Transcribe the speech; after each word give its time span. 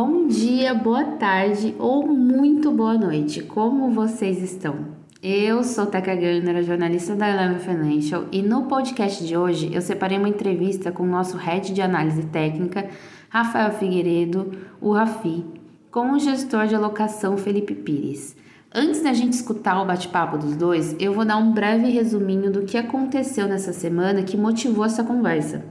Bom 0.00 0.28
dia, 0.28 0.74
boa 0.74 1.02
tarde 1.02 1.74
ou 1.76 2.06
muito 2.06 2.70
boa 2.70 2.96
noite. 2.96 3.42
Como 3.42 3.90
vocês 3.90 4.40
estão? 4.40 4.76
Eu 5.20 5.64
sou 5.64 5.86
Teca 5.86 6.14
Gurner, 6.14 6.62
jornalista 6.62 7.16
da 7.16 7.28
Eleven 7.28 7.58
Financial, 7.58 8.24
e 8.30 8.40
no 8.40 8.66
podcast 8.66 9.26
de 9.26 9.36
hoje 9.36 9.74
eu 9.74 9.80
separei 9.80 10.16
uma 10.16 10.28
entrevista 10.28 10.92
com 10.92 11.02
o 11.02 11.10
nosso 11.10 11.36
head 11.36 11.74
de 11.74 11.82
análise 11.82 12.22
técnica, 12.26 12.88
Rafael 13.28 13.72
Figueiredo, 13.72 14.52
o 14.80 14.92
Rafi, 14.92 15.44
com 15.90 16.12
o 16.12 16.18
gestor 16.20 16.68
de 16.68 16.76
alocação 16.76 17.36
Felipe 17.36 17.74
Pires. 17.74 18.36
Antes 18.72 19.02
da 19.02 19.12
gente 19.12 19.32
escutar 19.32 19.82
o 19.82 19.84
bate-papo 19.84 20.38
dos 20.38 20.54
dois, 20.54 20.94
eu 21.00 21.12
vou 21.12 21.24
dar 21.24 21.38
um 21.38 21.50
breve 21.50 21.90
resuminho 21.90 22.52
do 22.52 22.62
que 22.62 22.78
aconteceu 22.78 23.48
nessa 23.48 23.72
semana 23.72 24.22
que 24.22 24.36
motivou 24.36 24.84
essa 24.84 25.02
conversa. 25.02 25.64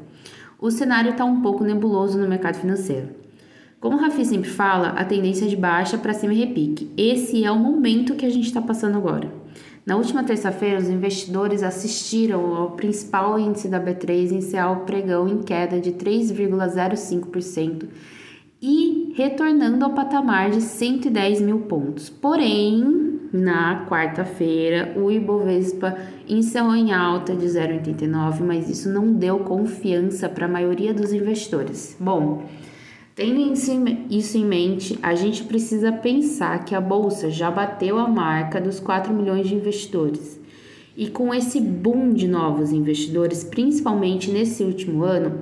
O 0.60 0.70
cenário 0.70 1.12
está 1.12 1.24
um 1.24 1.42
pouco 1.42 1.64
nebuloso 1.64 2.20
no 2.20 2.28
mercado 2.28 2.56
financeiro. 2.56 3.26
Como 3.80 3.96
o 3.96 4.00
Rafi 4.00 4.26
sempre 4.26 4.50
fala, 4.50 4.90
a 4.90 5.06
tendência 5.06 5.46
é 5.46 5.48
de 5.48 5.56
baixa 5.56 5.98
para 5.98 6.14
cima 6.14 6.34
e 6.34 6.40
repique. 6.40 6.92
Esse 6.98 7.44
é 7.44 7.52
o 7.52 7.60
momento 7.60 8.16
que 8.16 8.26
a 8.26 8.30
gente 8.30 8.48
está 8.48 8.62
passando 8.62 8.98
agora. 8.98 9.32
Na 9.86 9.96
última 9.96 10.24
terça-feira, 10.24 10.80
os 10.80 10.90
investidores 10.90 11.62
assistiram 11.62 12.56
ao 12.56 12.72
principal 12.72 13.40
índice 13.40 13.70
da 13.70 13.80
B3 13.80 14.32
iniciar 14.32 14.72
o 14.72 14.86
pregão 14.86 15.28
em 15.28 15.44
queda 15.44 15.80
de 15.80 15.92
3,05% 15.92 17.88
e 18.62 19.14
retornando 19.16 19.86
ao 19.86 19.94
patamar 19.94 20.50
de 20.50 20.60
110 20.60 21.42
mil 21.42 21.60
pontos. 21.60 22.10
Porém, 22.10 23.20
na 23.32 23.86
quarta-feira, 23.88 24.94
o 24.98 25.12
Ibovespa 25.12 25.96
encerrou 26.28 26.76
em 26.76 26.92
alta 26.92 27.36
de 27.36 27.46
0,89, 27.46 28.42
mas 28.42 28.70
isso 28.70 28.90
não 28.90 29.14
deu 29.14 29.40
confiança 29.40 30.28
para 30.28 30.48
a 30.48 30.50
maioria 30.50 30.94
dos 30.94 31.14
investidores. 31.14 31.96
Bom, 32.00 32.44
Tendo 33.18 33.52
isso 34.12 34.38
em 34.38 34.46
mente, 34.46 35.00
a 35.02 35.16
gente 35.16 35.44
precisa 35.46 35.92
pensar 35.92 36.64
que 36.64 36.76
a 36.76 36.80
bolsa 36.80 37.32
já 37.32 37.50
bateu 37.50 37.98
a 37.98 38.08
marca 38.08 38.62
dos 38.62 38.80
4 38.80 39.12
milhões 39.12 39.48
de 39.48 39.56
investidores. 39.56 40.40
E 40.96 41.08
com 41.08 41.34
esse 41.34 41.60
boom 41.60 42.14
de 42.14 42.28
novos 42.28 42.72
investidores, 42.72 43.44
principalmente 43.44 44.30
nesse 44.30 44.64
último 44.64 45.04
ano, 45.04 45.40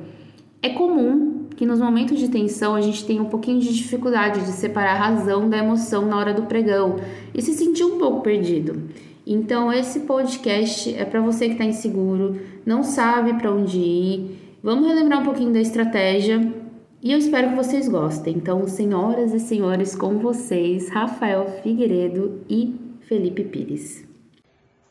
é 0.62 0.70
comum 0.70 1.48
que 1.58 1.66
nos 1.66 1.82
momentos 1.82 2.18
de 2.18 2.30
tensão 2.30 2.76
a 2.76 2.82
gente 2.82 3.04
tenha 3.04 3.22
um 3.22 3.28
pouquinho 3.28 3.60
de 3.60 3.74
dificuldade 3.74 4.40
de 4.46 4.54
separar 4.54 4.96
a 4.96 5.08
razão 5.10 5.50
da 5.50 5.58
emoção 5.58 6.06
na 6.06 6.16
hora 6.18 6.34
do 6.34 6.44
pregão 6.44 6.96
e 7.34 7.42
se 7.42 7.54
sentir 7.54 7.84
um 7.84 7.98
pouco 7.98 8.22
perdido. 8.22 8.84
Então, 9.28 9.70
esse 9.70 10.00
podcast 10.02 10.96
é 10.96 11.04
para 11.04 11.20
você 11.20 11.48
que 11.48 11.56
está 11.56 11.66
inseguro, 11.66 12.40
não 12.66 12.84
sabe 12.84 13.34
para 13.34 13.52
onde 13.52 13.78
ir. 13.78 14.40
Vamos 14.64 14.88
relembrar 14.88 15.20
um 15.20 15.26
pouquinho 15.26 15.52
da 15.52 15.60
estratégia 15.60 16.55
e 17.06 17.12
eu 17.12 17.20
espero 17.20 17.50
que 17.50 17.56
vocês 17.56 17.88
gostem. 17.88 18.36
Então, 18.36 18.66
senhoras 18.68 19.32
e 19.32 19.40
senhores, 19.40 19.96
com 19.96 20.18
vocês, 20.18 20.90
Rafael 20.90 21.62
Figueiredo 21.62 22.44
e 22.50 22.76
Felipe 23.02 23.44
Pires. 23.44 24.04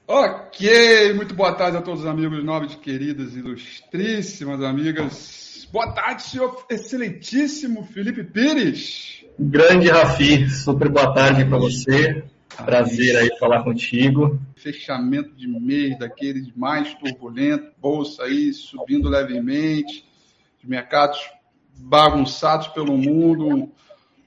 Ok, 0.07 1.13
muito 1.15 1.35
boa 1.35 1.53
tarde 1.57 1.77
a 1.77 1.83
todos 1.83 2.03
os 2.03 2.07
amigos 2.07 2.45
nobres, 2.45 2.77
queridas, 2.77 3.35
ilustríssimas 3.35 4.63
amigas. 4.63 5.67
Boa 5.73 5.91
tarde, 5.91 6.23
senhor 6.23 6.65
excelentíssimo 6.71 7.83
Felipe 7.83 8.23
Pires. 8.23 9.25
Grande 9.37 9.89
Rafi, 9.89 10.49
super 10.49 10.89
boa 10.89 11.13
tarde 11.13 11.45
para 11.45 11.59
você. 11.59 12.23
Prazer 12.65 13.17
aí 13.17 13.37
falar 13.41 13.65
contigo. 13.65 14.39
Fechamento 14.55 15.35
de 15.35 15.49
mês 15.49 15.99
daqueles 15.99 16.49
mais 16.55 16.95
turbulentos, 16.95 17.71
bolsa 17.83 18.23
aí 18.23 18.53
subindo 18.53 19.09
levemente, 19.09 20.07
os 20.63 20.69
mercados 20.69 21.19
bagunçados 21.77 22.69
pelo 22.69 22.97
mundo, 22.97 23.71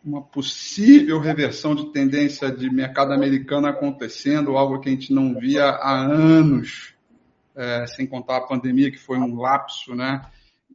uma 0.03 0.21
possível 0.21 1.19
reversão 1.19 1.75
de 1.75 1.91
tendência 1.91 2.49
de 2.51 2.69
mercado 2.69 3.11
americano 3.11 3.67
acontecendo, 3.67 4.57
algo 4.57 4.79
que 4.79 4.89
a 4.89 4.91
gente 4.91 5.13
não 5.13 5.37
via 5.37 5.65
há 5.65 5.99
anos, 5.99 6.93
é, 7.55 7.85
sem 7.87 8.05
contar 8.05 8.37
a 8.37 8.47
pandemia, 8.47 8.91
que 8.91 8.97
foi 8.99 9.17
um 9.17 9.35
lapso, 9.35 9.95
né? 9.95 10.21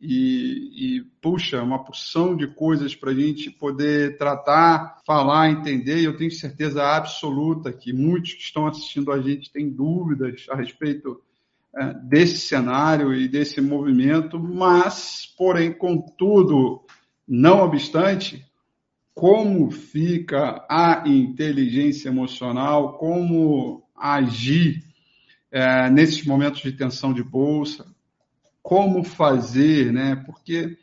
E, 0.01 0.97
e 0.99 1.01
puxa, 1.21 1.63
uma 1.63 1.85
porção 1.85 2.37
de 2.37 2.49
coisas 2.49 2.95
para 2.95 3.13
a 3.13 3.15
gente 3.15 3.51
poder 3.51 4.19
tratar, 4.19 4.99
falar, 5.07 5.49
entender. 5.49 6.01
E 6.01 6.05
eu 6.05 6.17
tenho 6.17 6.31
certeza 6.33 6.83
absoluta 6.83 7.73
que 7.73 7.93
muitos 7.93 8.35
que 8.35 8.43
estão 8.43 8.67
assistindo 8.67 9.13
a 9.13 9.21
gente 9.21 9.51
têm 9.53 9.71
dúvidas 9.71 10.47
a 10.51 10.57
respeito 10.57 11.23
desse 12.05 12.39
cenário 12.39 13.15
e 13.15 13.27
desse 13.27 13.61
movimento, 13.61 14.39
mas, 14.39 15.27
porém, 15.37 15.73
contudo, 15.73 16.85
não 17.27 17.61
obstante, 17.61 18.45
como 19.15 19.71
fica 19.71 20.65
a 20.69 21.05
inteligência 21.07 22.09
emocional, 22.09 22.99
como 22.99 23.83
agir 23.97 24.83
é, 25.51 25.91
nesses 25.91 26.25
momentos 26.25 26.63
de 26.63 26.73
tensão 26.73 27.13
de 27.13 27.23
bolsa, 27.23 27.87
como 28.63 29.05
fazer, 29.05 29.93
né? 29.93 30.17
Porque 30.27 30.77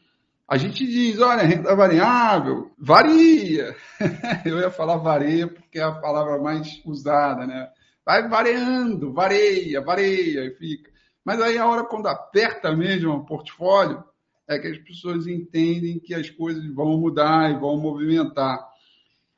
a 0.48 0.58
gente 0.58 0.86
diz, 0.86 1.20
olha, 1.20 1.44
renda 1.44 1.76
variável, 1.76 2.72
varia. 2.78 3.76
Eu 4.46 4.60
ia 4.60 4.72
falar 4.72 4.98
varia 4.98 5.48
porque 5.48 5.80
é 5.80 5.84
a 5.84 5.92
palavra 5.92 6.42
mais 6.42 6.82
usada, 6.86 7.46
né? 7.46 7.70
Vai 8.10 8.28
variando, 8.28 9.14
vareia, 9.14 9.82
vareia 9.82 10.46
e 10.46 10.56
fica. 10.56 10.90
Mas 11.24 11.40
aí 11.40 11.60
a 11.60 11.68
hora 11.68 11.84
quando 11.84 12.08
aperta 12.08 12.76
mesmo 12.76 13.12
o 13.12 13.24
portfólio, 13.24 14.04
é 14.48 14.58
que 14.58 14.68
as 14.68 14.80
pessoas 14.80 15.28
entendem 15.28 16.00
que 16.00 16.16
as 16.16 16.28
coisas 16.28 16.66
vão 16.74 16.98
mudar 16.98 17.52
e 17.52 17.60
vão 17.60 17.78
movimentar. 17.78 18.68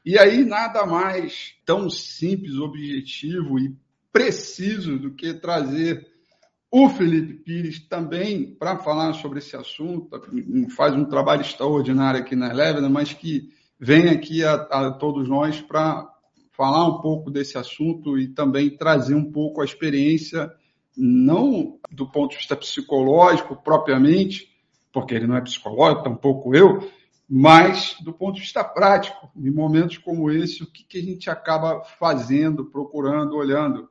E 0.05 0.17
aí 0.17 0.45
nada 0.45 0.85
mais 0.85 1.53
tão 1.65 1.89
simples, 1.89 2.55
objetivo 2.55 3.59
e 3.59 3.75
preciso 4.09 4.97
do 4.97 5.11
que 5.11 5.33
trazer 5.33 6.07
o 6.71 6.88
Felipe 6.88 7.33
Pires 7.43 7.77
também 7.89 8.55
para 8.55 8.77
falar 8.77 9.11
sobre 9.15 9.39
esse 9.39 9.57
assunto, 9.57 10.17
faz 10.77 10.95
um 10.95 11.03
trabalho 11.03 11.41
extraordinário 11.41 12.21
aqui 12.21 12.38
na 12.38 12.49
Eleven, 12.49 12.88
mas 12.88 13.11
que 13.11 13.49
vem 13.77 14.07
aqui 14.07 14.45
a, 14.45 14.53
a 14.53 14.91
todos 14.91 15.27
nós 15.27 15.59
para 15.59 16.09
falar 16.61 16.85
um 16.85 17.01
pouco 17.01 17.31
desse 17.31 17.57
assunto 17.57 18.19
e 18.19 18.27
também 18.27 18.69
trazer 18.69 19.16
um 19.16 19.31
pouco 19.31 19.61
a 19.61 19.66
experiência, 19.66 20.53
não 20.95 21.79
do 21.89 22.07
ponto 22.07 22.33
de 22.33 22.38
vista 22.38 22.55
psicológico 22.55 23.55
propriamente, 23.55 24.47
porque 24.94 25.16
ele 25.16 25.25
não 25.25 25.35
é 25.35 25.41
psicólogo, 25.41 26.03
tampouco 26.03 26.55
eu, 26.55 26.88
mas 27.27 27.95
do 28.03 28.13
ponto 28.13 28.35
de 28.35 28.41
vista 28.41 28.63
prático, 28.63 29.31
em 29.35 29.50
momentos 29.50 29.97
como 29.97 30.29
esse, 30.29 30.61
o 30.61 30.67
que, 30.67 30.83
que 30.83 31.00
a 31.00 31.01
gente 31.01 31.31
acaba 31.31 31.83
fazendo, 31.97 32.66
procurando, 32.66 33.35
olhando. 33.35 33.89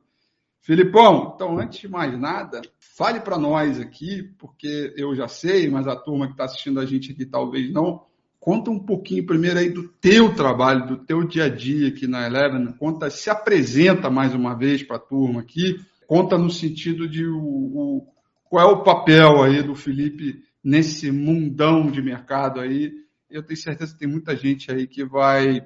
Filipão, 0.61 1.33
então, 1.35 1.59
antes 1.59 1.81
de 1.81 1.89
mais 1.89 2.17
nada, 2.17 2.61
fale 2.79 3.19
para 3.19 3.37
nós 3.37 3.81
aqui, 3.81 4.23
porque 4.39 4.93
eu 4.95 5.13
já 5.13 5.27
sei, 5.27 5.69
mas 5.69 5.89
a 5.89 5.95
turma 5.97 6.27
que 6.27 6.33
está 6.33 6.45
assistindo 6.45 6.79
a 6.79 6.85
gente 6.85 7.11
aqui 7.11 7.25
talvez 7.25 7.69
não, 7.69 8.05
Conta 8.41 8.71
um 8.71 8.79
pouquinho 8.79 9.23
primeiro 9.23 9.59
aí 9.59 9.69
do 9.69 9.87
teu 9.87 10.33
trabalho, 10.33 10.87
do 10.87 10.97
teu 10.97 11.23
dia 11.23 11.45
a 11.45 11.47
dia 11.47 11.89
aqui 11.89 12.07
na 12.07 12.25
Eleven. 12.25 12.73
Conta, 12.73 13.07
se 13.11 13.29
apresenta 13.29 14.09
mais 14.09 14.33
uma 14.33 14.55
vez 14.55 14.81
para 14.81 14.95
a 14.95 14.99
turma 14.99 15.41
aqui. 15.41 15.79
Conta 16.07 16.39
no 16.39 16.49
sentido 16.49 17.07
de 17.07 17.23
o, 17.23 17.37
o, 17.37 18.07
qual 18.45 18.67
é 18.67 18.73
o 18.73 18.83
papel 18.83 19.43
aí 19.43 19.61
do 19.61 19.75
Felipe 19.75 20.43
nesse 20.63 21.11
mundão 21.11 21.91
de 21.91 22.01
mercado 22.01 22.59
aí. 22.59 22.91
Eu 23.29 23.43
tenho 23.43 23.59
certeza 23.59 23.93
que 23.93 23.99
tem 23.99 24.07
muita 24.09 24.35
gente 24.35 24.71
aí 24.71 24.87
que 24.87 25.05
vai 25.05 25.63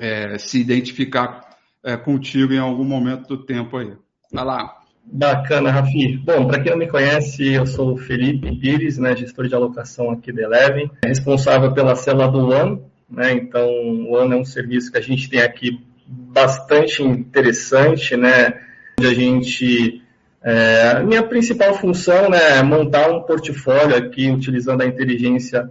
é, 0.00 0.38
se 0.38 0.58
identificar 0.58 1.54
é, 1.84 1.98
contigo 1.98 2.54
em 2.54 2.58
algum 2.58 2.84
momento 2.84 3.28
do 3.28 3.44
tempo 3.44 3.76
aí. 3.76 3.92
Vai 4.32 4.44
lá. 4.44 4.83
Bacana, 5.06 5.70
Rafi. 5.70 6.16
Bom, 6.16 6.46
para 6.46 6.60
quem 6.60 6.72
não 6.72 6.78
me 6.78 6.88
conhece, 6.88 7.52
eu 7.52 7.66
sou 7.66 7.92
o 7.92 7.96
Felipe 7.96 8.54
Pires, 8.56 8.98
né, 8.98 9.14
gestor 9.14 9.46
de 9.46 9.54
alocação 9.54 10.10
aqui 10.10 10.32
da 10.32 10.42
Eleven, 10.42 10.90
responsável 11.04 11.72
pela 11.72 11.94
célula 11.94 12.28
do 12.28 12.50
One, 12.50 12.80
né, 13.08 13.32
então 13.32 13.68
o 13.68 14.14
One 14.14 14.32
é 14.32 14.36
um 14.36 14.44
serviço 14.44 14.90
que 14.90 14.98
a 14.98 15.02
gente 15.02 15.28
tem 15.28 15.40
aqui 15.40 15.80
bastante 16.06 17.02
interessante, 17.02 18.16
né, 18.16 18.54
onde 18.98 19.08
a 19.08 19.14
gente, 19.14 20.02
é, 20.42 21.02
minha 21.02 21.22
principal 21.22 21.74
função 21.74 22.28
né, 22.28 22.58
é 22.58 22.62
montar 22.62 23.10
um 23.10 23.22
portfólio 23.22 23.96
aqui 23.96 24.30
utilizando 24.30 24.82
a 24.82 24.86
inteligência 24.86 25.70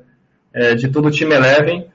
é, 0.53 0.75
de 0.75 0.87
todo 0.87 1.07
o 1.07 1.11
time 1.11 1.35
Eleven 1.35 1.87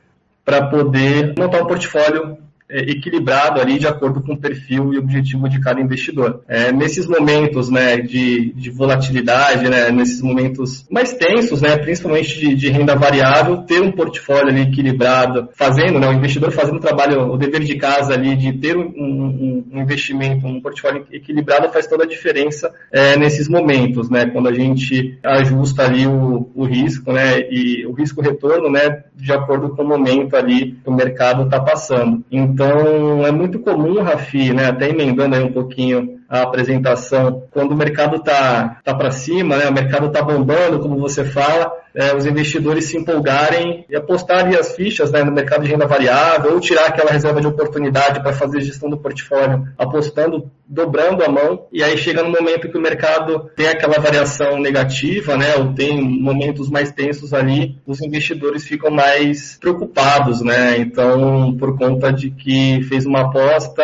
para 0.45 0.67
poder 0.67 1.35
montar 1.39 1.63
um 1.63 1.67
portfólio 1.67 2.39
equilibrado 2.71 3.61
ali 3.61 3.79
de 3.79 3.87
acordo 3.87 4.21
com 4.21 4.35
o 4.35 4.37
perfil 4.37 4.93
e 4.93 4.99
objetivo 4.99 5.49
de 5.49 5.61
cada 5.61 5.81
investidor. 5.81 6.43
É, 6.47 6.71
nesses 6.71 7.07
momentos 7.07 7.71
né, 7.71 7.97
de, 7.97 8.53
de 8.53 8.71
volatilidade, 8.71 9.69
né, 9.69 9.91
nesses 9.91 10.21
momentos 10.21 10.87
mais 10.91 11.15
tensos, 11.15 11.63
né, 11.63 11.77
principalmente 11.79 12.39
de, 12.39 12.55
de, 12.55 12.69
renda 12.69 12.95
variável, 12.95 13.59
ter 13.59 13.81
um 13.81 13.91
portfólio 13.91 14.49
ali 14.49 14.63
equilibrado, 14.63 15.49
fazendo, 15.55 15.99
né, 15.99 16.09
o 16.09 16.13
investidor 16.13 16.53
fazendo 16.53 16.77
o 16.77 16.81
trabalho, 16.81 17.33
o 17.33 17.37
dever 17.37 17.65
de 17.65 17.77
casa 17.77 18.13
ali 18.13 18.37
de 18.37 18.53
ter 18.53 18.77
um, 18.77 18.83
um, 18.83 19.65
um 19.73 19.81
investimento, 19.81 20.47
um 20.47 20.61
portfólio 20.61 21.07
equilibrado 21.11 21.71
faz 21.71 21.87
toda 21.87 22.05
a 22.05 22.07
diferença 22.09 22.73
é, 22.93 23.17
nesses 23.17 23.49
momentos, 23.49 24.11
né, 24.11 24.27
quando 24.27 24.49
a 24.49 24.53
gente 24.53 25.19
ajusta 25.23 25.85
ali 25.85 26.07
o, 26.07 26.51
o 26.55 26.65
risco, 26.65 27.13
né, 27.13 27.41
e 27.51 27.87
o 27.87 27.93
risco 27.93 28.21
retorno, 28.21 28.71
né, 28.71 29.05
de 29.15 29.33
acordo 29.33 29.71
com 29.71 29.83
o 29.83 29.89
momento 29.89 30.37
ali 30.37 30.73
que 30.83 30.89
o 30.89 30.93
mercado 30.93 31.45
está 31.45 31.61
passando. 31.61 32.25
Então, 32.31 32.58
é 32.65 33.31
muito 33.31 33.59
comum, 33.61 34.03
Rafi, 34.03 34.53
né, 34.53 34.67
até 34.67 34.89
emendando 34.89 35.37
aí 35.37 35.43
um 35.43 35.53
pouquinho 35.53 36.18
a 36.29 36.43
apresentação, 36.43 37.45
quando 37.51 37.73
o 37.73 37.77
mercado 37.77 38.17
está 38.17 38.29
tá, 38.29 38.81
tá 38.85 38.95
para 38.95 39.11
cima, 39.11 39.57
né, 39.57 39.69
o 39.69 39.73
mercado 39.73 40.09
está 40.09 40.21
bombando, 40.21 40.79
como 40.79 40.99
você 40.99 41.25
fala, 41.25 41.73
é, 41.95 42.15
os 42.15 42.27
investidores 42.27 42.85
se 42.85 42.99
empolgarem 42.99 43.87
e 43.89 43.97
apostarem 43.97 44.55
as 44.55 44.77
fichas 44.77 45.11
né, 45.11 45.25
no 45.25 45.33
mercado 45.33 45.65
de 45.65 45.71
renda 45.71 45.87
variável 45.87 46.53
ou 46.53 46.61
tirar 46.61 46.87
aquela 46.89 47.11
reserva 47.11 47.41
de 47.41 47.47
oportunidade 47.47 48.21
para 48.21 48.35
fazer 48.35 48.61
gestão 48.61 48.91
do 48.91 48.99
portfólio, 48.99 49.67
apostando, 49.79 50.51
dobrando 50.67 51.25
a 51.25 51.31
mão, 51.31 51.67
e 51.73 51.83
aí 51.83 51.97
chega 51.97 52.23
no 52.23 52.31
momento 52.31 52.69
que 52.69 52.77
o 52.77 52.81
mercado 52.81 53.51
tem 53.57 53.69
aquela 53.69 53.99
variação 53.99 54.59
negativa, 54.61 55.35
né, 55.35 55.57
ou 55.57 55.73
tem 55.73 55.99
momentos 55.99 56.69
mais 56.69 56.93
tensos 56.93 57.33
ali, 57.33 57.79
os 57.87 58.03
investidores 58.03 58.67
ficam 58.67 58.91
mais 58.91 59.57
preocupados, 59.59 60.43
né, 60.43 60.77
então, 60.79 61.57
por 61.59 61.79
conta 61.79 62.13
de 62.13 62.31
que 62.31 62.83
fez 62.83 63.07
uma 63.07 63.23
aposta 63.23 63.83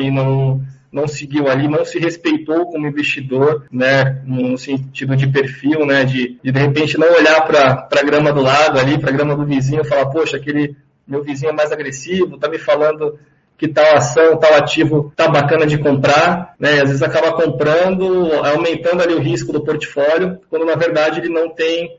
e 0.00 0.10
não 0.10 0.60
não 0.94 1.08
seguiu 1.08 1.48
ali, 1.48 1.66
não 1.66 1.84
se 1.84 1.98
respeitou 1.98 2.66
como 2.66 2.86
investidor, 2.86 3.66
né, 3.70 4.22
no 4.24 4.56
sentido 4.56 5.16
de 5.16 5.26
perfil, 5.26 5.84
né, 5.84 6.04
de 6.04 6.38
de, 6.42 6.52
de 6.52 6.58
repente 6.58 6.96
não 6.96 7.12
olhar 7.12 7.40
para 7.42 7.88
a 7.90 8.02
grama 8.02 8.32
do 8.32 8.40
lado 8.40 8.78
ali, 8.78 8.98
para 8.98 9.10
a 9.10 9.12
grama 9.12 9.34
do 9.36 9.44
vizinho 9.44 9.82
e 9.82 9.88
falar, 9.88 10.06
poxa, 10.06 10.36
aquele 10.36 10.76
meu 11.06 11.22
vizinho 11.22 11.50
é 11.50 11.52
mais 11.52 11.72
agressivo, 11.72 12.38
tá 12.38 12.48
me 12.48 12.58
falando 12.58 13.18
que 13.58 13.68
tal 13.68 13.96
ação, 13.96 14.36
tal 14.38 14.54
ativo 14.54 15.12
tá 15.16 15.28
bacana 15.28 15.66
de 15.66 15.78
comprar, 15.78 16.54
né? 16.58 16.80
Às 16.80 16.88
vezes 16.88 17.02
acaba 17.02 17.32
comprando, 17.32 18.32
aumentando 18.44 19.02
ali 19.02 19.14
o 19.14 19.20
risco 19.20 19.52
do 19.52 19.62
portfólio, 19.62 20.40
quando 20.48 20.64
na 20.64 20.74
verdade 20.74 21.20
ele 21.20 21.28
não 21.28 21.50
tem 21.50 21.96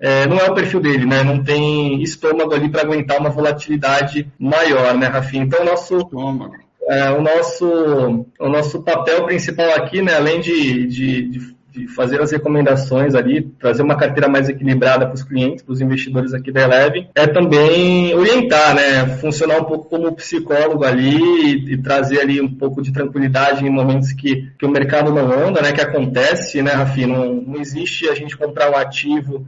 é, 0.00 0.26
não 0.26 0.38
é 0.38 0.50
o 0.50 0.54
perfil 0.54 0.80
dele, 0.80 1.06
né? 1.06 1.22
Não 1.22 1.42
tem 1.42 2.02
estômago 2.02 2.52
ali 2.52 2.68
para 2.68 2.82
aguentar 2.82 3.18
uma 3.18 3.30
volatilidade 3.30 4.30
maior, 4.38 4.96
né, 4.96 5.06
Rafinha? 5.06 5.44
Então, 5.44 5.64
nosso, 5.64 5.98
estômago 5.98 6.67
é, 6.88 7.10
o, 7.10 7.20
nosso, 7.20 8.26
o 8.40 8.48
nosso 8.48 8.82
papel 8.82 9.24
principal 9.24 9.70
aqui, 9.74 10.00
né, 10.00 10.14
além 10.14 10.40
de, 10.40 10.86
de, 10.86 11.22
de 11.22 11.88
fazer 11.94 12.20
as 12.20 12.32
recomendações 12.32 13.14
ali, 13.14 13.42
trazer 13.42 13.82
uma 13.82 13.96
carteira 13.96 14.28
mais 14.28 14.48
equilibrada 14.48 15.06
para 15.06 15.14
os 15.14 15.22
clientes, 15.22 15.62
para 15.62 15.72
os 15.72 15.80
investidores 15.80 16.32
aqui 16.32 16.50
da 16.50 16.62
Eleven, 16.62 17.08
é 17.14 17.26
também 17.26 18.14
orientar, 18.14 18.74
né, 18.74 19.06
funcionar 19.18 19.60
um 19.60 19.64
pouco 19.64 19.88
como 19.88 20.14
psicólogo 20.14 20.84
ali 20.84 21.16
e, 21.16 21.74
e, 21.74 21.82
trazer 21.82 22.20
ali 22.20 22.40
um 22.40 22.52
pouco 22.52 22.82
de 22.82 22.92
tranquilidade 22.92 23.64
em 23.64 23.70
momentos 23.70 24.12
que, 24.12 24.50
que 24.58 24.66
o 24.66 24.70
mercado 24.70 25.12
não 25.12 25.30
anda, 25.30 25.60
né, 25.60 25.72
que 25.72 25.80
acontece, 25.80 26.62
né, 26.62 26.72
Rafi, 26.72 27.06
não, 27.06 27.34
não 27.34 27.60
existe 27.60 28.08
a 28.08 28.14
gente 28.14 28.36
comprar 28.36 28.70
um 28.70 28.76
ativo 28.76 29.46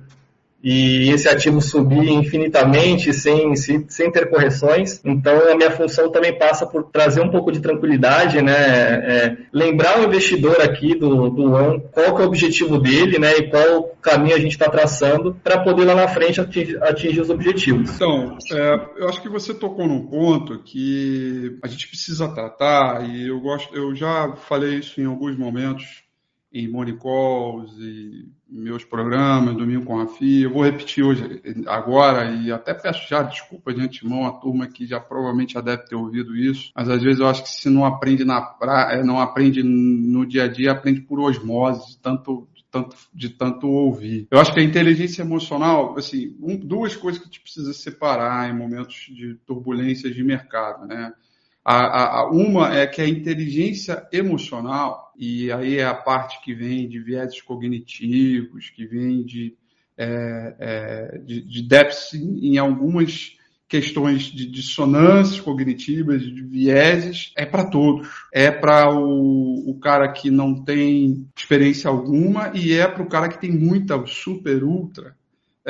e 0.62 1.10
esse 1.10 1.26
ativo 1.26 1.60
subir 1.60 2.10
infinitamente 2.10 3.14
sem, 3.14 3.56
sem, 3.56 4.10
ter 4.12 4.28
correções. 4.28 5.00
Então, 5.04 5.50
a 5.50 5.56
minha 5.56 5.70
função 5.70 6.10
também 6.10 6.38
passa 6.38 6.66
por 6.66 6.84
trazer 6.84 7.22
um 7.22 7.30
pouco 7.30 7.50
de 7.50 7.60
tranquilidade, 7.60 8.42
né? 8.42 8.52
É, 8.52 9.36
lembrar 9.52 9.98
o 9.98 10.04
investidor 10.04 10.60
aqui 10.60 10.94
do, 10.94 11.30
do 11.30 11.52
One 11.52 11.82
qual 11.92 12.14
que 12.14 12.22
é 12.22 12.24
o 12.24 12.28
objetivo 12.28 12.78
dele, 12.78 13.18
né? 13.18 13.38
E 13.38 13.50
qual 13.50 13.96
caminho 14.02 14.36
a 14.36 14.38
gente 14.38 14.52
está 14.52 14.68
traçando 14.68 15.34
para 15.42 15.62
poder 15.62 15.84
lá 15.84 15.94
na 15.94 16.08
frente 16.08 16.40
atingir, 16.40 16.82
atingir 16.82 17.20
os 17.20 17.30
objetivos. 17.30 17.94
Então, 17.94 18.36
é, 18.52 18.80
eu 18.96 19.08
acho 19.08 19.22
que 19.22 19.28
você 19.28 19.54
tocou 19.54 19.86
num 19.86 20.06
ponto 20.06 20.58
que 20.62 21.58
a 21.62 21.68
gente 21.68 21.88
precisa 21.88 22.28
tratar 22.28 23.08
e 23.08 23.28
eu 23.28 23.40
gosto, 23.40 23.74
eu 23.74 23.94
já 23.94 24.34
falei 24.36 24.76
isso 24.76 25.00
em 25.00 25.06
alguns 25.06 25.36
momentos 25.36 26.09
em 26.52 26.68
morning 26.68 26.96
calls 26.96 27.72
e 27.78 28.28
meus 28.48 28.84
programas, 28.84 29.56
domingo 29.56 29.84
com 29.84 30.00
a 30.00 30.08
FIA. 30.08 30.46
Eu 30.46 30.52
vou 30.52 30.64
repetir 30.64 31.04
hoje, 31.04 31.40
agora, 31.66 32.30
e 32.32 32.50
até 32.50 32.74
peço 32.74 33.08
já 33.08 33.22
desculpa 33.22 33.72
de 33.72 33.80
antemão 33.80 34.26
a 34.26 34.32
turma 34.32 34.66
que 34.66 34.86
já 34.86 34.98
provavelmente 34.98 35.54
já 35.54 35.60
deve 35.60 35.84
ter 35.84 35.94
ouvido 35.94 36.36
isso, 36.36 36.72
mas 36.74 36.88
às 36.88 37.02
vezes 37.02 37.20
eu 37.20 37.28
acho 37.28 37.44
que 37.44 37.50
se 37.50 37.70
não 37.70 37.84
aprende 37.84 38.24
na 38.24 38.40
pra... 38.40 38.92
É, 38.92 39.04
não 39.04 39.20
aprende 39.20 39.62
no 39.62 40.26
dia 40.26 40.44
a 40.44 40.48
dia, 40.48 40.72
aprende 40.72 41.00
por 41.00 41.20
osmose, 41.20 41.98
tanto 42.00 42.48
tanto, 42.70 42.96
de 43.12 43.30
tanto 43.30 43.68
ouvir. 43.68 44.28
Eu 44.30 44.38
acho 44.38 44.54
que 44.54 44.60
a 44.60 44.62
inteligência 44.62 45.22
emocional, 45.22 45.98
assim, 45.98 46.36
um, 46.40 46.56
duas 46.56 46.94
coisas 46.94 47.20
que 47.20 47.24
a 47.24 47.30
gente 47.30 47.40
precisa 47.40 47.72
separar 47.72 48.48
em 48.48 48.56
momentos 48.56 49.10
de 49.12 49.34
turbulências 49.44 50.14
de 50.14 50.22
mercado, 50.22 50.86
né? 50.86 51.12
A, 51.72 52.18
a, 52.18 52.30
uma 52.30 52.74
é 52.74 52.84
que 52.84 53.00
a 53.00 53.08
inteligência 53.08 54.04
emocional, 54.12 55.12
e 55.16 55.52
aí 55.52 55.78
é 55.78 55.84
a 55.84 55.94
parte 55.94 56.42
que 56.42 56.52
vem 56.52 56.88
de 56.88 56.98
vieses 56.98 57.40
cognitivos, 57.40 58.70
que 58.70 58.84
vem 58.84 59.22
de, 59.22 59.54
é, 59.96 60.56
é, 60.58 61.18
de, 61.18 61.40
de 61.42 61.62
déficit 61.62 62.24
em 62.24 62.58
algumas 62.58 63.36
questões 63.68 64.22
de 64.24 64.46
dissonâncias 64.46 65.40
cognitivas, 65.40 66.22
de 66.22 66.42
vieses, 66.42 67.32
é 67.36 67.46
para 67.46 67.64
todos. 67.64 68.08
É 68.34 68.50
para 68.50 68.92
o, 68.92 69.70
o, 69.70 69.78
cara 69.78 70.10
que 70.10 70.28
não 70.28 70.64
tem 70.64 71.24
experiência 71.38 71.88
alguma 71.88 72.50
e 72.52 72.72
é 72.72 72.88
para 72.88 73.04
o 73.04 73.08
cara 73.08 73.28
que 73.28 73.40
tem 73.40 73.52
muita 73.52 74.04
super 74.06 74.64
ultra 74.64 75.14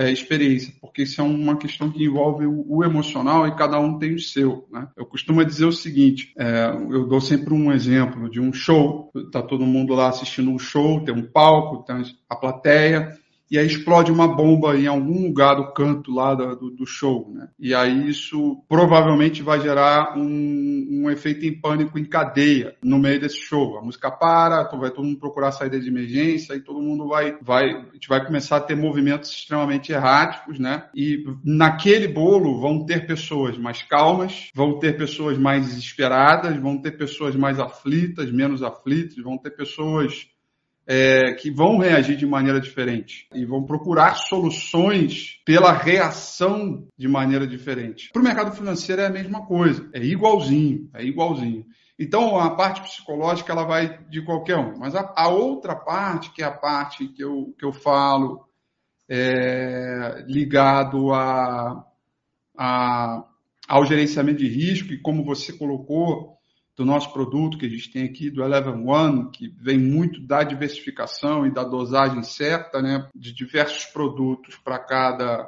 é, 0.00 0.10
experiência, 0.10 0.72
porque 0.80 1.02
isso 1.02 1.20
é 1.20 1.24
uma 1.24 1.58
questão 1.58 1.90
que 1.90 2.02
envolve 2.02 2.46
o, 2.46 2.64
o, 2.66 2.82
emocional 2.82 3.46
e 3.46 3.54
cada 3.54 3.78
um 3.78 3.98
tem 3.98 4.14
o 4.14 4.18
seu. 4.18 4.66
Né? 4.72 4.88
Eu 4.96 5.04
costumo 5.04 5.44
dizer 5.44 5.66
o 5.66 5.72
seguinte: 5.72 6.32
é, 6.38 6.70
eu 6.90 7.06
dou 7.06 7.20
sempre 7.20 7.52
um 7.52 7.70
exemplo 7.70 8.30
de 8.30 8.40
um 8.40 8.50
show, 8.50 9.12
está 9.14 9.42
todo 9.42 9.66
mundo 9.66 9.92
lá 9.92 10.08
assistindo 10.08 10.50
um 10.50 10.58
show, 10.58 11.04
tem 11.04 11.14
um 11.14 11.26
palco, 11.26 11.84
tem 11.84 12.02
a 12.30 12.34
plateia, 12.34 13.14
e 13.50 13.58
aí 13.58 13.66
explode 13.66 14.12
uma 14.12 14.28
bomba 14.28 14.76
em 14.76 14.86
algum 14.86 15.26
lugar 15.26 15.56
do 15.56 15.72
canto 15.72 16.12
lá 16.12 16.34
do, 16.34 16.70
do 16.70 16.86
show, 16.86 17.32
né? 17.34 17.48
E 17.58 17.74
aí 17.74 18.08
isso 18.08 18.62
provavelmente 18.68 19.42
vai 19.42 19.60
gerar 19.60 20.16
um, 20.16 20.86
um, 20.90 21.10
efeito 21.10 21.44
em 21.44 21.60
pânico 21.60 21.98
em 21.98 22.04
cadeia 22.04 22.76
no 22.82 22.98
meio 22.98 23.20
desse 23.20 23.38
show. 23.38 23.76
A 23.76 23.82
música 23.82 24.10
para, 24.10 24.62
vai 24.78 24.90
todo 24.90 25.04
mundo 25.04 25.18
procurar 25.18 25.50
saída 25.50 25.80
de 25.80 25.88
emergência 25.88 26.54
e 26.54 26.60
todo 26.60 26.80
mundo 26.80 27.08
vai, 27.08 27.36
vai, 27.42 27.70
a 27.70 27.92
gente 27.94 28.08
vai 28.08 28.24
começar 28.24 28.58
a 28.58 28.60
ter 28.60 28.76
movimentos 28.76 29.30
extremamente 29.30 29.90
erráticos, 29.90 30.58
né? 30.60 30.84
E 30.94 31.24
naquele 31.44 32.06
bolo 32.06 32.60
vão 32.60 32.86
ter 32.86 33.04
pessoas 33.06 33.58
mais 33.58 33.82
calmas, 33.82 34.50
vão 34.54 34.78
ter 34.78 34.96
pessoas 34.96 35.36
mais 35.36 35.66
desesperadas, 35.66 36.56
vão 36.56 36.78
ter 36.78 36.92
pessoas 36.92 37.34
mais 37.34 37.58
aflitas, 37.58 38.30
menos 38.30 38.62
aflitas, 38.62 39.16
vão 39.16 39.36
ter 39.36 39.50
pessoas 39.50 40.28
é, 40.86 41.32
que 41.34 41.50
vão 41.50 41.78
reagir 41.78 42.16
de 42.16 42.26
maneira 42.26 42.60
diferente 42.60 43.28
e 43.32 43.44
vão 43.44 43.64
procurar 43.64 44.14
soluções 44.14 45.40
pela 45.44 45.72
reação 45.72 46.86
de 46.96 47.06
maneira 47.06 47.46
diferente. 47.46 48.10
Para 48.12 48.20
o 48.20 48.24
mercado 48.24 48.56
financeiro 48.56 49.02
é 49.02 49.06
a 49.06 49.10
mesma 49.10 49.46
coisa, 49.46 49.88
é 49.92 50.02
igualzinho, 50.02 50.90
é 50.94 51.04
igualzinho. 51.04 51.64
Então 51.98 52.38
a 52.38 52.50
parte 52.56 52.80
psicológica 52.80 53.52
ela 53.52 53.64
vai 53.64 54.02
de 54.08 54.22
qualquer 54.24 54.56
um, 54.56 54.78
mas 54.78 54.94
a, 54.94 55.12
a 55.14 55.28
outra 55.28 55.76
parte 55.76 56.32
que 56.32 56.42
é 56.42 56.46
a 56.46 56.50
parte 56.50 57.06
que 57.08 57.22
eu, 57.22 57.54
que 57.58 57.64
eu 57.64 57.72
falo 57.72 58.48
é, 59.08 60.24
ligado 60.26 61.12
a, 61.12 61.84
a, 62.56 63.24
ao 63.68 63.84
gerenciamento 63.84 64.38
de 64.38 64.48
risco 64.48 64.92
e 64.92 65.00
como 65.00 65.24
você 65.24 65.52
colocou 65.52 66.39
do 66.80 66.86
nosso 66.86 67.12
produto 67.12 67.58
que 67.58 67.66
a 67.66 67.68
gente 67.68 67.92
tem 67.92 68.04
aqui, 68.04 68.30
do 68.30 68.42
Eleven 68.42 68.88
One, 68.88 69.30
que 69.30 69.54
vem 69.60 69.78
muito 69.78 70.18
da 70.18 70.42
diversificação 70.42 71.46
e 71.46 71.52
da 71.52 71.62
dosagem 71.62 72.22
certa, 72.22 72.80
né, 72.80 73.06
de 73.14 73.34
diversos 73.34 73.84
produtos 73.84 74.56
para 74.56 74.78
cada 74.78 75.46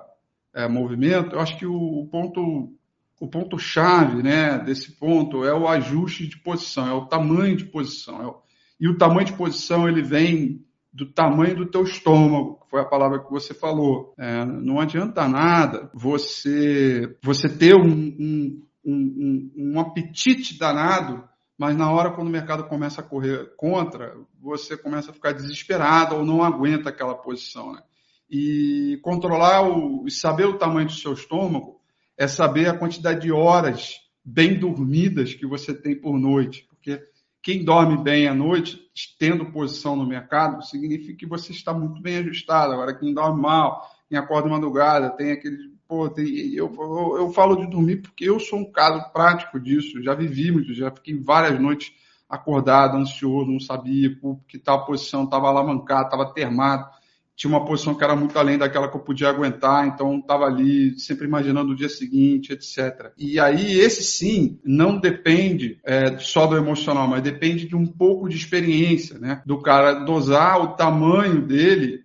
é, 0.55 0.69
movimento, 0.69 1.35
eu 1.35 1.41
acho 1.41 1.57
que 1.59 1.65
o, 1.65 2.07
ponto 2.13 2.71
o 3.19 3.27
ponto 3.27 3.59
chave, 3.59 4.23
né, 4.23 4.59
desse 4.59 4.93
ponto 4.93 5.43
é 5.43 5.55
o 5.55 5.67
ajuste 5.67 6.27
de 6.27 6.39
posição, 6.39 6.87
é 6.87 6.93
o 6.93 7.07
tamanho 7.07 7.57
de 7.57 7.65
posição, 7.65 8.21
é 8.21 8.27
o, 8.27 8.37
e 8.79 8.87
o 8.87 8.99
tamanho 8.99 9.25
de 9.25 9.33
posição 9.33 9.89
ele 9.89 10.03
vem 10.03 10.63
do 10.93 11.07
tamanho 11.07 11.57
do 11.57 11.65
teu 11.65 11.85
estômago, 11.85 12.61
que 12.63 12.69
foi 12.69 12.83
a 12.83 12.85
palavra 12.85 13.21
que 13.21 13.31
você 13.31 13.55
falou. 13.55 14.13
É, 14.19 14.45
não 14.45 14.79
adianta 14.79 15.27
nada 15.27 15.91
você 15.95 17.17
você 17.23 17.49
ter 17.49 17.75
um, 17.75 17.89
um 17.89 18.63
um, 18.85 18.95
um, 18.95 19.75
um 19.75 19.81
apetite 19.81 20.59
danado, 20.59 21.23
mas 21.57 21.77
na 21.77 21.91
hora 21.91 22.11
quando 22.11 22.29
o 22.29 22.31
mercado 22.31 22.65
começa 22.65 23.01
a 23.01 23.05
correr 23.05 23.55
contra, 23.57 24.17
você 24.41 24.77
começa 24.77 25.11
a 25.11 25.15
ficar 25.15 25.33
desesperado 25.33 26.17
ou 26.17 26.25
não 26.25 26.43
aguenta 26.43 26.89
aquela 26.89 27.15
posição. 27.15 27.73
Né? 27.73 27.83
E 28.29 28.99
controlar 29.03 29.63
o, 29.63 30.09
saber 30.11 30.47
o 30.47 30.59
tamanho 30.59 30.87
do 30.87 30.93
seu 30.93 31.13
estômago 31.13 31.81
é 32.17 32.27
saber 32.27 32.69
a 32.69 32.77
quantidade 32.77 33.21
de 33.21 33.33
horas 33.33 34.01
bem 34.25 34.59
dormidas 34.59 35.35
que 35.35 35.47
você 35.47 35.75
tem 35.75 35.95
por 35.95 36.19
noite. 36.19 36.67
Porque 36.69 37.03
quem 37.43 37.65
dorme 37.65 38.03
bem 38.03 38.29
à 38.29 38.35
noite, 38.35 38.81
tendo 39.19 39.51
posição 39.51 39.97
no 39.97 40.07
mercado, 40.07 40.65
significa 40.65 41.19
que 41.19 41.27
você 41.27 41.53
está 41.53 41.75
muito 41.75 42.01
bem 42.01 42.19
ajustado. 42.19 42.73
Agora, 42.73 42.95
quem 42.95 43.13
dorme 43.13 43.43
mal, 43.43 43.91
quem 44.09 44.17
acorda 44.17 44.49
madrugada, 44.49 45.11
tem 45.11 45.33
aquele. 45.33 45.72
Pô, 45.93 46.09
tem, 46.09 46.55
eu, 46.55 46.75
eu, 46.75 47.17
eu 47.19 47.31
falo 47.33 47.55
de 47.55 47.67
dormir 47.67 47.97
porque 47.97 48.25
eu 48.25 48.41
sou 48.41 48.61
um 48.61 48.73
caso 48.73 49.13
prático 49.13 49.61
disso. 49.61 50.03
Já 50.03 50.15
vivi 50.15 50.51
muito, 50.51 50.73
já 50.73 50.91
fiquei 50.91 51.15
várias 51.21 51.61
noites 51.61 51.93
acordado, 52.27 52.97
ansioso, 52.97 53.51
não 53.51 53.61
sabia 53.61 54.09
que 54.49 54.59
tal 54.59 54.87
posição, 54.87 55.25
estava 55.25 55.49
alavancado, 55.49 56.05
estava 56.05 56.33
termado 56.33 56.89
tinha 57.35 57.51
uma 57.51 57.65
posição 57.65 57.95
que 57.95 58.05
era 58.05 58.15
muito 58.15 58.39
além 58.39 58.59
daquela 58.59 58.89
que 58.89 58.97
eu 58.97 59.01
podia 59.01 59.29
aguentar, 59.29 59.87
então 59.87 60.19
estava 60.19 60.45
ali 60.45 60.99
sempre 60.99 61.27
imaginando 61.27 61.73
o 61.73 61.75
dia 61.75 61.89
seguinte, 61.89 62.53
etc. 62.53 63.11
E 63.19 63.41
aí 63.41 63.81
esse 63.81 64.03
sim 64.05 64.61
não 64.65 64.99
depende 64.99 65.79
é, 65.83 66.19
só 66.19 66.47
do 66.47 66.57
emocional, 66.57 67.09
mas 67.09 67.23
depende 67.23 67.67
de 67.67 67.75
um 67.75 67.87
pouco 67.87 68.29
de 68.29 68.37
experiência, 68.37 69.19
né? 69.19 69.43
Do 69.47 69.61
cara 69.61 69.95
dosar 70.05 70.61
o 70.61 70.69
tamanho 70.77 71.41
dele 71.41 72.02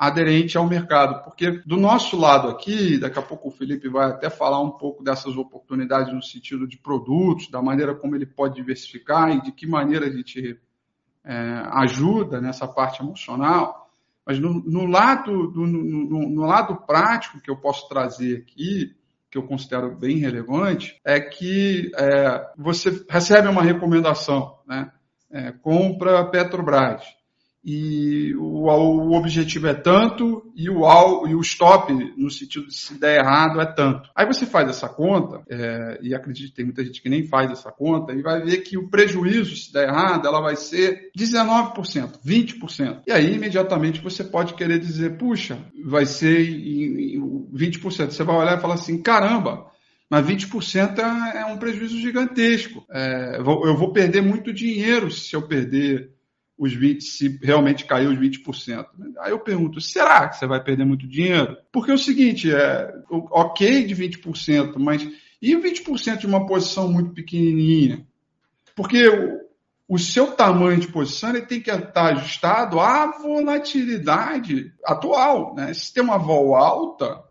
aderente 0.00 0.56
ao 0.56 0.66
mercado, 0.66 1.22
porque 1.22 1.60
do 1.66 1.76
nosso 1.76 2.18
lado 2.18 2.48
aqui, 2.48 2.96
daqui 2.96 3.18
a 3.18 3.22
pouco 3.22 3.48
o 3.48 3.52
Felipe 3.52 3.86
vai 3.86 4.08
até 4.08 4.30
falar 4.30 4.58
um 4.58 4.70
pouco 4.70 5.04
dessas 5.04 5.36
oportunidades 5.36 6.10
no 6.10 6.22
sentido 6.22 6.66
de 6.66 6.78
produtos, 6.78 7.50
da 7.50 7.60
maneira 7.60 7.94
como 7.94 8.16
ele 8.16 8.24
pode 8.24 8.54
diversificar 8.54 9.30
e 9.30 9.42
de 9.42 9.52
que 9.52 9.66
maneira 9.66 10.06
a 10.06 10.10
gente 10.10 10.58
é, 11.22 11.34
ajuda 11.72 12.40
nessa 12.40 12.66
parte 12.66 13.02
emocional. 13.02 13.90
Mas 14.24 14.38
no, 14.38 14.54
no 14.64 14.86
lado, 14.86 15.48
do, 15.48 15.66
no, 15.66 16.30
no, 16.30 16.46
lado 16.46 16.76
prático 16.86 17.38
que 17.38 17.50
eu 17.50 17.56
posso 17.58 17.86
trazer 17.86 18.38
aqui, 18.38 18.96
que 19.30 19.36
eu 19.36 19.42
considero 19.42 19.94
bem 19.94 20.16
relevante, 20.16 20.98
é 21.04 21.20
que 21.20 21.92
é, 21.94 22.50
você 22.56 23.04
recebe 23.06 23.48
uma 23.48 23.62
recomendação, 23.62 24.60
né? 24.66 24.90
É, 25.30 25.52
compra 25.52 26.24
Petrobras 26.24 27.19
e 27.62 28.34
o, 28.36 28.66
o, 28.66 29.12
objetivo 29.12 29.66
é 29.66 29.74
tanto 29.74 30.50
e 30.56 30.70
o, 30.70 31.26
e 31.26 31.34
o 31.34 31.40
stop, 31.40 31.92
no 32.16 32.30
sentido 32.30 32.66
de 32.66 32.74
se 32.74 32.98
der 32.98 33.18
errado, 33.20 33.60
é 33.60 33.66
tanto. 33.66 34.08
Aí 34.16 34.26
você 34.26 34.46
faz 34.46 34.68
essa 34.70 34.88
conta, 34.88 35.42
é, 35.48 35.98
e 36.02 36.14
acredito 36.14 36.50
que 36.50 36.56
tem 36.56 36.64
muita 36.64 36.82
gente 36.82 37.02
que 37.02 37.08
nem 37.10 37.26
faz 37.26 37.50
essa 37.50 37.70
conta, 37.70 38.14
e 38.14 38.22
vai 38.22 38.40
ver 38.42 38.58
que 38.58 38.78
o 38.78 38.88
prejuízo, 38.88 39.54
se 39.56 39.72
der 39.72 39.88
errado, 39.88 40.26
ela 40.26 40.40
vai 40.40 40.56
ser 40.56 41.10
19%, 41.16 42.20
20%. 42.24 43.02
E 43.06 43.12
aí, 43.12 43.34
imediatamente, 43.34 44.00
você 44.00 44.24
pode 44.24 44.54
querer 44.54 44.78
dizer, 44.78 45.18
puxa, 45.18 45.58
vai 45.84 46.06
ser 46.06 46.38
20%. 46.40 48.10
Você 48.10 48.24
vai 48.24 48.36
olhar 48.36 48.56
e 48.56 48.60
falar 48.60 48.74
assim, 48.74 49.02
caramba, 49.02 49.66
mas 50.08 50.26
20% 50.26 50.98
é, 50.98 51.42
é 51.42 51.44
um 51.44 51.58
prejuízo 51.58 51.98
gigantesco. 51.98 52.84
É, 52.90 53.36
eu 53.38 53.76
vou 53.76 53.92
perder 53.92 54.22
muito 54.22 54.50
dinheiro 54.50 55.10
se 55.10 55.36
eu 55.36 55.42
perder 55.42 56.10
os 56.60 56.74
20, 56.74 57.02
se 57.02 57.38
realmente 57.42 57.86
caiu 57.86 58.10
os 58.10 58.18
20%. 58.18 58.86
Aí 59.20 59.30
eu 59.30 59.38
pergunto, 59.38 59.80
será 59.80 60.28
que 60.28 60.36
você 60.36 60.46
vai 60.46 60.62
perder 60.62 60.84
muito 60.84 61.08
dinheiro? 61.08 61.56
Porque 61.72 61.90
é 61.90 61.94
o 61.94 61.98
seguinte, 61.98 62.52
é 62.52 62.92
ok 63.10 63.86
de 63.86 63.96
20%, 63.96 64.74
mas 64.76 65.08
e 65.40 65.56
20% 65.56 66.18
de 66.18 66.26
uma 66.26 66.46
posição 66.46 66.92
muito 66.92 67.14
pequenininha? 67.14 68.06
Porque 68.76 69.08
o, 69.08 69.40
o 69.88 69.98
seu 69.98 70.32
tamanho 70.32 70.78
de 70.78 70.88
posição 70.88 71.30
ele 71.30 71.46
tem 71.46 71.62
que 71.62 71.70
estar 71.70 72.12
ajustado 72.12 72.78
à 72.78 73.06
volatilidade 73.06 74.70
atual. 74.84 75.54
Né? 75.54 75.72
Se 75.72 75.94
tem 75.94 76.02
uma 76.02 76.18
vol 76.18 76.54
alta, 76.54 77.24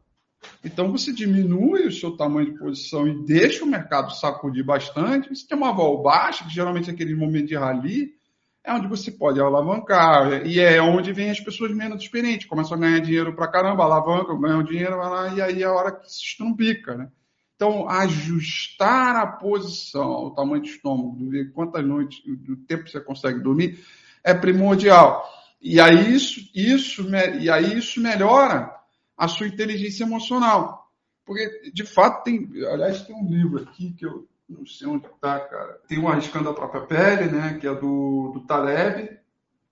então 0.64 0.92
você 0.92 1.14
diminui 1.14 1.86
o 1.86 1.92
seu 1.92 2.18
tamanho 2.18 2.52
de 2.52 2.58
posição 2.58 3.08
e 3.08 3.24
deixa 3.26 3.64
o 3.64 3.68
mercado 3.68 4.12
sacudir 4.12 4.66
bastante. 4.66 5.36
Se 5.36 5.48
tem 5.48 5.56
uma 5.56 5.72
vol 5.72 6.02
baixa, 6.02 6.44
que 6.46 6.50
geralmente 6.50 6.90
é 6.90 6.94
aquele 6.94 7.14
momento 7.14 7.50
de 7.50 7.56
rally, 7.56 8.18
é 8.64 8.74
onde 8.74 8.88
você 8.88 9.12
pode 9.12 9.40
alavancar, 9.40 10.46
e 10.46 10.60
é 10.60 10.82
onde 10.82 11.14
vem 11.14 11.30
as 11.30 11.40
pessoas 11.40 11.72
menos 11.72 12.04
experientes, 12.04 12.48
começam 12.48 12.78
a 12.78 12.80
ganhar 12.80 13.00
dinheiro 13.00 13.36
pra 13.36 13.48
caramba, 13.48 13.84
alavancam, 13.84 14.40
ganham 14.40 14.64
dinheiro, 14.64 14.98
vai 14.98 15.10
lá, 15.10 15.36
e 15.36 15.42
aí 15.42 15.64
é 15.64 15.66
a 15.66 15.74
hora 15.74 15.92
que 15.92 16.12
se 16.12 16.22
estrumpica, 16.22 16.96
né? 16.96 17.10
Então, 17.56 17.90
ajustar 17.90 19.18
a 19.18 19.28
posição, 19.28 20.28
o 20.28 20.32
tamanho 20.32 20.62
do 20.62 20.68
estômago, 20.68 21.30
ver 21.30 21.52
quantas 21.52 21.86
noites, 21.86 22.22
do 22.26 22.56
tempo 22.56 22.90
você 22.90 23.02
consegue 23.02 23.40
dormir, 23.40 23.84
é 24.24 24.34
primordial. 24.34 25.28
E 25.62 25.80
aí 25.80 26.14
isso, 26.14 26.40
isso, 26.56 27.06
e 27.42 27.50
aí 27.50 27.78
isso 27.78 28.00
melhora 28.00 28.74
a 29.18 29.28
sua 29.28 29.48
inteligência 29.48 30.06
emocional. 30.06 30.90
Porque, 31.26 31.70
de 31.74 31.84
fato, 31.84 32.24
tem. 32.24 32.50
Aliás, 32.72 33.02
tem 33.04 33.16
um 33.16 33.28
livro 33.28 33.62
aqui 33.62 33.92
que 33.92 34.06
eu 34.06 34.26
não 34.50 34.66
sei 34.66 34.88
onde 34.88 35.06
está, 35.06 35.40
cara. 35.40 35.80
Tem 35.88 36.00
o 36.00 36.08
Arriscando 36.08 36.50
a 36.50 36.54
Própria 36.54 36.82
Pele, 36.82 37.32
né? 37.32 37.58
Que 37.60 37.68
é 37.68 37.74
do, 37.74 38.32
do 38.34 38.46
Taleb, 38.48 39.10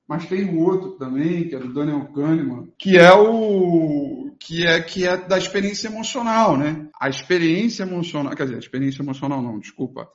mas 0.08 0.28
tem 0.28 0.46
um 0.46 0.64
outro 0.64 0.92
também, 0.92 1.50
que 1.50 1.56
é 1.56 1.60
do 1.60 1.74
Daniel 1.74 2.06
Kahneman, 2.14 2.72
que 2.78 2.98
é 2.98 3.12
o 3.12 4.32
que 4.40 4.66
é 4.66 4.80
que 4.82 5.06
é 5.06 5.18
da 5.18 5.38
experiência 5.38 5.88
emocional, 5.88 6.56
né? 6.56 6.88
A 7.00 7.10
experiência 7.10 7.84
emocional, 7.84 8.36
quer 8.36 8.44
dizer, 8.44 8.56
a 8.56 8.60
experiência 8.60 9.02
emocional 9.02 9.42
não, 9.42 9.60
desculpa, 9.60 10.08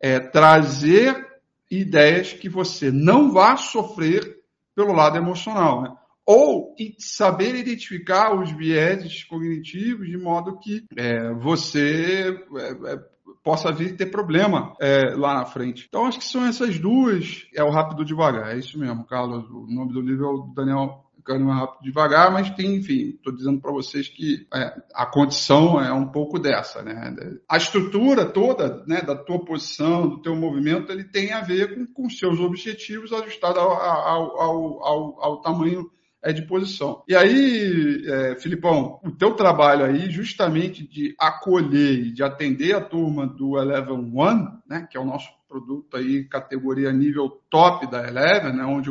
é 0.00 0.20
trazer 0.20 1.26
ideias 1.70 2.32
que 2.32 2.48
você 2.48 2.90
não 2.90 3.32
vá 3.32 3.56
sofrer 3.56 4.38
pelo 4.74 4.92
lado 4.92 5.16
emocional, 5.16 5.82
né? 5.82 5.92
Ou 6.26 6.74
saber 6.98 7.54
identificar 7.54 8.34
os 8.34 8.50
vieses 8.50 9.24
cognitivos 9.24 10.06
de 10.06 10.16
modo 10.16 10.58
que 10.58 10.86
é, 10.96 11.34
você 11.34 12.34
é, 12.56 12.92
é 12.94 13.13
possa 13.44 13.70
vir 13.70 13.96
ter 13.96 14.06
problema 14.06 14.74
é, 14.80 15.14
lá 15.14 15.34
na 15.34 15.44
frente. 15.44 15.84
Então, 15.86 16.06
acho 16.06 16.18
que 16.18 16.24
são 16.24 16.46
essas 16.46 16.78
duas. 16.78 17.46
É 17.54 17.62
o 17.62 17.70
rápido 17.70 18.04
devagar, 18.04 18.54
é 18.54 18.58
isso 18.58 18.78
mesmo, 18.78 19.04
Carlos. 19.04 19.44
O 19.50 19.66
nome 19.68 19.92
do 19.92 20.00
livro 20.00 20.24
é 20.24 20.28
o 20.28 20.54
Daniel 20.54 21.04
Kahneman 21.24 21.54
Rápido 21.54 21.84
Devagar, 21.84 22.30
mas 22.32 22.50
tem, 22.50 22.76
enfim, 22.76 23.14
estou 23.16 23.34
dizendo 23.34 23.60
para 23.60 23.72
vocês 23.72 24.08
que 24.08 24.46
é, 24.52 24.74
a 24.94 25.06
condição 25.06 25.80
é 25.80 25.92
um 25.92 26.06
pouco 26.06 26.38
dessa, 26.38 26.82
né? 26.82 27.14
A 27.48 27.56
estrutura 27.56 28.26
toda, 28.26 28.84
né, 28.86 29.00
da 29.00 29.16
tua 29.16 29.42
posição, 29.44 30.08
do 30.08 30.20
teu 30.20 30.36
movimento, 30.36 30.92
ele 30.92 31.04
tem 31.04 31.32
a 31.32 31.40
ver 31.40 31.74
com, 31.74 31.86
com 31.86 32.10
seus 32.10 32.38
objetivos 32.38 33.12
ajustados 33.12 33.58
ao, 33.58 33.72
ao, 33.72 34.40
ao, 34.40 34.84
ao, 34.84 35.24
ao 35.24 35.40
tamanho 35.40 35.90
é 36.24 36.32
de 36.32 36.40
posição. 36.42 37.04
E 37.06 37.14
aí, 37.14 38.02
é, 38.06 38.36
Filipão, 38.36 38.98
o 39.04 39.10
teu 39.10 39.34
trabalho 39.34 39.84
aí, 39.84 40.10
justamente 40.10 40.82
de 40.88 41.14
acolher 41.20 41.98
e 41.98 42.10
de 42.10 42.22
atender 42.22 42.74
a 42.74 42.80
turma 42.80 43.26
do 43.26 43.58
Eleven 43.58 44.10
One, 44.14 44.48
né, 44.66 44.88
que 44.90 44.96
é 44.96 45.00
o 45.00 45.04
nosso 45.04 45.28
produto 45.46 45.98
aí, 45.98 46.24
categoria 46.24 46.90
nível 46.90 47.42
top 47.50 47.90
da 47.90 48.08
Eleven, 48.08 48.56
né, 48.56 48.64
onde 48.64 48.88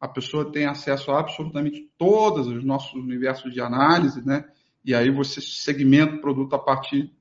a 0.00 0.08
pessoa 0.08 0.50
tem 0.50 0.64
acesso 0.64 1.10
a 1.10 1.20
absolutamente 1.20 1.90
todos 1.98 2.46
os 2.46 2.64
nossos 2.64 2.94
universos 2.94 3.52
de 3.52 3.60
análise, 3.60 4.26
né, 4.26 4.42
e 4.82 4.94
aí 4.94 5.10
você 5.10 5.42
segmenta 5.42 6.14
o 6.14 6.20
produto 6.22 6.54
a 6.54 6.58
partir 6.58 7.12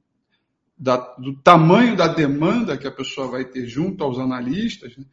da, 0.77 0.95
do 0.95 1.35
tamanho 1.35 1.95
da 1.95 2.07
demanda 2.07 2.77
que 2.77 2.87
a 2.87 2.91
pessoa 2.91 3.27
vai 3.27 3.43
ter 3.43 3.67
junto 3.67 4.01
aos 4.01 4.17
analistas, 4.17 4.95
né, 4.95 5.03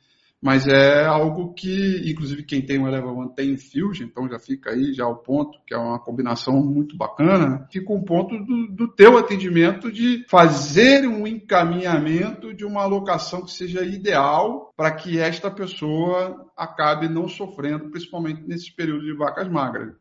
mas 0.41 0.69
é 0.69 1.05
algo 1.05 1.53
que, 1.53 2.03
inclusive, 2.07 2.45
quem 2.45 2.63
tem 2.63 2.79
o 2.79 2.87
Eleva 2.87 3.11
One 3.11 3.35
tem 3.35 3.57
Fusion, 3.57 4.07
então 4.07 4.29
já 4.29 4.39
fica 4.39 4.71
aí 4.71 4.93
já 4.95 5.07
o 5.07 5.17
ponto, 5.17 5.59
que 5.67 5.75
é 5.75 5.79
uma 5.79 5.99
combinação 5.99 6.63
muito 6.63 6.97
bacana, 6.97 7.67
fica 7.73 7.93
um 7.93 8.03
ponto 8.03 8.39
do, 8.39 8.69
do 8.69 8.89
teu 8.89 9.19
atendimento 9.19 9.91
de 9.91 10.25
fazer 10.29 11.07
um 11.09 11.27
encaminhamento 11.27 12.55
de 12.55 12.65
uma 12.65 12.83
alocação 12.83 13.45
que 13.45 13.51
seja 13.51 13.83
ideal 13.85 14.73
para 14.77 14.93
que 14.93 15.19
esta 15.19 15.51
pessoa 15.51 16.47
acabe 16.57 17.09
não 17.09 17.27
sofrendo, 17.27 17.91
principalmente 17.91 18.43
nesse 18.47 18.73
período 18.75 19.05
de 19.05 19.17
vacas 19.17 19.49
magras. 19.49 19.93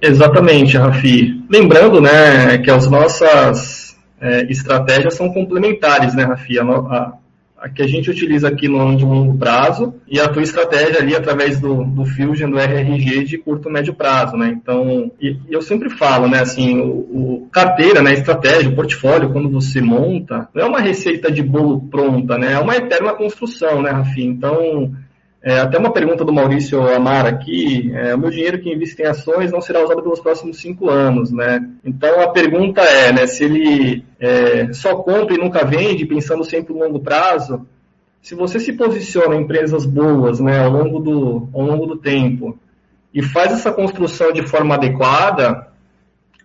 Exatamente, 0.00 0.76
Rafi. 0.76 1.44
Lembrando, 1.48 2.00
né, 2.00 2.58
que 2.58 2.70
as 2.70 2.90
nossas 2.90 3.96
é, 4.20 4.42
estratégias 4.50 5.14
são 5.14 5.32
complementares, 5.32 6.14
né, 6.14 6.24
Rafi? 6.24 6.58
A, 6.58 6.62
a 6.62 7.18
a 7.60 7.68
que 7.68 7.82
a 7.82 7.86
gente 7.86 8.10
utiliza 8.10 8.48
aqui 8.48 8.68
no 8.68 8.96
de 8.96 9.04
longo 9.04 9.36
prazo 9.36 9.94
e 10.06 10.20
a 10.20 10.28
tua 10.28 10.42
estratégia 10.42 11.00
ali 11.00 11.14
através 11.14 11.60
do, 11.60 11.84
do 11.84 12.04
Fusion, 12.04 12.50
do 12.50 12.58
RRG 12.58 13.24
de 13.24 13.38
curto 13.38 13.68
médio 13.68 13.92
prazo, 13.92 14.36
né? 14.36 14.48
Então, 14.48 15.10
e, 15.20 15.36
e 15.48 15.52
eu 15.52 15.60
sempre 15.60 15.90
falo, 15.90 16.28
né, 16.28 16.40
assim, 16.40 16.78
o, 16.78 16.86
o, 16.86 17.48
carteira, 17.52 18.00
né, 18.00 18.12
estratégia, 18.12 18.70
o 18.70 18.74
portfólio, 18.74 19.32
quando 19.32 19.50
você 19.50 19.80
monta, 19.80 20.48
não 20.54 20.62
é 20.62 20.66
uma 20.66 20.80
receita 20.80 21.30
de 21.30 21.42
bolo 21.42 21.80
pronta, 21.90 22.38
né? 22.38 22.52
É 22.52 22.58
uma 22.58 22.76
eterna 22.76 23.12
construção, 23.12 23.82
né, 23.82 23.90
Rafi? 23.90 24.22
Então, 24.22 24.92
é, 25.40 25.60
até 25.60 25.78
uma 25.78 25.92
pergunta 25.92 26.24
do 26.24 26.32
Maurício 26.32 26.82
Amar 26.92 27.24
aqui, 27.24 27.92
é, 27.94 28.14
o 28.14 28.18
meu 28.18 28.28
dinheiro 28.28 28.58
que 28.58 28.72
investe 28.72 29.00
em 29.00 29.06
ações 29.06 29.52
não 29.52 29.60
será 29.60 29.82
usado 29.84 30.02
pelos 30.02 30.18
próximos 30.18 30.60
cinco 30.60 30.90
anos, 30.90 31.30
né? 31.30 31.64
Então 31.84 32.20
a 32.20 32.28
pergunta 32.28 32.80
é, 32.80 33.12
né, 33.12 33.26
se 33.26 33.44
ele 33.44 34.04
é, 34.18 34.72
só 34.72 34.96
compra 34.96 35.34
e 35.34 35.38
nunca 35.38 35.64
vende, 35.64 36.04
pensando 36.04 36.42
sempre 36.42 36.74
no 36.74 36.80
longo 36.80 36.98
prazo, 36.98 37.64
se 38.20 38.34
você 38.34 38.58
se 38.58 38.72
posiciona 38.72 39.36
em 39.36 39.42
empresas 39.42 39.86
boas, 39.86 40.40
né, 40.40 40.58
ao 40.58 40.70
longo 40.70 40.98
do, 40.98 41.48
ao 41.54 41.62
longo 41.62 41.86
do 41.86 41.96
tempo 41.96 42.58
e 43.14 43.22
faz 43.22 43.52
essa 43.52 43.70
construção 43.70 44.32
de 44.32 44.42
forma 44.42 44.74
adequada, 44.74 45.68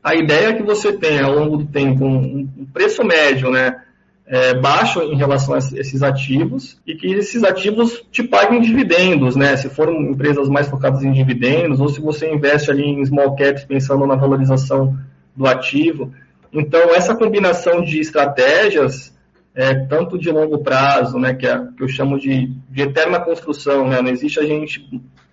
a 0.03 0.13
ideia 0.13 0.49
é 0.49 0.53
que 0.53 0.63
você 0.63 0.93
tenha 0.93 1.25
ao 1.25 1.33
longo 1.33 1.57
do 1.57 1.65
tempo 1.65 2.05
um, 2.05 2.47
um 2.57 2.65
preço 2.71 3.03
médio, 3.03 3.49
né, 3.49 3.82
é, 4.25 4.53
baixo 4.53 5.01
em 5.01 5.15
relação 5.15 5.53
a 5.53 5.57
esses 5.57 6.01
ativos 6.01 6.79
e 6.87 6.95
que 6.95 7.07
esses 7.07 7.43
ativos 7.43 8.03
te 8.11 8.23
paguem 8.23 8.61
dividendos, 8.61 9.35
né? 9.35 9.55
Se 9.57 9.69
foram 9.69 9.93
empresas 10.01 10.47
mais 10.47 10.67
focadas 10.67 11.03
em 11.03 11.11
dividendos 11.11 11.79
ou 11.79 11.89
se 11.89 11.99
você 11.99 12.31
investe 12.31 12.71
ali 12.71 12.83
em 12.83 13.05
small 13.05 13.35
caps 13.35 13.65
pensando 13.65 14.07
na 14.07 14.15
valorização 14.15 14.97
do 15.35 15.45
ativo. 15.45 16.13
Então, 16.51 16.93
essa 16.95 17.15
combinação 17.15 17.81
de 17.81 17.99
estratégias, 17.99 19.13
é, 19.53 19.73
tanto 19.73 20.17
de 20.17 20.31
longo 20.31 20.59
prazo, 20.59 21.17
né, 21.17 21.33
que, 21.33 21.45
é, 21.45 21.59
que 21.75 21.83
eu 21.83 21.87
chamo 21.87 22.17
de, 22.19 22.47
de 22.69 22.81
eterna 22.81 23.19
construção, 23.19 23.87
né? 23.87 24.01
Não 24.01 24.09
existe 24.09 24.39
a 24.39 24.45
gente 24.45 24.87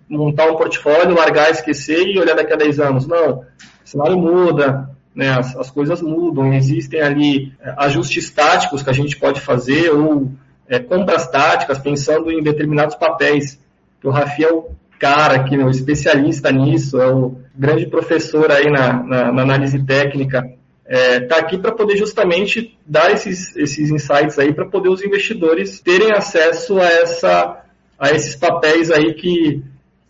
montar 0.09 0.51
um 0.51 0.57
portfólio, 0.57 1.15
largar, 1.15 1.49
esquecer 1.49 2.07
e 2.07 2.19
olhar 2.19 2.35
daqui 2.35 2.51
a 2.51 2.57
10 2.57 2.79
anos. 2.81 3.07
Não, 3.07 3.39
o 3.39 3.45
cenário 3.85 4.17
muda, 4.17 4.89
né, 5.13 5.29
as, 5.29 5.55
as, 5.55 5.69
coisas 5.69 6.01
mudam, 6.01 6.53
existem 6.53 7.01
ali 7.01 7.53
é, 7.61 7.73
ajustes 7.77 8.29
táticos 8.29 8.81
que 8.81 8.89
a 8.89 8.93
gente 8.93 9.17
pode 9.17 9.41
fazer 9.41 9.89
ou 9.91 10.31
é, 10.67 10.79
compras 10.79 11.27
táticas 11.27 11.77
pensando 11.79 12.31
em 12.31 12.41
determinados 12.41 12.95
papéis. 12.95 13.59
O 14.03 14.09
Rafi 14.09 14.45
é 14.45 14.63
cara 14.97 15.35
aqui, 15.35 15.57
o 15.57 15.69
especialista 15.69 16.51
nisso, 16.51 17.01
é 17.01 17.11
o 17.11 17.35
grande 17.55 17.87
professor 17.87 18.51
aí 18.51 18.69
na, 18.69 19.03
na, 19.03 19.31
na 19.31 19.41
análise 19.41 19.83
técnica, 19.83 20.47
está 20.87 20.97
é, 20.97 21.19
tá 21.21 21.37
aqui 21.37 21.57
para 21.57 21.71
poder 21.71 21.97
justamente 21.97 22.77
dar 22.85 23.11
esses, 23.11 23.55
esses 23.55 23.89
insights 23.89 24.37
aí 24.37 24.53
para 24.53 24.65
poder 24.65 24.89
os 24.89 25.03
investidores 25.03 25.79
terem 25.81 26.11
acesso 26.13 26.79
a, 26.79 26.85
essa, 26.85 27.63
a 27.97 28.11
esses 28.11 28.35
papéis 28.35 28.91
aí 28.91 29.13
que, 29.13 29.63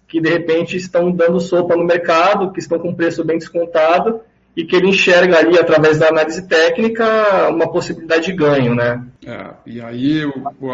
que 0.07 0.19
de 0.19 0.29
repente 0.29 0.75
estão 0.75 1.11
dando 1.11 1.39
sopa 1.39 1.75
no 1.75 1.85
mercado, 1.85 2.51
que 2.51 2.59
estão 2.59 2.77
com 2.77 2.93
preço 2.93 3.23
bem 3.23 3.37
descontado 3.37 4.21
e 4.55 4.65
que 4.65 4.75
ele 4.75 4.89
enxerga 4.89 5.37
ali, 5.37 5.57
através 5.57 5.99
da 5.99 6.09
análise 6.09 6.47
técnica, 6.47 7.49
uma 7.49 7.71
possibilidade 7.71 8.25
de 8.25 8.33
ganho, 8.33 8.75
né? 8.75 9.05
É, 9.25 9.53
e 9.65 9.81
aí 9.81 10.21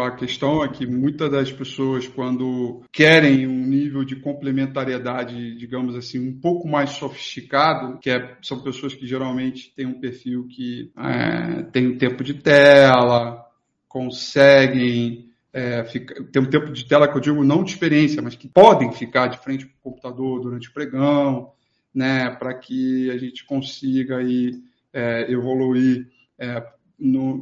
a 0.04 0.10
questão 0.12 0.64
é 0.64 0.68
que 0.68 0.86
muitas 0.86 1.30
das 1.30 1.52
pessoas, 1.52 2.08
quando 2.08 2.82
querem 2.92 3.46
um 3.46 3.66
nível 3.66 4.04
de 4.04 4.16
complementariedade, 4.16 5.56
digamos 5.56 5.94
assim, 5.94 6.18
um 6.18 6.40
pouco 6.40 6.66
mais 6.66 6.90
sofisticado, 6.90 7.98
que 7.98 8.10
é, 8.10 8.36
são 8.42 8.60
pessoas 8.60 8.94
que 8.94 9.06
geralmente 9.06 9.72
têm 9.76 9.86
um 9.86 10.00
perfil 10.00 10.46
que 10.48 10.90
é, 10.98 11.62
tem 11.64 11.86
um 11.86 11.98
tempo 11.98 12.24
de 12.24 12.34
tela, 12.34 13.44
conseguem 13.88 15.28
é, 15.52 15.84
fica, 15.84 16.22
ter 16.24 16.38
um 16.38 16.48
tempo 16.48 16.72
de 16.72 16.84
tela 16.86 17.08
que 17.08 17.16
eu 17.16 17.20
digo 17.20 17.42
não 17.42 17.64
de 17.64 17.72
experiência, 17.72 18.22
mas 18.22 18.36
que 18.36 18.48
podem 18.48 18.92
ficar 18.92 19.28
de 19.28 19.38
frente 19.38 19.66
para 19.66 19.74
o 19.74 19.90
computador 19.90 20.40
durante 20.40 20.68
o 20.68 20.72
pregão, 20.72 21.52
né, 21.94 22.30
para 22.30 22.54
que 22.54 23.10
a 23.10 23.18
gente 23.18 23.44
consiga 23.44 24.18
aí, 24.18 24.52
é, 24.92 25.30
evoluir 25.30 26.08
é, 26.38 26.60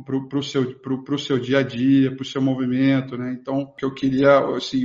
para 0.04 0.38
o 0.38 0.42
seu, 0.42 0.74
pro, 0.80 1.02
pro 1.02 1.18
seu 1.18 1.38
dia 1.38 1.60
a 1.60 1.62
dia, 1.62 2.14
para 2.14 2.22
o 2.22 2.26
seu 2.26 2.42
movimento. 2.42 3.16
Né? 3.16 3.36
Então, 3.40 3.60
o 3.60 3.72
que 3.72 3.84
eu 3.84 3.92
queria, 3.94 4.38
assim, 4.56 4.82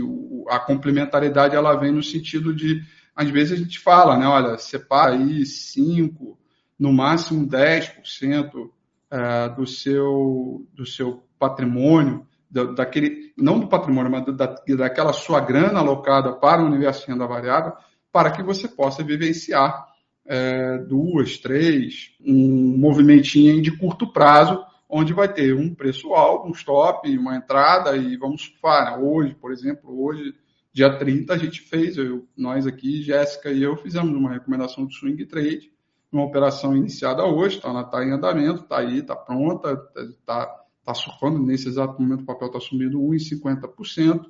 a 0.49 0.59
complementariedade 0.59 1.55
ela 1.55 1.75
vem 1.75 1.91
no 1.91 2.03
sentido 2.03 2.53
de, 2.53 2.81
às 3.15 3.29
vezes 3.29 3.53
a 3.53 3.61
gente 3.61 3.79
fala, 3.79 4.17
né, 4.17 4.25
olha, 4.25 4.57
separa 4.57 5.13
aí 5.13 5.45
5, 5.45 6.37
no 6.79 6.93
máximo 6.93 7.47
10% 7.47 8.69
é, 9.11 9.49
do, 9.49 9.67
seu, 9.67 10.65
do 10.73 10.85
seu 10.85 11.23
patrimônio, 11.37 12.25
daquele, 12.49 13.33
não 13.37 13.59
do 13.59 13.67
patrimônio, 13.67 14.11
mas 14.11 14.25
da, 14.35 14.55
daquela 14.77 15.13
sua 15.13 15.39
grana 15.39 15.79
alocada 15.79 16.33
para 16.33 16.61
o 16.61 16.65
universo 16.65 17.05
de 17.05 17.11
renda 17.11 17.25
variável, 17.25 17.73
para 18.11 18.31
que 18.31 18.43
você 18.43 18.67
possa 18.67 19.03
vivenciar 19.03 19.87
é, 20.25 20.77
duas, 20.79 21.37
três, 21.37 22.11
um 22.19 22.77
movimentinho 22.77 23.61
de 23.61 23.75
curto 23.75 24.11
prazo, 24.11 24.63
onde 24.89 25.13
vai 25.13 25.31
ter 25.31 25.55
um 25.55 25.73
preço 25.73 26.13
alto, 26.13 26.47
um 26.47 26.51
stop, 26.51 27.17
uma 27.17 27.37
entrada 27.37 27.95
e 27.95 28.17
vamos 28.17 28.43
surfar. 28.43 28.97
Né? 28.97 29.05
Hoje, 29.05 29.35
por 29.35 29.51
exemplo, 29.51 30.03
hoje, 30.03 30.33
dia 30.73 30.97
30, 30.97 31.33
a 31.33 31.37
gente 31.37 31.61
fez, 31.61 31.97
eu, 31.97 32.27
nós 32.35 32.67
aqui, 32.67 33.01
Jéssica 33.01 33.49
e 33.51 33.63
eu, 33.63 33.77
fizemos 33.77 34.13
uma 34.13 34.31
recomendação 34.31 34.85
de 34.85 34.95
swing 34.95 35.25
trade, 35.25 35.71
uma 36.11 36.25
operação 36.25 36.75
iniciada 36.75 37.23
hoje, 37.23 37.55
está 37.55 37.83
tá 37.85 38.03
em 38.03 38.11
andamento, 38.11 38.63
está 38.63 38.79
aí, 38.79 38.99
está 38.99 39.15
pronta, 39.15 39.81
está 39.95 40.45
tá 40.83 40.93
surfando, 40.93 41.39
nesse 41.39 41.69
exato 41.69 42.01
momento 42.01 42.21
o 42.21 42.25
papel 42.25 42.47
está 42.47 42.59
subindo 42.59 42.99
1,50%, 42.99 44.25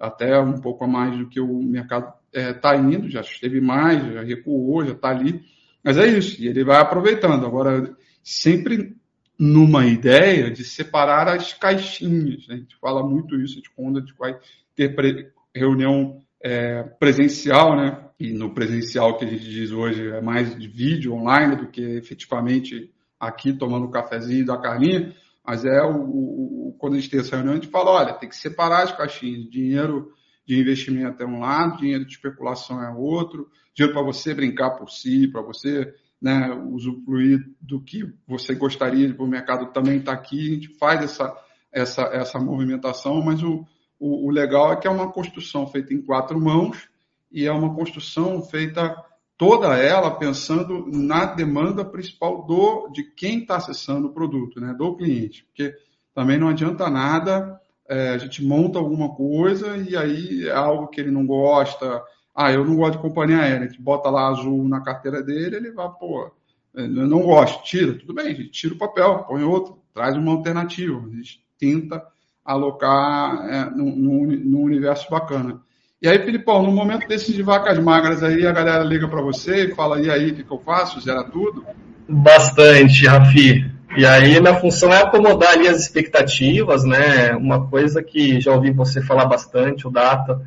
até 0.00 0.40
um 0.40 0.58
pouco 0.58 0.84
a 0.84 0.88
mais 0.88 1.16
do 1.16 1.28
que 1.28 1.38
o 1.38 1.62
mercado 1.62 2.12
está 2.32 2.74
é, 2.74 2.78
indo, 2.78 3.10
já 3.10 3.20
esteve 3.20 3.60
mais, 3.60 4.02
já 4.12 4.22
recuou, 4.22 4.84
já 4.84 4.92
está 4.92 5.10
ali. 5.10 5.42
Mas 5.84 5.98
é 5.98 6.06
isso, 6.06 6.42
e 6.42 6.48
ele 6.48 6.64
vai 6.64 6.80
aproveitando. 6.80 7.44
Agora, 7.46 7.94
sempre 8.22 8.96
numa 9.38 9.86
ideia 9.86 10.50
de 10.50 10.64
separar 10.64 11.28
as 11.28 11.54
caixinhas. 11.54 12.46
Né? 12.46 12.56
A 12.56 12.58
gente 12.58 12.76
fala 12.76 13.06
muito 13.06 13.36
isso 13.36 13.62
de 13.62 13.70
quando 13.70 13.98
a 13.98 14.00
gente 14.00 14.14
vai 14.18 14.38
ter 14.76 15.32
reunião 15.54 16.20
é, 16.42 16.82
presencial, 16.82 17.76
né? 17.76 18.04
E 18.18 18.32
no 18.32 18.52
presencial 18.52 19.16
que 19.16 19.24
a 19.24 19.28
gente 19.28 19.44
diz 19.44 19.70
hoje 19.70 20.08
é 20.08 20.20
mais 20.20 20.54
de 20.58 20.68
vídeo 20.68 21.14
online 21.14 21.56
do 21.56 21.68
que 21.68 21.80
efetivamente 21.80 22.92
aqui 23.18 23.52
tomando 23.52 23.86
um 23.86 23.90
cafezinho 23.90 24.44
da 24.44 24.58
carninha. 24.58 25.14
Mas 25.44 25.64
é 25.64 25.82
o, 25.82 26.00
o, 26.00 26.76
quando 26.78 26.94
a 26.94 26.96
gente 26.98 27.10
tem 27.10 27.20
essa 27.20 27.36
reunião, 27.36 27.54
a 27.54 27.56
gente 27.56 27.70
fala, 27.70 27.90
olha, 27.90 28.14
tem 28.14 28.28
que 28.28 28.36
separar 28.36 28.84
as 28.84 28.92
caixinhas. 28.96 29.48
Dinheiro 29.50 30.12
de 30.46 30.58
investimento 30.58 31.22
é 31.22 31.26
um 31.26 31.40
lado, 31.40 31.78
dinheiro 31.78 32.04
de 32.04 32.12
especulação 32.12 32.82
é 32.82 32.90
outro, 32.92 33.48
dinheiro 33.74 33.94
para 33.94 34.04
você 34.04 34.34
brincar 34.34 34.70
por 34.70 34.90
si, 34.90 35.28
para 35.28 35.42
você 35.42 35.94
né, 36.20 36.50
usufruir 36.70 37.40
do 37.60 37.80
que 37.82 38.04
você 38.26 38.54
gostaria 38.54 39.14
o 39.18 39.26
mercado 39.26 39.72
também 39.72 39.98
está 39.98 40.12
aqui, 40.12 40.50
a 40.50 40.54
gente 40.54 40.68
faz 40.78 41.02
essa, 41.02 41.34
essa, 41.72 42.02
essa 42.12 42.38
movimentação, 42.38 43.22
mas 43.22 43.42
o, 43.42 43.64
o, 43.98 44.26
o 44.26 44.30
legal 44.30 44.72
é 44.72 44.76
que 44.76 44.86
é 44.86 44.90
uma 44.90 45.10
construção 45.12 45.66
feita 45.66 45.94
em 45.94 46.02
quatro 46.02 46.38
mãos 46.38 46.88
e 47.32 47.46
é 47.46 47.52
uma 47.52 47.74
construção 47.74 48.42
feita 48.42 48.94
toda 49.40 49.74
ela 49.78 50.10
pensando 50.10 50.86
na 50.92 51.24
demanda 51.24 51.82
principal 51.82 52.44
do 52.44 52.90
de 52.92 53.02
quem 53.02 53.38
está 53.38 53.56
acessando 53.56 54.08
o 54.08 54.12
produto, 54.12 54.60
né, 54.60 54.74
do 54.74 54.94
cliente, 54.94 55.44
porque 55.44 55.74
também 56.14 56.38
não 56.38 56.48
adianta 56.48 56.90
nada 56.90 57.58
é, 57.88 58.10
a 58.10 58.18
gente 58.18 58.44
monta 58.44 58.78
alguma 58.78 59.14
coisa 59.14 59.78
e 59.78 59.96
aí 59.96 60.46
é 60.46 60.52
algo 60.52 60.88
que 60.88 61.00
ele 61.00 61.10
não 61.10 61.26
gosta. 61.26 62.02
Ah, 62.32 62.52
eu 62.52 62.64
não 62.66 62.76
gosto 62.76 62.92
de 62.92 63.02
companhia 63.02 63.38
aérea. 63.40 63.66
A 63.66 63.68
gente 63.68 63.82
bota 63.82 64.10
lá 64.10 64.28
azul 64.28 64.68
na 64.68 64.82
carteira 64.82 65.22
dele, 65.22 65.56
ele 65.56 65.72
vai, 65.72 65.88
pô, 65.98 66.30
eu 66.74 66.86
não 66.86 67.22
gosto, 67.22 67.64
tira, 67.64 67.94
tudo 67.94 68.12
bem, 68.12 68.34
gente 68.34 68.50
tira 68.50 68.74
o 68.74 68.78
papel, 68.78 69.24
põe 69.24 69.42
outro, 69.42 69.78
traz 69.94 70.16
uma 70.16 70.32
alternativa. 70.32 71.00
A 71.04 71.16
gente 71.16 71.42
tenta 71.58 72.06
alocar 72.44 73.48
é, 73.48 73.70
num, 73.70 73.96
num, 73.96 74.62
universo 74.62 75.10
bacana. 75.10 75.60
E 76.02 76.08
aí, 76.08 76.18
Filipão, 76.24 76.62
no 76.62 76.72
momento 76.72 77.06
desses 77.06 77.34
de 77.34 77.42
vacas 77.42 77.78
magras 77.78 78.22
aí, 78.22 78.46
a 78.46 78.52
galera 78.52 78.82
liga 78.82 79.06
para 79.06 79.20
você 79.20 79.66
e 79.66 79.74
fala, 79.74 80.00
e 80.00 80.10
aí, 80.10 80.30
o 80.30 80.34
que, 80.34 80.42
que 80.42 80.50
eu 80.50 80.58
faço? 80.58 80.98
Zera 80.98 81.24
tudo? 81.24 81.62
Bastante, 82.08 83.06
Rafi. 83.06 83.70
E 83.96 84.06
aí 84.06 84.40
minha 84.40 84.54
função 84.54 84.90
é 84.92 85.02
acomodar 85.02 85.50
ali 85.50 85.68
as 85.68 85.78
expectativas, 85.80 86.84
né? 86.84 87.32
Uma 87.34 87.66
coisa 87.68 88.02
que 88.02 88.40
já 88.40 88.52
ouvi 88.52 88.70
você 88.70 89.02
falar 89.02 89.26
bastante, 89.26 89.86
o 89.86 89.90
Data, 89.90 90.40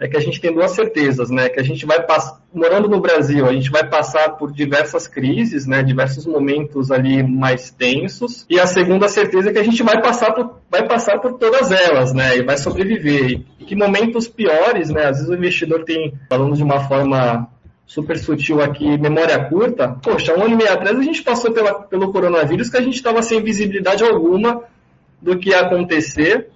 é 0.00 0.06
que 0.06 0.16
a 0.16 0.20
gente 0.20 0.40
tem 0.40 0.52
duas 0.52 0.72
certezas, 0.72 1.28
né? 1.28 1.48
Que 1.48 1.58
a 1.58 1.62
gente 1.62 1.84
vai 1.84 2.00
passar, 2.04 2.40
morando 2.54 2.88
no 2.88 3.00
Brasil, 3.00 3.46
a 3.46 3.52
gente 3.52 3.70
vai 3.70 3.88
passar 3.88 4.30
por 4.30 4.52
diversas 4.52 5.08
crises, 5.08 5.66
né? 5.66 5.82
Diversos 5.82 6.24
momentos 6.24 6.92
ali 6.92 7.22
mais 7.22 7.70
tensos. 7.70 8.46
E 8.48 8.60
a 8.60 8.66
segunda 8.66 9.08
certeza 9.08 9.50
é 9.50 9.52
que 9.52 9.58
a 9.58 9.64
gente 9.64 9.82
vai 9.82 10.00
passar 10.00 10.32
por, 10.32 10.60
vai 10.70 10.86
passar 10.86 11.18
por 11.18 11.34
todas 11.34 11.72
elas, 11.72 12.12
né? 12.12 12.36
E 12.36 12.42
vai 12.42 12.56
sobreviver. 12.56 13.42
E 13.58 13.64
que 13.64 13.74
momentos 13.74 14.28
piores, 14.28 14.88
né? 14.90 15.06
Às 15.06 15.16
vezes 15.16 15.28
o 15.28 15.34
investidor 15.34 15.84
tem, 15.84 16.14
falando 16.28 16.54
de 16.54 16.62
uma 16.62 16.86
forma 16.86 17.48
super 17.84 18.18
sutil 18.18 18.60
aqui, 18.60 18.98
memória 18.98 19.42
curta, 19.46 19.88
poxa, 19.88 20.36
um 20.36 20.42
ano 20.42 20.52
e 20.52 20.56
meio 20.56 20.72
atrás 20.72 20.96
a 20.96 21.02
gente 21.02 21.22
passou 21.22 21.50
pela, 21.50 21.72
pelo 21.74 22.12
coronavírus 22.12 22.68
que 22.68 22.76
a 22.76 22.82
gente 22.82 22.96
estava 22.96 23.22
sem 23.22 23.42
visibilidade 23.42 24.04
alguma 24.04 24.62
do 25.20 25.38
que 25.38 25.48
ia 25.48 25.60
acontecer. 25.60 26.50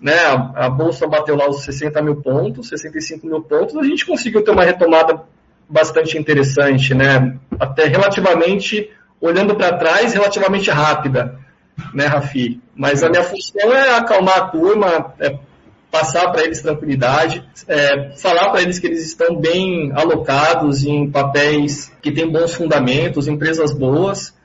Né? 0.00 0.14
A, 0.14 0.66
a, 0.66 0.70
bolsa 0.70 1.06
bateu 1.06 1.36
lá 1.36 1.48
os 1.48 1.62
60 1.64 2.00
mil 2.02 2.16
pontos, 2.16 2.68
65 2.68 3.26
mil 3.26 3.42
pontos, 3.42 3.76
a 3.76 3.84
gente 3.84 4.04
conseguiu 4.04 4.42
ter 4.42 4.50
uma 4.50 4.64
retomada 4.64 5.22
bastante 5.68 6.18
interessante, 6.18 6.94
né? 6.94 7.36
até 7.58 7.86
relativamente, 7.86 8.90
olhando 9.20 9.54
para 9.54 9.76
trás, 9.76 10.12
relativamente 10.12 10.70
rápida, 10.70 11.38
né, 11.92 12.06
Rafi? 12.06 12.60
Mas 12.74 13.02
a 13.02 13.08
minha 13.08 13.22
função 13.22 13.72
é 13.72 13.96
acalmar 13.96 14.38
a 14.38 14.48
turma, 14.48 15.14
é 15.18 15.38
passar 15.90 16.30
para 16.30 16.44
eles 16.44 16.60
tranquilidade, 16.60 17.42
é, 17.66 18.10
falar 18.16 18.50
para 18.50 18.62
eles 18.62 18.78
que 18.78 18.86
eles 18.86 19.06
estão 19.06 19.36
bem 19.36 19.92
alocados 19.94 20.84
em 20.84 21.10
papéis 21.10 21.90
que 22.02 22.12
têm 22.12 22.30
bons 22.30 22.54
fundamentos, 22.54 23.28
empresas 23.28 23.72
boas, 23.72 24.35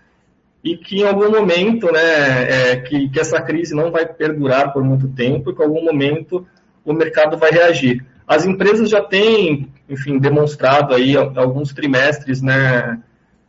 e 0.63 0.77
que 0.77 0.99
em 0.99 1.03
algum 1.03 1.29
momento, 1.31 1.91
né, 1.91 2.71
é, 2.71 2.75
que, 2.77 3.09
que 3.09 3.19
essa 3.19 3.41
crise 3.41 3.75
não 3.75 3.91
vai 3.91 4.05
perdurar 4.05 4.71
por 4.71 4.83
muito 4.83 5.07
tempo 5.07 5.49
e 5.49 5.55
que 5.55 5.61
em 5.61 5.65
algum 5.65 5.83
momento 5.83 6.45
o 6.85 6.93
mercado 6.93 7.37
vai 7.37 7.51
reagir. 7.51 8.05
As 8.27 8.45
empresas 8.45 8.89
já 8.89 9.01
têm, 9.01 9.69
enfim, 9.89 10.17
demonstrado 10.17 10.93
aí 10.93 11.17
alguns 11.17 11.73
trimestres, 11.73 12.41
né, 12.41 12.99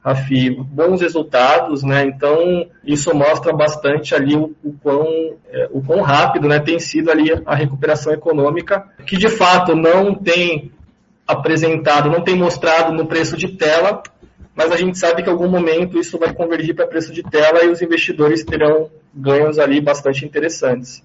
Rafi, 0.05 0.51
bons 0.51 1.01
resultados, 1.01 1.85
né? 1.85 2.05
Então, 2.05 2.67
isso 2.85 3.15
mostra 3.15 3.53
bastante 3.53 4.17
ali 4.17 4.35
o, 4.35 4.53
o, 4.65 4.73
quão, 4.83 5.07
é, 5.49 5.69
o 5.71 5.81
quão 5.81 6.01
rápido 6.01 6.49
né, 6.49 6.59
tem 6.59 6.81
sido 6.81 7.09
ali 7.09 7.31
a 7.47 7.55
recuperação 7.55 8.13
econômica, 8.13 8.85
que 9.07 9.17
de 9.17 9.29
fato 9.29 9.77
não 9.77 10.13
tem 10.13 10.73
apresentado, 11.25 12.11
não 12.11 12.21
tem 12.21 12.35
mostrado 12.35 12.93
no 12.93 13.07
preço 13.07 13.37
de 13.37 13.57
tela, 13.57 14.03
mas 14.55 14.71
a 14.71 14.77
gente 14.77 14.99
sabe 14.99 15.23
que 15.23 15.29
em 15.29 15.33
algum 15.33 15.49
momento 15.49 15.99
isso 15.99 16.19
vai 16.19 16.33
convergir 16.33 16.75
para 16.75 16.87
preço 16.87 17.13
de 17.13 17.23
tela 17.23 17.65
e 17.65 17.69
os 17.69 17.81
investidores 17.81 18.45
terão 18.45 18.91
ganhos 19.15 19.59
ali 19.59 19.81
bastante 19.81 20.25
interessantes. 20.25 21.03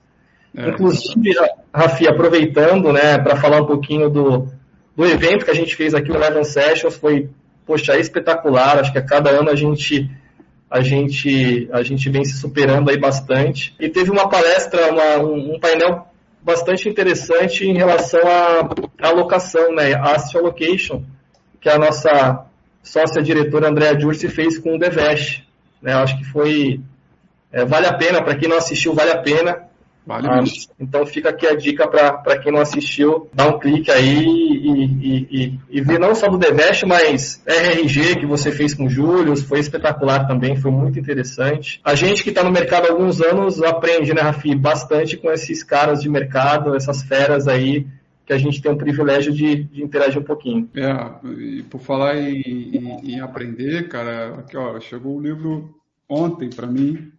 É. 0.56 0.70
Inclusive, 0.70 1.36
Rafi, 1.74 2.08
aproveitando 2.08 2.92
né, 2.92 3.18
para 3.18 3.36
falar 3.36 3.62
um 3.62 3.66
pouquinho 3.66 4.10
do, 4.10 4.48
do 4.96 5.06
evento 5.06 5.46
que 5.46 5.52
a 5.52 5.56
gente 5.56 5.76
fez 5.76 5.94
aqui, 5.94 6.12
o 6.12 6.16
Eleven 6.16 6.44
Sessions, 6.44 6.96
foi 6.98 7.30
poxa, 7.68 7.94
é 7.94 8.00
espetacular. 8.00 8.80
Acho 8.80 8.94
que 8.94 8.98
a 8.98 9.06
cada 9.06 9.30
ano 9.30 9.50
a 9.50 9.56
gente 9.56 10.10
a 10.70 10.82
gente 10.82 11.70
a 11.72 11.84
gente 11.84 12.10
vem 12.10 12.24
se 12.24 12.38
superando 12.38 12.90
aí 12.90 12.98
bastante. 12.98 13.76
E 13.80 13.90
teve 13.90 14.10
uma 14.10 14.30
palestra, 14.30 14.92
uma, 14.92 15.18
um, 15.18 15.56
um, 15.56 15.60
painel 15.60 16.08
bastante 16.42 16.88
interessante 16.88 17.66
em 17.66 17.76
relação 17.76 18.22
à 18.22 19.08
alocação, 19.08 19.76
né, 19.76 19.94
asset 19.96 20.38
allocation, 20.38 21.04
que 21.60 21.68
a 21.68 21.78
nossa 21.78 22.47
sócia 22.88 23.21
diretora 23.21 23.69
Andréa 23.69 24.00
Jursi 24.00 24.28
fez 24.30 24.58
com 24.58 24.76
o 24.76 24.80
Devesh. 24.80 25.43
Né, 25.82 25.93
acho 25.93 26.17
que 26.17 26.23
foi 26.26 26.82
é, 27.52 27.65
vale 27.65 27.88
a 27.88 27.93
pena 27.93 28.21
para 28.21 28.36
quem 28.36 28.50
não 28.50 28.58
assistiu, 28.58 28.93
vale 28.93 29.12
a 29.12 29.21
pena. 29.21 29.67
Vale 30.06 30.26
ah, 30.30 30.41
então 30.80 31.06
fica 31.06 31.30
aqui 31.30 31.45
a 31.45 31.54
dica 31.54 31.86
para 31.86 32.39
quem 32.39 32.50
não 32.50 32.62
assistiu, 32.62 33.30
dá 33.34 33.45
um 33.45 33.60
clique 33.60 33.91
aí 33.91 34.23
e, 34.23 34.86
e, 34.86 35.28
e, 35.30 35.60
e 35.69 35.82
ver 35.82 36.00
não 36.00 36.15
só 36.15 36.30
do 36.30 36.38
Devest, 36.38 36.86
mas 36.86 37.43
RRG 37.45 38.15
que 38.17 38.26
você 38.26 38.50
fez 38.50 38.73
com 38.73 38.86
o 38.86 38.89
Júlio, 38.89 39.36
foi 39.36 39.60
espetacular 39.60 40.26
também, 40.26 40.56
foi 40.56 40.71
muito 40.71 40.97
interessante. 40.97 41.82
A 41.84 41.93
gente 41.93 42.23
que 42.23 42.30
está 42.30 42.41
no 42.41 42.52
mercado 42.52 42.88
há 42.88 42.91
alguns 42.91 43.19
anos 43.19 43.62
aprende, 43.62 44.13
né, 44.13 44.21
Rafi, 44.21 44.56
bastante 44.56 45.17
com 45.17 45.30
esses 45.30 45.62
caras 45.62 46.02
de 46.02 46.08
mercado, 46.08 46.73
essas 46.73 47.02
feras 47.02 47.45
aí, 47.45 47.86
que 48.28 48.34
a 48.34 48.38
gente 48.38 48.62
tem 48.62 48.70
o 48.70 48.78
privilégio 48.78 49.32
de, 49.32 49.63
de 49.63 49.82
interagir 49.82 50.22
um 50.22 50.26
pouquinho. 50.26 50.70
É, 50.76 51.30
e 51.32 51.63
por 51.63 51.80
falar 51.80 52.18
em, 52.18 52.42
em, 52.42 53.13
em 53.13 53.20
aprender, 53.22 53.88
cara, 53.88 54.40
aqui 54.40 54.58
ó, 54.58 54.78
chegou 54.82 55.13
o 55.13 55.18
um 55.18 55.22
livro 55.22 55.80
ontem 56.10 56.50
para 56.50 56.68
mim, 56.68 57.10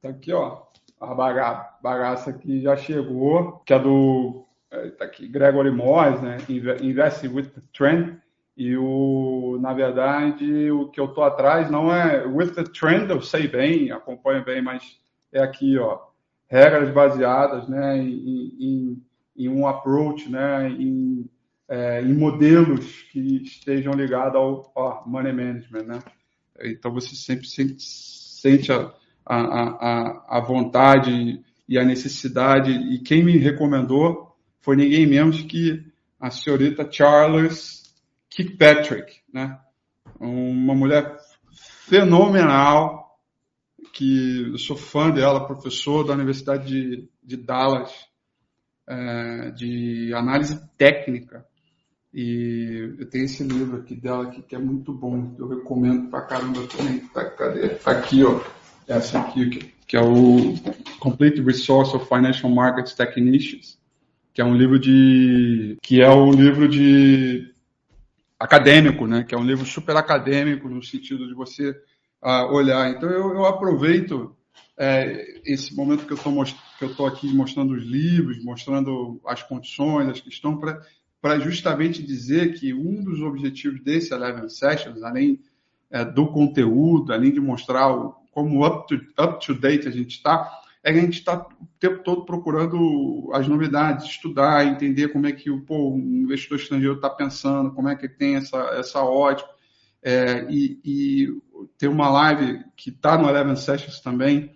tá 0.00 0.10
aqui 0.10 0.32
ó, 0.32 0.62
a 1.00 1.12
bagaça, 1.12 1.68
bagaça 1.82 2.32
que 2.32 2.62
já 2.62 2.76
chegou, 2.76 3.60
que 3.66 3.74
é 3.74 3.78
do 3.80 4.46
é, 4.70 4.90
tá 4.90 5.04
aqui, 5.04 5.26
Gregory 5.26 5.72
Morris, 5.72 6.22
né? 6.22 6.38
Invest 6.48 7.26
with 7.26 7.46
the 7.46 7.60
Trend. 7.72 8.16
E 8.56 8.76
o, 8.76 9.58
na 9.60 9.72
verdade, 9.72 10.70
o 10.70 10.88
que 10.88 11.00
eu 11.00 11.08
tô 11.08 11.24
atrás 11.24 11.68
não 11.68 11.92
é 11.92 12.24
with 12.24 12.52
the 12.52 12.62
trend, 12.62 13.10
eu 13.10 13.20
sei 13.20 13.48
bem, 13.48 13.90
acompanho 13.90 14.44
bem, 14.44 14.62
mas 14.62 14.96
é 15.32 15.42
aqui, 15.42 15.76
ó, 15.76 15.98
regras 16.46 16.88
baseadas, 16.90 17.66
né, 17.68 17.98
em, 17.98 18.54
em, 18.60 19.02
em 19.36 19.48
um 19.48 19.66
approach, 19.66 20.30
né, 20.30 20.68
em, 20.68 21.28
é, 21.68 22.02
em 22.02 22.14
modelos 22.14 23.02
que 23.10 23.42
estejam 23.42 23.92
ligados 23.92 24.36
ao 24.36 25.04
money 25.06 25.32
management, 25.32 25.84
né. 25.84 25.98
Então 26.62 26.92
você 26.92 27.14
sempre 27.16 27.46
sente, 27.46 27.82
sente 27.82 28.72
a, 28.72 28.92
a, 29.26 29.36
a, 29.36 30.38
a 30.38 30.40
vontade 30.40 31.42
e 31.68 31.78
a 31.78 31.84
necessidade. 31.84 32.70
E 32.70 32.98
quem 33.00 33.24
me 33.24 33.36
recomendou 33.38 34.36
foi 34.60 34.76
ninguém 34.76 35.06
menos 35.06 35.42
que 35.42 35.84
a 36.20 36.30
senhorita 36.30 36.88
Charles 36.90 37.94
Kirkpatrick, 38.30 39.20
né? 39.32 39.58
Uma 40.18 40.74
mulher 40.74 41.16
fenomenal, 41.86 43.18
que 43.92 44.50
eu 44.52 44.58
sou 44.58 44.76
fã 44.76 45.10
dela, 45.10 45.46
professor 45.46 46.04
da 46.04 46.14
Universidade 46.14 46.66
de, 46.66 47.08
de 47.22 47.36
Dallas, 47.36 47.92
é, 48.86 49.50
de 49.50 50.12
análise 50.14 50.60
técnica. 50.76 51.44
E 52.12 52.94
eu 52.98 53.08
tenho 53.10 53.24
esse 53.24 53.42
livro 53.42 53.78
aqui 53.78 53.94
dela 53.94 54.24
aqui, 54.24 54.40
que 54.42 54.54
é 54.54 54.58
muito 54.58 54.92
bom, 54.92 55.34
eu 55.38 55.48
recomendo 55.48 56.08
pra 56.10 56.22
caramba 56.22 56.60
também. 56.68 57.00
Tá, 57.08 57.24
cadê? 57.24 57.70
Tá 57.70 57.90
aqui, 57.90 58.22
ó 58.24 58.40
essa 58.86 59.18
aqui, 59.18 59.72
que 59.86 59.96
é 59.96 60.00
o 60.00 60.54
Complete 60.98 61.40
Resource 61.42 61.96
of 61.96 62.06
Financial 62.06 62.50
Markets 62.50 62.94
Technicians, 62.94 63.78
que 64.32 64.40
é 64.40 64.44
um 64.44 64.54
livro 64.54 64.78
de 64.78 65.76
que 65.82 66.00
é 66.00 66.10
um 66.10 66.30
livro 66.30 66.68
de 66.68 67.52
acadêmico, 68.38 69.06
né? 69.06 69.24
Que 69.24 69.34
é 69.34 69.38
um 69.38 69.44
livro 69.44 69.64
super 69.64 69.96
acadêmico 69.96 70.68
no 70.68 70.82
sentido 70.82 71.26
de 71.26 71.34
você 71.34 71.70
uh, 72.22 72.52
olhar. 72.52 72.90
Então 72.90 73.08
eu, 73.08 73.34
eu 73.34 73.46
aproveito 73.46 74.36
é, 74.76 75.40
esse 75.44 75.74
momento 75.74 76.06
que 76.06 76.12
eu 76.12 76.88
estou 76.88 77.06
aqui 77.06 77.32
mostrando 77.32 77.74
os 77.74 77.84
livros, 77.84 78.42
mostrando 78.44 79.20
as 79.26 79.42
condições, 79.42 80.08
as 80.08 80.20
questões 80.20 80.58
para 81.20 81.38
justamente 81.38 82.02
dizer 82.02 82.54
que 82.58 82.74
um 82.74 83.02
dos 83.02 83.20
objetivos 83.20 83.80
desse 83.82 84.12
Eleven 84.12 84.48
Sessions, 84.48 85.02
além 85.02 85.40
é, 85.90 86.04
do 86.04 86.26
conteúdo, 86.26 87.12
além 87.12 87.32
de 87.32 87.40
mostrar 87.40 87.90
o, 87.90 88.14
como 88.30 88.66
up 88.66 88.86
to, 88.88 88.96
up 89.22 89.44
to 89.44 89.58
a 89.66 89.90
gente 89.90 90.16
está, 90.16 90.50
é 90.82 90.92
que 90.92 90.98
a 90.98 91.02
gente 91.02 91.18
está 91.20 91.38
o 91.38 91.66
tempo 91.78 92.02
todo 92.02 92.26
procurando 92.26 93.30
as 93.32 93.48
novidades, 93.48 94.06
estudar, 94.06 94.66
entender 94.66 95.08
como 95.08 95.26
é 95.26 95.32
que 95.32 95.50
o, 95.50 95.62
pô, 95.62 95.94
o 95.94 95.98
investidor 95.98 96.58
estrangeiro 96.58 96.96
está 96.96 97.08
pensando, 97.08 97.72
como 97.72 97.88
é 97.88 97.96
que 97.96 98.08
tem 98.08 98.36
essa, 98.36 98.58
essa 98.74 99.02
ótica. 99.02 99.48
É, 100.04 100.46
e, 100.50 100.78
e 100.84 101.28
tem 101.78 101.88
uma 101.88 102.10
live 102.10 102.62
que 102.76 102.90
está 102.90 103.16
no 103.16 103.28
Eleven 103.28 103.56
Sessions 103.56 104.00
também, 104.00 104.54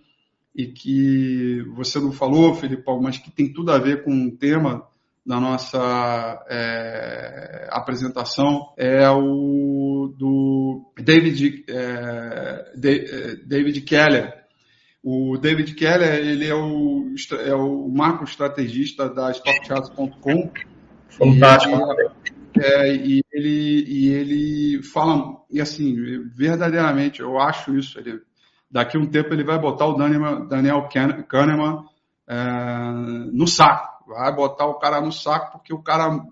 e 0.55 0.67
que 0.67 1.63
você 1.75 1.99
não 1.99 2.11
falou, 2.11 2.53
Felipão, 2.53 3.01
mas 3.01 3.17
que 3.17 3.31
tem 3.31 3.51
tudo 3.51 3.71
a 3.71 3.77
ver 3.77 4.03
com 4.03 4.27
o 4.27 4.31
tema 4.31 4.87
da 5.25 5.39
nossa 5.39 6.45
é, 6.49 7.67
apresentação 7.71 8.73
é 8.77 9.09
o 9.09 10.13
do 10.17 10.91
David, 10.97 11.65
é, 11.67 12.71
é, 12.83 13.35
David 13.45 13.81
Keller. 13.81 14.33
O 15.03 15.37
David 15.37 15.75
Keller 15.75 16.15
ele 16.15 16.47
é 16.47 16.55
o, 16.55 17.13
é 17.45 17.53
o 17.53 17.87
macro 17.87 18.25
estrategista 18.25 19.07
da 19.07 19.31
StockCharts.com. 19.31 20.51
Fantástico. 21.09 21.75
E, 21.75 22.38
é, 22.57 22.95
e, 22.95 23.23
ele, 23.31 23.83
e 23.87 24.07
ele 24.09 24.83
fala, 24.83 25.41
e 25.49 25.59
assim, 25.59 25.95
verdadeiramente, 26.35 27.21
eu 27.21 27.39
acho 27.39 27.77
isso. 27.77 27.99
Ele, 27.99 28.19
daqui 28.69 28.97
a 28.97 28.99
um 28.99 29.05
tempo 29.05 29.33
ele 29.33 29.43
vai 29.43 29.59
botar 29.59 29.85
o 29.85 29.93
Daniel, 29.93 30.47
Daniel 30.47 30.89
Kahneman 31.27 31.85
é, 32.27 32.35
no 33.31 33.47
saco 33.47 33.89
vai 34.09 34.35
botar 34.35 34.65
o 34.65 34.79
cara 34.79 34.99
no 34.99 35.11
saco 35.11 35.53
porque 35.53 35.73
o 35.73 35.83
cara 35.83 36.25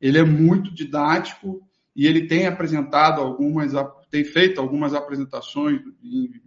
ele 0.00 0.18
é 0.18 0.24
muito 0.24 0.72
didático 0.72 1.60
e 1.94 2.06
ele 2.06 2.26
tem 2.26 2.46
apresentado 2.46 3.20
algumas, 3.20 3.72
tem 4.10 4.24
feito 4.24 4.60
algumas 4.60 4.94
apresentações 4.94 5.80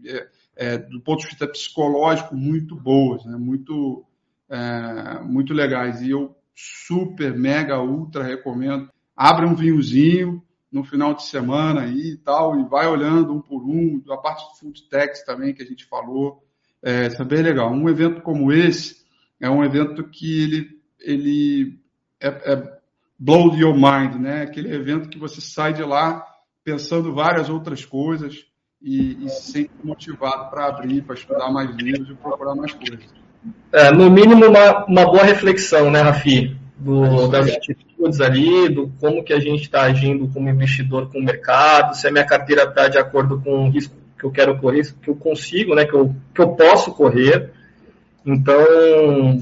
é, 0.05 0.27
é, 0.55 0.77
do 0.77 1.01
ponto 1.01 1.21
de 1.21 1.27
vista 1.27 1.47
psicológico 1.47 2.35
muito 2.35 2.75
boas, 2.75 3.25
né? 3.25 3.35
muito, 3.35 4.05
é, 4.47 5.19
muito 5.23 5.53
legais. 5.53 6.01
E 6.01 6.11
eu 6.11 6.35
super, 6.55 7.35
mega, 7.35 7.81
ultra 7.81 8.23
recomendo. 8.23 8.89
Abre 9.19 9.45
um 9.45 9.53
vinhozinho 9.53 10.41
no 10.71 10.81
final 10.81 11.13
de 11.13 11.23
semana 11.23 11.81
aí 11.81 12.11
e 12.11 12.15
tal, 12.15 12.57
e 12.57 12.63
vai 12.63 12.87
olhando 12.87 13.33
um 13.33 13.41
por 13.41 13.61
um, 13.61 14.01
a 14.09 14.15
parte 14.15 14.47
do 14.47 14.57
food 14.57 14.83
techs 14.83 15.25
também 15.25 15.53
que 15.53 15.61
a 15.61 15.65
gente 15.65 15.83
falou. 15.85 16.41
É, 16.81 17.07
isso 17.07 17.21
é 17.21 17.25
bem 17.25 17.41
legal. 17.41 17.69
Um 17.69 17.89
evento 17.89 18.21
como 18.21 18.49
esse, 18.49 19.03
é 19.37 19.49
um 19.49 19.61
evento 19.61 20.05
que 20.05 20.41
ele, 20.41 20.79
ele 21.01 21.79
é, 22.17 22.27
é 22.29 22.79
blow 23.19 23.53
your 23.57 23.73
mind, 23.73 24.15
né? 24.15 24.43
Aquele 24.43 24.73
evento 24.73 25.09
que 25.09 25.19
você 25.19 25.41
sai 25.41 25.73
de 25.73 25.83
lá 25.83 26.25
pensando 26.63 27.13
várias 27.13 27.49
outras 27.49 27.83
coisas 27.83 28.45
e, 28.81 29.25
e 29.25 29.27
se 29.27 29.51
sente 29.51 29.71
motivado 29.83 30.49
para 30.49 30.67
abrir, 30.67 31.01
para 31.01 31.15
estudar 31.15 31.51
mais 31.51 31.69
livros 31.75 32.09
e 32.09 32.13
procurar 32.13 32.55
mais 32.55 32.73
coisas. 32.73 33.05
É, 33.73 33.91
no 33.91 34.09
mínimo, 34.09 34.45
uma, 34.45 34.85
uma 34.85 35.05
boa 35.05 35.23
reflexão, 35.23 35.91
né, 35.91 35.99
Rafi? 35.99 36.58
Do, 36.79 37.27
das 37.27 37.49
atitudes 37.49 38.21
ali, 38.21 38.69
do 38.69 38.89
como 39.01 39.21
que 39.21 39.33
a 39.33 39.39
gente 39.39 39.63
está 39.63 39.81
agindo 39.81 40.29
como 40.29 40.47
investidor 40.47 41.11
com 41.11 41.19
o 41.19 41.23
mercado, 41.23 41.93
se 41.93 42.07
a 42.07 42.11
minha 42.11 42.25
carteira 42.25 42.63
está 42.63 42.87
de 42.87 42.97
acordo 42.97 43.41
com 43.41 43.67
o 43.67 43.69
risco 43.69 43.93
que 44.17 44.25
eu 44.25 44.31
quero 44.31 44.57
correr, 44.57 44.93
que 45.01 45.09
eu 45.09 45.15
consigo, 45.15 45.75
né, 45.75 45.85
que 45.85 45.93
eu, 45.93 46.15
que 46.33 46.41
eu 46.41 46.49
posso 46.49 46.93
correr. 46.93 47.51
Então, 48.25 49.41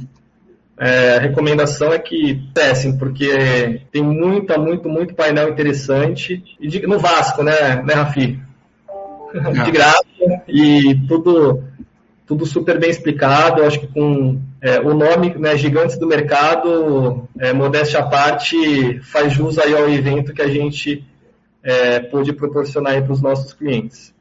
é, 0.80 1.16
a 1.16 1.20
recomendação 1.20 1.92
é 1.92 1.98
que 1.98 2.48
testem, 2.54 2.98
porque 2.98 3.82
tem 3.92 4.04
muita, 4.04 4.60
muito, 4.60 4.88
muito 4.88 5.16
painel 5.16 5.50
interessante. 5.50 6.44
E 6.60 6.68
de, 6.68 6.86
no 6.86 7.00
Vasco, 7.00 7.42
né, 7.44 7.82
né 7.84 7.94
Rafi? 7.96 8.40
De 9.66 9.72
graça 9.72 10.06
e 10.48 10.96
tudo, 11.08 11.64
tudo 12.26 12.46
super 12.46 12.80
bem 12.80 12.90
explicado. 12.90 13.62
Eu 13.62 13.68
acho 13.68 13.80
que 13.80 13.88
com 13.88 14.40
é, 14.62 14.80
o 14.80 14.94
nome 14.94 15.36
né, 15.36 15.56
Gigantes 15.56 15.98
do 15.98 16.08
Mercado, 16.08 17.28
é, 17.40 17.54
modéstia 17.54 18.00
à 18.00 18.08
parte, 18.08 19.00
faz 19.02 19.34
jus 19.34 19.58
aí 19.60 19.76
ao 19.76 19.90
evento 19.90 20.34
que 20.34 20.42
a 20.42 20.48
gente 20.48 21.06
é, 21.64 22.00
pôde 22.00 22.34
proporcionar 22.34 23.02
para 23.04 23.14
os 23.14 23.22
nossos 23.22 23.54
clientes. 23.54 24.14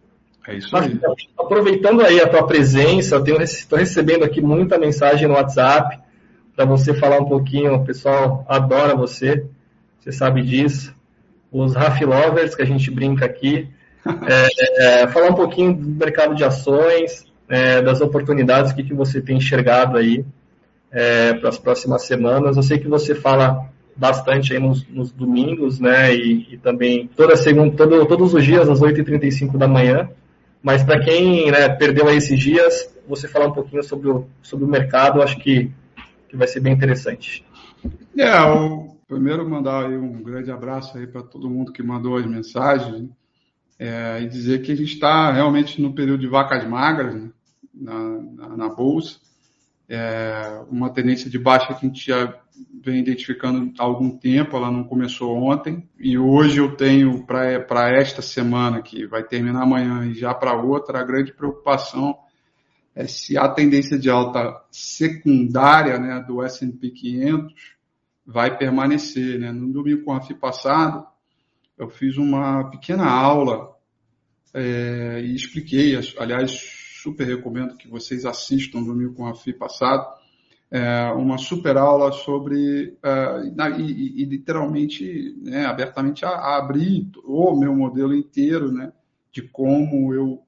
É 0.47 0.57
isso 0.57 0.77
aí. 0.77 0.99
Mas, 1.03 1.29
aproveitando 1.39 2.03
aí 2.03 2.21
a 2.21 2.29
tua 2.29 2.47
presença, 2.47 3.23
estou 3.43 3.79
recebendo 3.79 4.25
aqui 4.25 4.41
muita 4.41 4.79
mensagem 4.79 5.27
no 5.27 5.35
WhatsApp 5.35 5.99
para 6.55 6.65
você 6.65 6.95
falar 6.95 7.19
um 7.19 7.29
pouquinho. 7.29 7.75
O 7.75 7.85
pessoal 7.85 8.45
adora 8.49 8.95
você, 8.95 9.45
você 9.99 10.13
sabe 10.13 10.43
disso. 10.43 10.95
Os 11.51 11.75
Raf 11.75 12.01
Lovers, 12.05 12.55
que 12.55 12.63
a 12.63 12.67
gente 12.67 12.91
brinca 12.91 13.25
aqui. 13.25 13.69
É, 14.07 15.03
é, 15.03 15.07
falar 15.09 15.31
um 15.31 15.35
pouquinho 15.35 15.75
do 15.75 15.89
mercado 15.89 16.33
de 16.37 16.45
ações, 16.45 17.26
é, 17.49 17.81
das 17.83 18.01
oportunidades 18.01 18.73
que, 18.73 18.83
que 18.83 18.95
você 18.95 19.21
tem 19.21 19.37
enxergado 19.37 19.97
aí 19.97 20.25
é, 20.91 21.35
para 21.35 21.49
as 21.49 21.59
próximas 21.59 22.03
semanas. 22.03 22.57
Eu 22.57 22.63
sei 22.63 22.79
que 22.79 22.89
você 22.89 23.15
fala 23.15 23.71
bastante 23.97 24.53
aí 24.53 24.59
nos, 24.59 24.87
nos 24.89 25.11
domingos, 25.11 25.81
né? 25.81 26.15
E, 26.15 26.55
e, 26.55 26.59
também 26.59 27.09
toda 27.17 27.37
segunda, 27.37 27.77
todo, 27.77 28.07
todos 28.07 28.35
os 28.35 28.45
dias 28.45 28.69
às 28.69 28.81
8h35 28.81 29.57
da 29.57 29.67
manhã. 29.67 30.09
Mas 30.63 30.83
para 30.83 31.01
quem 31.01 31.51
né, 31.51 31.69
perdeu 31.69 32.09
aí 32.09 32.17
esses 32.17 32.39
dias, 32.39 32.93
você 33.09 33.29
falar 33.29 33.47
um 33.47 33.53
pouquinho 33.53 33.83
sobre 33.83 34.09
o, 34.09 34.27
sobre 34.43 34.65
o 34.65 34.69
mercado, 34.69 35.23
acho 35.23 35.39
que, 35.39 35.71
que 36.29 36.37
vai 36.37 36.49
ser 36.49 36.61
bem 36.61 36.73
interessante. 36.73 37.45
É, 38.19 38.41
o, 38.43 38.97
primeiro 39.07 39.49
mandar 39.49 39.87
aí 39.87 39.97
um 39.97 40.23
grande 40.23 40.51
abraço 40.51 40.99
aí 40.99 41.07
para 41.07 41.23
todo 41.23 41.49
mundo 41.49 41.73
que 41.73 41.83
mandou 41.83 42.17
as 42.17 42.27
mensagens 42.27 43.09
é, 43.79 44.21
e 44.23 44.29
dizer 44.29 44.63
que 44.63 44.73
a 44.73 44.77
gente 44.77 44.95
está 44.95 45.31
realmente 45.31 45.81
no 45.81 45.93
período 45.93 46.21
de 46.21 46.27
vacas 46.27 46.67
magras 46.67 47.15
né, 47.15 47.29
na, 47.77 48.19
na, 48.21 48.57
na, 48.57 48.69
bolsa, 48.69 49.19
é, 49.89 50.63
uma 50.71 50.91
tendência 50.91 51.31
de 51.31 51.39
baixa 51.39 51.75
que 51.75 51.87
a 51.87 51.89
gente 51.89 52.07
já 52.07 52.35
vem 52.83 52.99
identificando 52.99 53.73
há 53.79 53.85
algum 53.85 54.17
tempo, 54.17 54.57
ela 54.57 54.71
não 54.71 54.85
começou 54.85 55.37
ontem, 55.37 55.89
e 55.99 56.17
hoje 56.17 56.59
eu 56.59 56.77
tenho 56.77 57.25
para 57.27 57.91
esta 57.91 58.23
semana, 58.23 58.81
que 58.81 59.07
vai 59.07 59.23
terminar 59.23 59.63
amanhã, 59.63 60.07
e 60.07 60.15
já 60.15 60.33
para 60.33 60.61
outra, 60.61 61.01
a 61.01 61.05
grande 61.05 61.33
preocupação 61.33 62.17
é 62.95 63.07
se 63.07 63.37
a 63.37 63.47
tendência 63.47 63.99
de 63.99 64.09
alta 64.09 64.59
secundária 64.71 65.99
né, 65.99 66.25
do 66.27 66.43
S&P 66.43 66.91
500 66.91 67.77
vai 68.27 68.57
permanecer. 68.57 69.39
Né? 69.39 69.53
No 69.53 69.71
domingo 69.71 70.03
com 70.03 70.13
a 70.15 70.23
FI 70.23 70.33
passado, 70.33 71.07
eu 71.77 71.91
fiz 71.91 72.17
uma 72.17 72.71
pequena 72.71 73.05
aula 73.07 73.77
é, 74.55 75.21
e 75.23 75.35
expliquei, 75.35 75.95
aliás, 76.19 76.76
super 77.07 77.25
recomendo 77.25 77.77
que 77.77 77.87
vocês 77.87 78.27
assistam 78.27 78.83
domingo 78.83 79.15
com 79.15 79.27
a 79.27 79.35
FI 79.35 79.53
passado, 79.53 80.05
é, 80.69 81.13
uma 81.13 81.39
super 81.39 81.77
aula 81.77 82.11
sobre, 82.11 82.99
uh, 82.99 83.79
e, 83.79 84.23
e, 84.23 84.25
literalmente, 84.25 85.37
né, 85.41 85.65
abertamente, 85.67 86.25
a, 86.25 86.31
a, 86.31 86.59
abrir 86.59 87.09
o 87.25 87.55
meu 87.55 87.73
modelo 87.77 88.13
inteiro, 88.13 88.73
né, 88.73 88.93
de 89.31 89.43
como 89.43 90.13
eu 90.13 90.43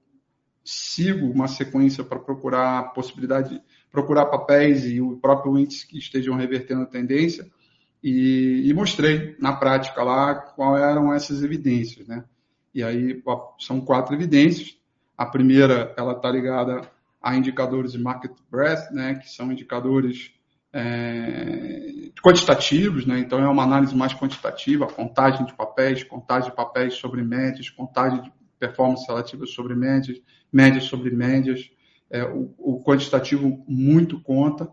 sigo 0.64 1.30
uma 1.30 1.46
sequência 1.46 2.02
para 2.02 2.18
procurar 2.18 2.92
possibilidade, 2.92 3.62
procurar 3.92 4.26
papéis 4.26 4.84
e 4.84 5.00
o 5.00 5.16
próprio 5.16 5.56
índice 5.56 5.86
que 5.86 5.96
estejam 5.96 6.34
revertendo 6.34 6.82
a 6.82 6.86
tendência, 6.86 7.48
e, 8.02 8.62
e 8.64 8.74
mostrei 8.74 9.36
na 9.38 9.52
prática 9.52 10.02
lá 10.02 10.34
quais 10.34 10.82
eram 10.82 11.14
essas 11.14 11.44
evidências, 11.44 12.08
né. 12.08 12.24
E 12.74 12.82
aí 12.82 13.22
são 13.60 13.80
quatro 13.80 14.14
evidências. 14.14 14.77
A 15.18 15.26
primeira, 15.26 15.92
ela 15.96 16.12
está 16.12 16.30
ligada 16.30 16.80
a 17.20 17.36
indicadores 17.36 17.90
de 17.90 17.98
market 17.98 18.30
breadth, 18.48 18.92
né, 18.92 19.16
que 19.16 19.28
são 19.28 19.50
indicadores 19.50 20.30
é, 20.72 22.10
quantitativos, 22.22 23.04
né, 23.04 23.18
então 23.18 23.40
é 23.40 23.48
uma 23.48 23.64
análise 23.64 23.96
mais 23.96 24.14
quantitativa, 24.14 24.86
contagem 24.86 25.44
de 25.44 25.52
papéis, 25.54 26.04
contagem 26.04 26.50
de 26.50 26.56
papéis 26.56 26.94
sobre 26.94 27.22
médias, 27.24 27.68
contagem 27.68 28.22
de 28.22 28.32
performance 28.60 29.04
relativa 29.08 29.44
sobre 29.44 29.74
médias, 29.74 30.20
médias 30.52 30.84
sobre 30.84 31.10
médias, 31.10 31.68
é, 32.10 32.22
o, 32.24 32.54
o, 32.56 32.82
quantitativo 32.84 33.64
muito 33.68 34.20
conta. 34.20 34.64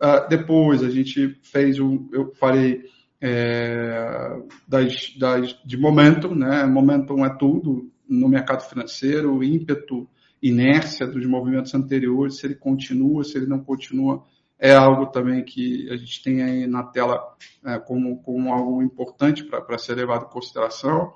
Uh, 0.00 0.28
depois 0.28 0.82
a 0.82 0.90
gente 0.90 1.40
fez, 1.42 1.80
o, 1.80 2.08
eu 2.12 2.32
falei 2.34 2.84
é, 3.20 4.36
das, 4.68 5.14
das, 5.18 5.58
de 5.64 5.76
momentum, 5.76 6.34
né, 6.34 6.64
momentum 6.66 7.24
é 7.24 7.30
tudo 7.30 7.90
no 8.08 8.28
mercado 8.28 8.62
financeiro, 8.62 9.42
ímpeto, 9.42 10.08
inércia 10.42 11.06
dos 11.06 11.24
movimentos 11.26 11.74
anteriores, 11.74 12.36
se 12.36 12.46
ele 12.46 12.54
continua, 12.54 13.24
se 13.24 13.36
ele 13.36 13.46
não 13.46 13.60
continua, 13.64 14.24
é 14.58 14.74
algo 14.74 15.06
também 15.06 15.42
que 15.42 15.88
a 15.90 15.96
gente 15.96 16.22
tem 16.22 16.42
aí 16.42 16.66
na 16.66 16.82
tela 16.82 17.34
é, 17.64 17.78
como, 17.78 18.22
como 18.22 18.52
algo 18.52 18.82
importante 18.82 19.44
para 19.44 19.78
ser 19.78 19.94
levado 19.94 20.26
em 20.26 20.30
consideração. 20.30 21.14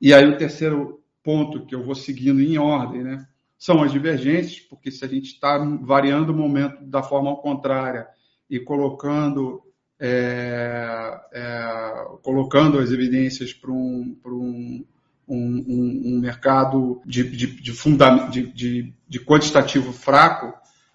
E 0.00 0.14
aí 0.14 0.26
o 0.26 0.36
terceiro 0.36 1.02
ponto 1.22 1.66
que 1.66 1.74
eu 1.74 1.82
vou 1.82 1.94
seguindo 1.94 2.40
em 2.40 2.58
ordem, 2.58 3.02
né, 3.02 3.26
são 3.58 3.82
as 3.82 3.90
divergências, 3.90 4.60
porque 4.60 4.90
se 4.90 5.04
a 5.04 5.08
gente 5.08 5.32
está 5.32 5.58
variando 5.82 6.32
o 6.32 6.36
momento 6.36 6.84
da 6.84 7.02
forma 7.02 7.34
contrária 7.36 8.06
e 8.48 8.60
colocando 8.60 9.62
é, 10.00 11.20
é, 11.32 12.06
colocando 12.22 12.78
as 12.78 12.92
evidências 12.92 13.52
para 13.52 13.72
um 13.72 14.86
um, 15.28 15.64
um, 15.68 16.02
um 16.06 16.20
mercado 16.20 17.02
de, 17.04 17.22
de, 17.24 17.46
de, 17.46 17.72
funda, 17.72 18.28
de, 18.28 18.46
de, 18.52 18.94
de 19.08 19.20
quantitativo 19.20 19.92
fraco, 19.92 20.52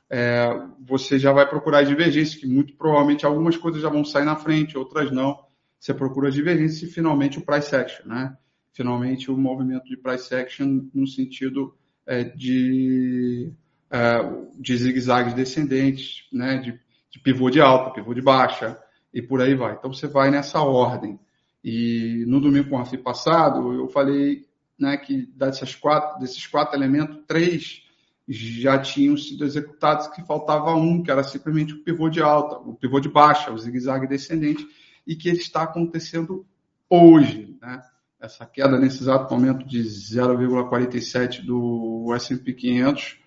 é, 0.10 0.48
você 0.80 1.18
já 1.18 1.32
vai 1.32 1.48
procurar 1.48 1.84
divergência, 1.84 2.40
que 2.40 2.48
muito 2.48 2.74
provavelmente 2.76 3.26
algumas 3.26 3.58
coisas 3.58 3.82
já 3.82 3.90
vão 3.90 4.04
sair 4.04 4.26
na 4.26 4.36
frente, 4.36 4.78
outras 4.78 5.12
não. 5.12 5.40
Você 5.80 5.94
procura 5.94 6.32
divergência 6.32 6.86
e 6.86 6.90
finalmente 6.90 7.40
o 7.40 7.46
price 7.46 7.76
action, 7.76 8.08
né? 8.08 8.38
Finalmente 8.74 9.30
o 9.30 9.38
movimento 9.38 9.86
de 9.86 9.98
price 9.98 10.34
action 10.34 10.88
no 10.94 11.08
sentido 11.08 11.76
é, 12.06 12.24
de, 12.24 13.52
é, 13.90 14.20
de 14.60 14.78
zigue-zagues 14.78 15.34
descendentes, 15.34 16.28
né? 16.32 16.58
De, 16.58 16.80
de 17.12 17.20
pivô 17.20 17.50
de 17.50 17.60
alta, 17.60 17.92
pivô 17.92 18.14
de 18.14 18.22
baixa 18.22 18.80
e 19.14 19.22
por 19.22 19.42
aí 19.42 19.56
vai. 19.56 19.74
Então 19.74 19.94
você 19.94 20.08
vai 20.08 20.32
nessa 20.32 20.62
ordem. 20.62 21.20
E 21.64 22.26
no 22.28 22.42
domingo 22.42 22.70
com 22.70 22.76
o 22.76 22.80
Rafi 22.80 22.98
passado, 22.98 23.74
eu 23.74 23.88
falei 23.88 24.46
né, 24.78 24.98
que 24.98 25.26
dessas 25.36 25.76
quatro, 25.76 26.20
desses 26.20 26.46
quatro 26.46 26.76
elementos, 26.76 27.24
três 27.26 27.84
já 28.28 28.80
tinham 28.80 29.18
sido 29.18 29.44
executados, 29.44 30.08
que 30.08 30.26
faltava 30.26 30.74
um, 30.76 31.04
que 31.04 31.12
era 31.12 31.24
simplesmente 31.24 31.74
o 31.74 31.84
pivô 31.84 32.10
de 32.10 32.22
alta, 32.22 32.58
o 32.58 32.74
pivô 32.74 33.00
de 33.00 33.10
baixa, 33.10 33.52
o 33.52 33.58
zigue-zague 33.58 34.08
descendente, 34.08 34.66
e 35.06 35.16
que 35.16 35.28
ele 35.28 35.40
está 35.40 35.64
acontecendo 35.64 36.46
hoje. 36.90 37.58
Né? 37.62 37.82
Essa 38.20 38.46
queda 38.46 38.80
nesse 38.80 39.02
exato 39.02 39.34
momento 39.34 39.66
de 39.68 39.84
0,47 39.84 41.46
do 41.46 42.14
S&P 42.16 42.54
500, 42.54 43.18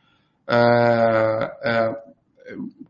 é, 0.49 1.57
é, 1.63 2.03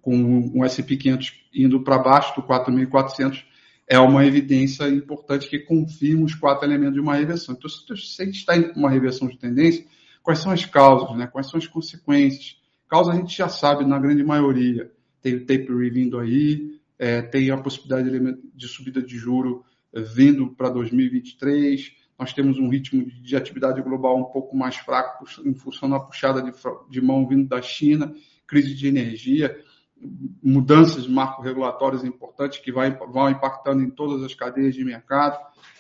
com 0.01 0.53
o 0.55 0.65
S&P 0.65 0.97
500 0.97 1.33
indo 1.53 1.83
para 1.83 1.99
baixo 1.99 2.41
do 2.41 2.47
4.400, 2.47 3.45
é 3.89 3.99
uma 3.99 4.27
evidência 4.27 4.89
importante 4.89 5.49
que 5.49 5.61
confirma 5.61 6.25
os 6.25 6.35
quatro 6.35 6.67
elementos 6.67 6.95
de 6.95 7.01
uma 7.01 7.15
reversão. 7.15 7.55
Então, 7.55 7.71
se 7.71 7.87
você 7.87 8.25
está 8.25 8.57
em 8.57 8.73
uma 8.73 8.91
reversão 8.91 9.29
de 9.29 9.39
tendência, 9.39 9.87
quais 10.23 10.41
são 10.41 10.51
as 10.51 10.65
causas, 10.65 11.17
né? 11.17 11.27
quais 11.29 11.49
são 11.49 11.59
as 11.59 11.67
consequências? 11.67 12.61
Causa 12.89 13.13
a 13.13 13.15
gente 13.15 13.37
já 13.37 13.49
sabe 13.49 13.85
na 13.85 13.99
grande 13.99 14.25
maioria. 14.25 14.91
Tem 15.23 15.35
o 15.35 15.47
taper 15.47 15.93
vindo 15.93 16.19
aí, 16.19 16.81
é, 16.99 17.23
tem 17.23 17.51
a 17.51 17.59
possibilidade 17.59 18.11
de, 18.11 18.39
de 18.55 18.69
subida 18.69 19.01
de 19.01 19.17
juro 19.17 19.65
é, 19.93 20.01
vindo 20.01 20.49
para 20.49 20.69
2023. 20.69 21.93
Nós 22.19 22.33
temos 22.33 22.59
um 22.59 22.69
ritmo 22.69 23.07
de 23.07 23.37
atividade 23.37 23.81
global 23.83 24.19
um 24.19 24.25
pouco 24.25 24.57
mais 24.57 24.77
fraco 24.77 25.25
em 25.45 25.55
função 25.55 25.89
da 25.89 26.01
puxada 26.01 26.43
de, 26.43 26.53
de 26.91 27.01
mão 27.01 27.27
vindo 27.27 27.47
da 27.47 27.63
China, 27.63 28.13
crise 28.47 28.75
de 28.75 28.89
energia 28.89 29.57
mudanças 30.43 31.05
de 31.05 31.11
marco 31.11 31.43
regulatórios 31.43 32.05
importantes 32.05 32.59
que 32.59 32.71
vai, 32.71 32.91
vão 32.91 33.31
impactando 33.31 33.83
em 33.83 33.91
todas 33.91 34.23
as 34.23 34.35
cadeias 34.35 34.75
de 34.75 34.85
mercado. 34.85 35.39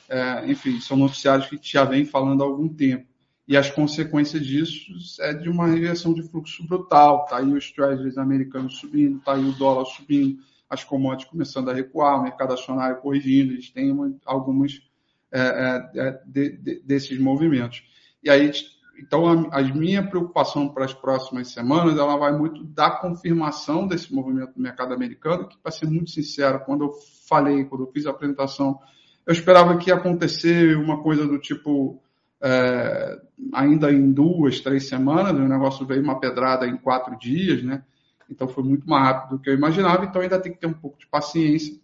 É, 0.08 0.50
enfim, 0.50 0.80
são 0.80 0.96
noticiários 0.96 1.48
que 1.48 1.58
já 1.62 1.84
vem 1.84 2.04
falando 2.04 2.42
há 2.42 2.46
algum 2.46 2.68
tempo. 2.68 3.06
E 3.48 3.56
as 3.56 3.70
consequências 3.70 4.44
disso 4.44 4.92
é 5.20 5.32
de 5.32 5.48
uma 5.48 5.68
reversão 5.68 6.12
de 6.12 6.22
fluxo 6.22 6.66
brutal. 6.66 7.24
Está 7.24 7.38
aí 7.38 7.52
os 7.52 7.70
treasuries 7.70 8.18
americanos 8.18 8.78
subindo, 8.78 9.18
está 9.18 9.34
aí 9.34 9.44
o 9.44 9.52
dólar 9.52 9.84
subindo, 9.84 10.42
as 10.68 10.82
commodities 10.82 11.30
começando 11.30 11.70
a 11.70 11.74
recuar, 11.74 12.18
o 12.18 12.24
mercado 12.24 12.54
acionário 12.54 13.00
corrigindo. 13.00 13.52
Eles 13.52 13.70
têm 13.70 13.94
alguns 14.24 14.82
é, 15.30 15.40
é, 15.40 16.00
é, 16.00 16.20
de, 16.26 16.56
de, 16.56 16.80
desses 16.80 17.18
movimentos. 17.20 17.84
E 18.22 18.30
aí 18.30 18.50
então, 18.98 19.48
a, 19.50 19.58
a, 19.58 19.62
minha 19.62 20.06
preocupação 20.06 20.68
para 20.68 20.84
as 20.84 20.94
próximas 20.94 21.52
semanas, 21.52 21.98
ela 21.98 22.16
vai 22.16 22.36
muito 22.36 22.64
da 22.64 22.90
confirmação 22.90 23.86
desse 23.86 24.12
movimento 24.14 24.54
do 24.54 24.60
mercado 24.60 24.94
americano, 24.94 25.48
que, 25.48 25.56
para 25.58 25.70
ser 25.70 25.86
muito 25.86 26.10
sincero, 26.10 26.60
quando 26.64 26.84
eu 26.84 26.92
falei, 27.28 27.64
quando 27.64 27.84
eu 27.84 27.92
fiz 27.92 28.06
a 28.06 28.10
apresentação, 28.10 28.78
eu 29.26 29.32
esperava 29.32 29.76
que 29.76 29.90
ia 29.90 29.96
acontecer 29.96 30.76
uma 30.76 31.02
coisa 31.02 31.26
do 31.26 31.38
tipo, 31.38 32.00
é, 32.40 33.20
ainda 33.52 33.92
em 33.92 34.12
duas, 34.12 34.60
três 34.60 34.88
semanas, 34.88 35.32
o 35.32 35.48
negócio 35.48 35.86
veio 35.86 36.02
uma 36.02 36.18
pedrada 36.18 36.66
em 36.66 36.76
quatro 36.76 37.18
dias, 37.18 37.62
né? 37.62 37.82
Então, 38.30 38.48
foi 38.48 38.64
muito 38.64 38.88
mais 38.88 39.04
rápido 39.04 39.36
do 39.36 39.42
que 39.42 39.50
eu 39.50 39.54
imaginava, 39.54 40.04
então 40.04 40.22
ainda 40.22 40.40
tem 40.40 40.52
que 40.52 40.58
ter 40.58 40.66
um 40.66 40.72
pouco 40.72 40.98
de 40.98 41.06
paciência 41.06 41.78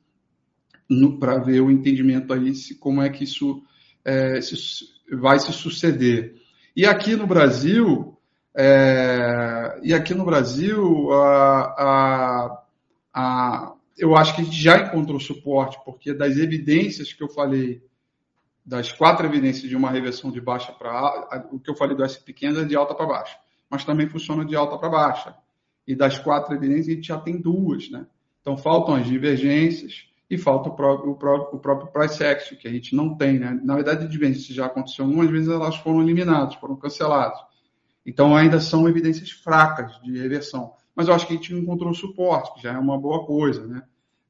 para 1.21 1.39
ver 1.39 1.61
o 1.61 1.71
entendimento 1.71 2.33
aí, 2.33 2.55
se, 2.55 2.75
como 2.75 3.01
é 3.03 3.09
que 3.09 3.25
isso 3.25 3.63
é, 4.05 4.41
se, 4.41 4.57
vai 5.13 5.39
se 5.39 5.53
suceder. 5.53 6.42
E 6.75 6.87
aqui 6.87 7.15
no 7.17 7.27
Brasil, 7.27 8.17
é, 8.55 9.79
e 9.83 9.93
aqui 9.93 10.15
no 10.15 10.25
Brasil, 10.25 11.13
a, 11.13 11.61
a, 11.79 12.63
a, 13.13 13.75
eu 13.99 14.17
acho 14.17 14.35
que 14.35 14.41
a 14.41 14.45
gente 14.45 14.57
já 14.57 14.79
encontrou 14.79 15.21
suporte, 15.21 15.79
porque 15.85 16.15
das 16.15 16.39
evidências 16.39 17.13
que 17.13 17.23
eu 17.23 17.29
falei, 17.29 17.83
das 18.65 18.91
quatro 18.91 19.27
evidências 19.27 19.69
de 19.69 19.77
uma 19.77 19.91
reversão 19.91 20.31
de 20.31 20.41
baixa 20.41 20.73
para 20.73 21.47
o 21.53 21.61
que 21.61 21.71
eu 21.71 21.77
falei 21.77 21.95
do 21.95 22.05
S 22.05 22.19
pequeno 22.23 22.61
é 22.61 22.65
de 22.65 22.75
alta 22.75 22.95
para 22.95 23.07
baixa, 23.07 23.37
mas 23.69 23.85
também 23.85 24.09
funciona 24.09 24.45
de 24.45 24.57
alta 24.57 24.79
para 24.79 24.89
baixa. 24.89 25.35
E 25.87 25.95
das 25.95 26.19
quatro 26.19 26.55
evidências, 26.55 26.89
a 26.89 26.93
gente 26.93 27.09
já 27.09 27.19
tem 27.19 27.39
duas, 27.39 27.91
né? 27.91 28.07
Então 28.41 28.57
faltam 28.57 28.95
as 28.95 29.07
divergências 29.07 30.07
e 30.33 30.39
falta 30.39 30.71
o 30.71 30.75
próprio, 30.75 31.11
o 31.11 31.15
próprio, 31.15 31.59
o 31.59 31.61
próprio 31.61 31.93
price 31.93 32.25
action, 32.25 32.57
que 32.57 32.67
a 32.67 32.71
gente 32.71 32.97
não 32.97 33.15
tem, 33.15 33.39
né? 33.39 33.61
Na 33.63 33.75
verdade, 33.75 34.09
divergências 34.09 34.57
já 34.57 34.65
aconteceu 34.65 35.05
algumas 35.05 35.31
vezes, 35.31 35.47
elas 35.47 35.77
foram 35.77 36.01
eliminadas, 36.01 36.55
foram 36.55 36.75
canceladas. 36.75 37.39
Então 38.07 38.35
ainda 38.35 38.59
são 38.59 38.89
evidências 38.89 39.31
fracas 39.31 40.01
de 40.01 40.19
reversão. 40.19 40.73
Mas 40.97 41.07
eu 41.07 41.15
acho 41.15 41.27
que 41.27 41.35
a 41.35 41.37
gente 41.37 41.55
encontrou 41.55 41.93
suporte, 41.93 42.55
que 42.55 42.63
já 42.63 42.73
é 42.73 42.79
uma 42.79 42.99
boa 42.99 43.27
coisa, 43.27 43.67
né? 43.67 43.83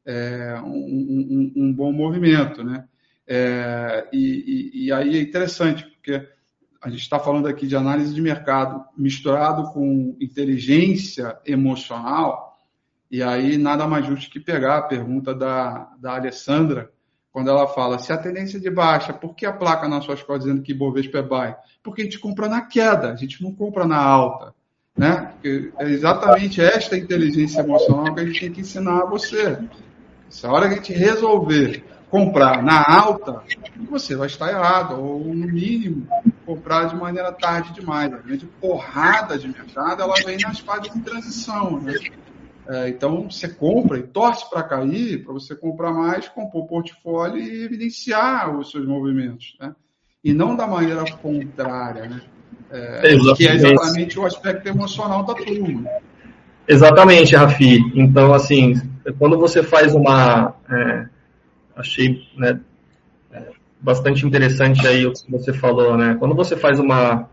É 0.05 0.61
um, 0.65 0.73
um, 0.75 1.53
um 1.57 1.73
bom 1.73 1.93
movimento, 1.93 2.65
né? 2.65 2.85
É, 3.25 4.09
e, 4.12 4.87
e, 4.87 4.93
aí 4.93 5.17
é 5.17 5.23
interessante, 5.23 5.85
porque 5.85 6.29
a 6.83 6.91
gente 6.91 7.03
está 7.03 7.21
falando 7.21 7.47
aqui 7.47 7.65
de 7.65 7.77
análise 7.77 8.12
de 8.12 8.21
mercado 8.21 8.85
misturado 8.99 9.73
com 9.73 10.17
inteligência 10.21 11.38
emocional, 11.47 12.52
e 13.12 13.22
aí 13.22 13.59
nada 13.59 13.87
mais 13.87 14.07
justo 14.07 14.31
que 14.31 14.40
pegar 14.40 14.79
a 14.79 14.83
pergunta 14.83 15.35
da, 15.35 15.90
da 16.01 16.14
Alessandra, 16.14 16.90
quando 17.31 17.51
ela 17.51 17.68
fala, 17.68 17.98
se 17.98 18.11
a 18.11 18.16
tendência 18.16 18.57
é 18.57 18.61
de 18.61 18.70
baixa, 18.70 19.12
por 19.12 19.35
que 19.35 19.44
a 19.44 19.53
placa 19.53 19.87
na 19.87 20.01
sua 20.01 20.14
escola 20.14 20.38
dizendo 20.38 20.62
que 20.62 20.72
Bovespa 20.72 21.18
é 21.18 21.22
buy? 21.22 21.55
Porque 21.83 22.01
a 22.01 22.05
gente 22.05 22.18
compra 22.18 22.48
na 22.48 22.62
queda, 22.62 23.12
a 23.12 23.16
gente 23.16 23.42
não 23.42 23.53
compra 23.53 23.87
na 23.87 23.98
alta. 23.98 24.55
Né? 24.96 25.31
É 25.79 25.85
exatamente 25.90 26.62
esta 26.62 26.96
inteligência 26.96 27.61
emocional 27.61 28.14
que 28.14 28.20
a 28.20 28.25
gente 28.25 28.40
tem 28.40 28.53
que 28.53 28.61
ensinar 28.62 29.03
a 29.03 29.07
você. 29.07 29.59
Se 30.31 30.46
a 30.46 30.51
hora 30.51 30.68
que 30.68 30.75
a 30.75 30.77
gente 30.79 30.94
resolver 30.94 31.85
comprar 32.11 32.62
na 32.62 32.83
alta, 32.83 33.42
você 33.90 34.16
vai 34.16 34.27
estar 34.27 34.48
errado, 34.51 34.98
ou 34.98 35.20
no 35.20 35.46
mínimo, 35.46 36.07
comprar 36.46 36.85
de 36.85 36.96
maneira 36.96 37.31
tarde 37.31 37.75
demais. 37.75 38.11
A 38.12 38.18
grande 38.18 38.46
porrada 38.59 39.38
de 39.38 39.48
mercado 39.48 40.03
ela 40.03 40.14
vem 40.25 40.38
nas 40.38 40.61
fases 40.61 40.92
de 40.92 41.01
transição. 41.01 41.79
Né? 41.81 41.94
É, 42.68 42.88
então 42.88 43.29
você 43.29 43.48
compra 43.48 43.98
e 43.98 44.03
torce 44.03 44.48
para 44.48 44.62
cair, 44.62 45.25
para 45.25 45.33
você 45.33 45.55
comprar 45.55 45.92
mais, 45.92 46.29
compor 46.29 46.64
o 46.64 46.66
portfólio 46.66 47.38
e 47.38 47.64
evidenciar 47.64 48.57
os 48.57 48.70
seus 48.70 48.87
movimentos. 48.87 49.57
Né? 49.61 49.75
E 50.22 50.33
não 50.33 50.55
da 50.55 50.66
maneira 50.66 51.05
contrária, 51.16 52.09
né? 52.09 52.22
É, 52.70 53.03
que 53.37 53.46
é 53.46 53.55
exatamente 53.55 54.18
o 54.18 54.25
aspecto 54.25 54.66
emocional 54.66 55.25
da 55.25 55.35
turma. 55.35 55.90
Exatamente, 56.66 57.37
Rafi. 57.37 57.81
Então, 57.94 58.33
assim, 58.33 58.81
quando 59.18 59.38
você 59.38 59.62
faz 59.62 59.94
uma. 59.94 60.55
É, 60.70 61.07
achei 61.77 62.22
né, 62.37 62.61
é, 63.33 63.48
bastante 63.81 64.25
interessante 64.25 64.87
aí 64.87 65.05
o 65.05 65.12
que 65.12 65.31
você 65.31 65.53
falou, 65.53 65.98
né? 65.98 66.16
Quando 66.18 66.35
você 66.35 66.57
faz 66.57 66.79
uma, 66.79 67.29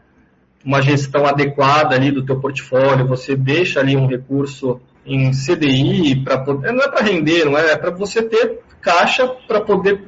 uma 0.66 0.82
gestão 0.82 1.26
adequada 1.26 1.96
ali 1.96 2.12
do 2.12 2.26
teu 2.26 2.40
portfólio, 2.40 3.08
você 3.08 3.36
deixa 3.36 3.80
ali 3.80 3.96
um 3.96 4.08
recurso 4.08 4.82
em 5.10 5.32
CDI 5.32 6.24
para 6.24 6.38
poder, 6.38 6.72
não 6.72 6.84
é 6.84 6.88
para 6.88 7.02
render, 7.02 7.46
não 7.46 7.58
é, 7.58 7.72
é 7.72 7.78
para 7.78 7.90
você 7.90 8.22
ter 8.22 8.60
caixa 8.80 9.28
para 9.48 9.60
poder 9.62 10.04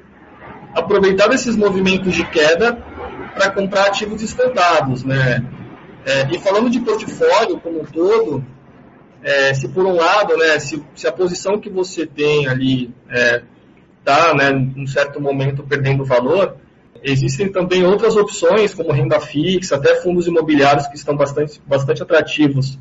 aproveitar 0.76 1.28
desses 1.28 1.56
movimentos 1.56 2.14
de 2.14 2.24
queda 2.26 2.74
para 3.34 3.50
comprar 3.52 3.88
ativos 3.88 4.22
descontados, 4.22 5.04
né? 5.04 5.44
É, 6.06 6.28
e 6.34 6.40
falando 6.40 6.70
de 6.70 6.80
portfólio 6.80 7.60
como 7.60 7.82
um 7.82 7.86
todo, 7.86 8.44
é, 9.24 9.54
se 9.54 9.68
por 9.68 9.86
um 9.86 9.96
lado, 9.96 10.36
né, 10.38 10.60
se, 10.60 10.84
se, 10.96 11.08
a 11.08 11.12
posição 11.12 11.60
que 11.60 11.70
você 11.70 12.08
tem 12.08 12.48
ali 12.48 12.92
está, 13.10 14.30
é, 14.30 14.34
né, 14.36 14.52
num 14.52 14.88
certo 14.88 15.22
momento 15.22 15.64
perdendo 15.64 16.04
valor, 16.04 16.56
existem 17.04 17.52
também 17.52 17.86
outras 17.86 18.16
opções, 18.16 18.74
como 18.74 18.92
renda 18.92 19.20
fixa, 19.20 19.76
até 19.76 19.96
fundos 20.02 20.28
imobiliários 20.28 20.88
que 20.88 20.96
estão 20.96 21.16
bastante, 21.16 21.62
bastante 21.68 22.02
atrativos, 22.02 22.80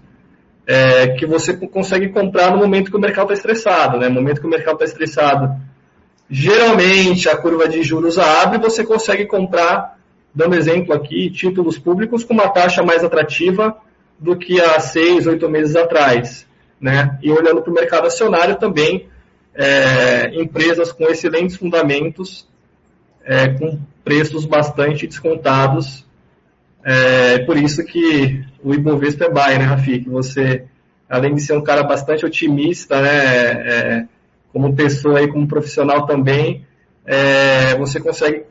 é, 0.72 1.08
que 1.08 1.26
você 1.26 1.52
consegue 1.52 2.10
comprar 2.10 2.52
no 2.52 2.58
momento 2.58 2.92
que 2.92 2.96
o 2.96 3.00
mercado 3.00 3.32
está 3.32 3.50
estressado. 3.50 3.98
Né? 3.98 4.08
No 4.08 4.14
momento 4.14 4.40
que 4.40 4.46
o 4.46 4.50
mercado 4.50 4.74
está 4.74 4.84
estressado, 4.84 5.60
geralmente 6.30 7.28
a 7.28 7.36
curva 7.36 7.68
de 7.68 7.82
juros 7.82 8.20
abre 8.20 8.56
e 8.56 8.60
você 8.60 8.84
consegue 8.84 9.26
comprar, 9.26 9.98
dando 10.32 10.54
exemplo 10.54 10.94
aqui, 10.94 11.28
títulos 11.28 11.76
públicos 11.76 12.22
com 12.22 12.34
uma 12.34 12.48
taxa 12.48 12.84
mais 12.84 13.02
atrativa 13.02 13.76
do 14.16 14.36
que 14.36 14.60
há 14.60 14.78
seis, 14.78 15.26
oito 15.26 15.48
meses 15.48 15.74
atrás. 15.74 16.46
Né? 16.80 17.18
E 17.20 17.32
olhando 17.32 17.62
para 17.62 17.70
o 17.72 17.74
mercado 17.74 18.06
acionário 18.06 18.54
também, 18.54 19.08
é, 19.52 20.40
empresas 20.40 20.92
com 20.92 21.08
excelentes 21.08 21.56
fundamentos, 21.56 22.48
é, 23.24 23.48
com 23.48 23.76
preços 24.04 24.44
bastante 24.44 25.04
descontados. 25.04 26.06
É 26.82 27.38
por 27.40 27.56
isso 27.56 27.84
que 27.84 28.44
o 28.62 28.74
Ibovespa 28.74 29.24
é 29.24 29.30
buy, 29.30 29.58
né, 29.58 29.64
Rafi? 29.64 30.00
Que 30.00 30.08
você, 30.08 30.64
além 31.08 31.34
de 31.34 31.42
ser 31.42 31.54
um 31.54 31.62
cara 31.62 31.82
bastante 31.82 32.24
otimista, 32.24 33.00
né, 33.00 33.10
é, 33.10 34.06
como 34.52 34.74
pessoa 34.74 35.22
e 35.22 35.28
como 35.28 35.46
profissional 35.46 36.06
também, 36.06 36.66
é, 37.04 37.74
você 37.76 38.00
consegue 38.00 38.44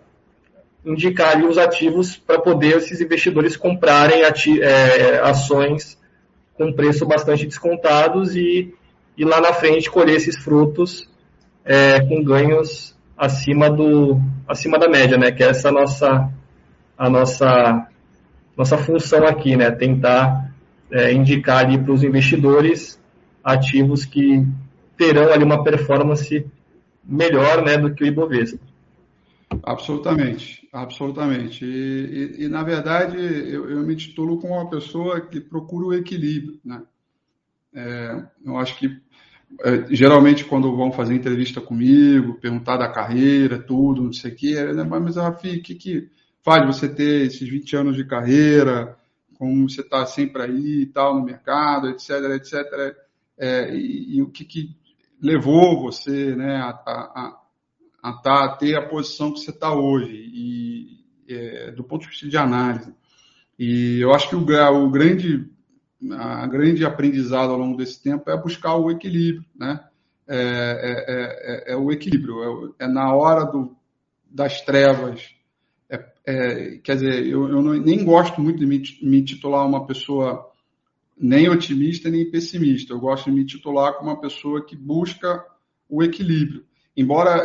indicar 0.86 1.36
ali 1.36 1.46
os 1.46 1.58
ativos 1.58 2.16
para 2.16 2.40
poder 2.40 2.78
esses 2.78 3.02
investidores 3.02 3.58
comprarem 3.58 4.22
é, 4.24 5.20
ações 5.20 5.98
com 6.58 6.74
preço 6.74 7.06
bastante 7.06 7.46
descontados 7.46 8.36
e, 8.36 8.74
e 9.18 9.26
lá 9.26 9.42
na 9.42 9.54
frente 9.54 9.90
colher 9.90 10.16
esses 10.16 10.38
frutos 10.38 11.10
é, 11.66 12.00
com 12.02 12.24
ganhos 12.24 12.98
acima 13.18 13.70
do 13.70 14.20
acima 14.48 14.80
da 14.80 14.90
média, 14.90 15.18
né? 15.18 15.32
Que 15.32 15.44
é 15.44 15.50
essa 15.50 15.72
nossa 15.72 16.30
a 16.98 17.10
nossa 17.10 17.88
nossa 18.60 18.78
função 18.78 19.26
aqui, 19.26 19.56
né? 19.56 19.72
Tentar 19.72 20.54
é, 20.92 21.14
indicar 21.14 21.66
ali 21.66 21.82
para 21.82 21.94
os 21.94 22.04
investidores 22.04 23.02
ativos 23.42 24.04
que 24.04 24.46
terão 24.98 25.32
ali 25.32 25.46
uma 25.46 25.64
performance 25.64 26.46
melhor, 27.02 27.64
né, 27.64 27.78
do 27.78 27.96
que 27.96 28.04
o 28.04 28.08
Ibovespa. 28.08 28.60
Absolutamente, 29.64 30.68
absolutamente. 30.74 31.64
E, 31.64 32.36
e, 32.38 32.44
e 32.44 32.48
na 32.50 32.62
verdade, 32.62 33.16
eu, 33.18 33.70
eu, 33.70 33.80
me 33.80 33.96
titulo 33.96 34.38
como 34.40 34.56
uma 34.56 34.70
pessoa 34.70 35.22
que 35.22 35.40
procura 35.40 35.88
o 35.88 35.94
equilíbrio. 35.94 36.60
Né? 36.64 36.82
É, 37.74 38.24
eu 38.46 38.58
acho 38.58 38.78
que, 38.78 39.00
é, 39.64 39.86
geralmente, 39.90 40.44
quando 40.44 40.76
vão 40.76 40.92
fazer 40.92 41.16
entrevista 41.16 41.62
comigo, 41.62 42.34
perguntar 42.42 42.76
da 42.76 42.90
carreira, 42.90 43.58
tudo, 43.58 44.04
não 44.04 44.14
sei 44.14 44.34
o 44.34 44.36
quê, 44.36 44.56
mas, 45.00 45.16
Rafi, 45.16 45.60
o 45.60 45.64
que, 45.64 45.76
que 45.76 46.10
faz 46.50 46.66
você 46.66 46.90
ter 46.90 47.28
esses 47.28 47.48
20 47.48 47.76
anos 47.76 47.96
de 47.96 48.04
carreira, 48.04 48.98
como 49.38 49.70
você 49.70 49.82
está 49.82 50.04
sempre 50.08 50.42
aí 50.42 50.82
e 50.82 50.86
tal, 50.88 51.14
no 51.14 51.24
mercado, 51.24 51.90
etc, 51.90 52.10
etc. 52.34 52.98
É, 53.38 53.72
e, 53.72 54.16
e, 54.18 54.22
o 54.24 54.32
que, 54.32 54.44
que 54.44 54.76
levou 55.22 55.80
você 55.80 56.36
né, 56.36 56.56
a, 56.56 56.70
a 56.70 57.40
a, 58.02 58.14
tá, 58.14 58.46
a 58.46 58.56
ter 58.56 58.76
a 58.76 58.88
posição 58.88 59.32
que 59.32 59.42
você 59.42 59.52
está 59.52 59.72
hoje, 59.72 60.12
e, 60.12 61.06
é, 61.28 61.72
do 61.72 61.84
ponto 61.84 62.02
de 62.02 62.08
vista 62.08 62.28
de 62.28 62.36
análise. 62.36 62.96
E 63.60 64.00
eu 64.02 64.12
acho 64.12 64.28
que 64.30 64.36
o, 64.36 64.40
o 64.42 64.90
grande, 64.90 65.48
a 66.18 66.48
grande 66.48 66.84
aprendizado 66.84 67.52
ao 67.52 67.60
longo 67.60 67.78
desse 67.78 68.02
tempo 68.02 68.28
é 68.32 68.42
buscar 68.42 68.76
o 68.76 68.90
equilíbrio, 68.90 69.46
né? 69.56 69.84
É, 70.28 70.38
é, 71.68 71.72
é, 71.72 71.74
é 71.74 71.76
o 71.76 71.92
equilíbrio, 71.92 72.74
é, 72.80 72.88
na 72.88 73.14
hora 73.14 73.46
do, 73.46 73.76
das 74.26 74.62
trevas. 74.62 75.39
Quer 76.84 76.96
dizer, 76.96 77.28
eu, 77.28 77.48
eu 77.50 77.62
não, 77.62 77.74
nem 77.74 78.04
gosto 78.04 78.40
muito 78.42 78.60
de 78.60 78.66
me, 78.66 78.82
me 79.02 79.24
titular 79.24 79.66
uma 79.68 79.86
pessoa 79.86 80.50
nem 81.20 81.50
otimista 81.50 82.10
nem 82.10 82.30
pessimista. 82.30 82.94
Eu 82.94 83.00
gosto 83.00 83.26
de 83.26 83.32
me 83.32 83.46
titular 83.46 83.96
como 83.96 84.10
uma 84.10 84.22
pessoa 84.22 84.66
que 84.66 84.76
busca 84.76 85.44
o 85.90 86.02
equilíbrio. 86.02 86.66
Embora 86.96 87.42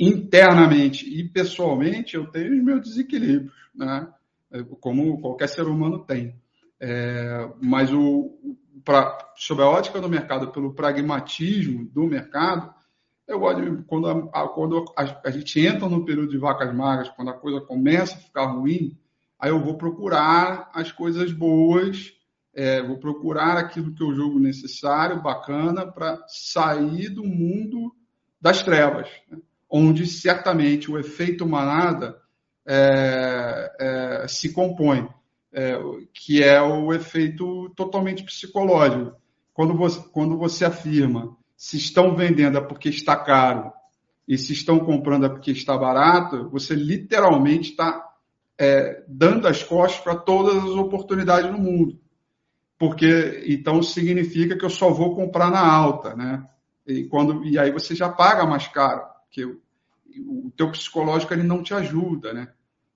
internamente 0.00 1.06
e 1.08 1.28
pessoalmente 1.28 2.16
eu 2.16 2.26
tenho 2.26 2.56
os 2.56 2.64
meus 2.64 2.80
desequilíbrios, 2.82 3.52
né? 3.74 4.08
É, 4.50 4.62
como 4.80 5.20
qualquer 5.20 5.48
ser 5.48 5.66
humano 5.66 5.98
tem. 5.98 6.34
É, 6.80 7.50
mas 7.60 7.92
o, 7.92 8.56
pra, 8.84 9.16
sob 9.36 9.62
a 9.62 9.66
ótica 9.66 10.00
do 10.00 10.08
mercado, 10.08 10.52
pelo 10.52 10.74
pragmatismo 10.74 11.84
do 11.86 12.06
mercado, 12.06 12.72
eu 13.26 13.38
gosto 13.38 13.62
de, 13.62 13.82
quando, 13.84 14.08
a, 14.08 14.48
quando 14.48 14.84
a, 14.96 15.20
a, 15.24 15.30
gente 15.30 15.60
entra 15.60 15.88
no 15.88 16.04
período 16.04 16.30
de 16.30 16.38
vacas 16.38 16.74
magras, 16.74 17.08
quando 17.10 17.30
a 17.30 17.38
coisa 17.38 17.60
começa 17.60 18.14
a 18.14 18.20
ficar 18.20 18.46
ruim, 18.46 18.96
aí 19.38 19.50
eu 19.50 19.60
vou 19.60 19.76
procurar 19.76 20.70
as 20.74 20.92
coisas 20.92 21.32
boas, 21.32 22.12
é, 22.54 22.82
vou 22.82 22.98
procurar 22.98 23.56
aquilo 23.56 23.94
que 23.94 24.02
eu 24.02 24.14
julgo 24.14 24.38
necessário, 24.38 25.22
bacana, 25.22 25.86
para 25.86 26.22
sair 26.28 27.08
do 27.08 27.24
mundo 27.24 27.94
das 28.40 28.62
trevas. 28.62 29.08
Né? 29.30 29.38
onde 29.76 30.06
certamente 30.06 30.88
o 30.88 30.96
efeito 30.96 31.44
manada 31.44 32.16
é, 32.64 33.72
é, 33.80 34.28
se 34.28 34.52
compõe, 34.52 35.08
é, 35.52 35.76
que 36.12 36.44
é 36.44 36.62
o 36.62 36.92
efeito 36.94 37.68
totalmente 37.70 38.22
psicológico. 38.22 39.16
Quando 39.52 39.76
você, 39.76 40.00
quando 40.12 40.38
você 40.38 40.64
afirma 40.64 41.36
se 41.56 41.76
estão 41.76 42.14
vendendo 42.14 42.58
é 42.58 42.60
porque 42.60 42.88
está 42.88 43.16
caro 43.16 43.72
e 44.26 44.38
se 44.38 44.52
estão 44.52 44.78
comprando 44.78 45.26
é 45.26 45.28
porque 45.28 45.50
está 45.50 45.76
barato, 45.76 46.48
você 46.50 46.74
literalmente 46.74 47.70
está 47.70 48.10
é, 48.58 49.04
dando 49.06 49.46
as 49.46 49.62
costas 49.62 50.02
para 50.02 50.16
todas 50.16 50.56
as 50.56 50.70
oportunidades 50.70 51.50
no 51.50 51.58
mundo. 51.58 52.00
Porque 52.78 53.44
então 53.46 53.82
significa 53.82 54.56
que 54.56 54.64
eu 54.64 54.70
só 54.70 54.90
vou 54.90 55.14
comprar 55.14 55.50
na 55.50 55.64
alta, 55.64 56.14
né? 56.14 56.46
E, 56.86 57.04
quando, 57.04 57.44
e 57.44 57.58
aí 57.58 57.70
você 57.70 57.94
já 57.94 58.08
paga 58.08 58.44
mais 58.44 58.66
caro, 58.68 59.02
porque 59.24 59.44
o, 59.44 59.60
o 60.46 60.52
teu 60.56 60.70
psicológico 60.70 61.32
ele 61.32 61.42
não 61.42 61.62
te 61.62 61.72
ajuda, 61.72 62.32
né? 62.32 62.48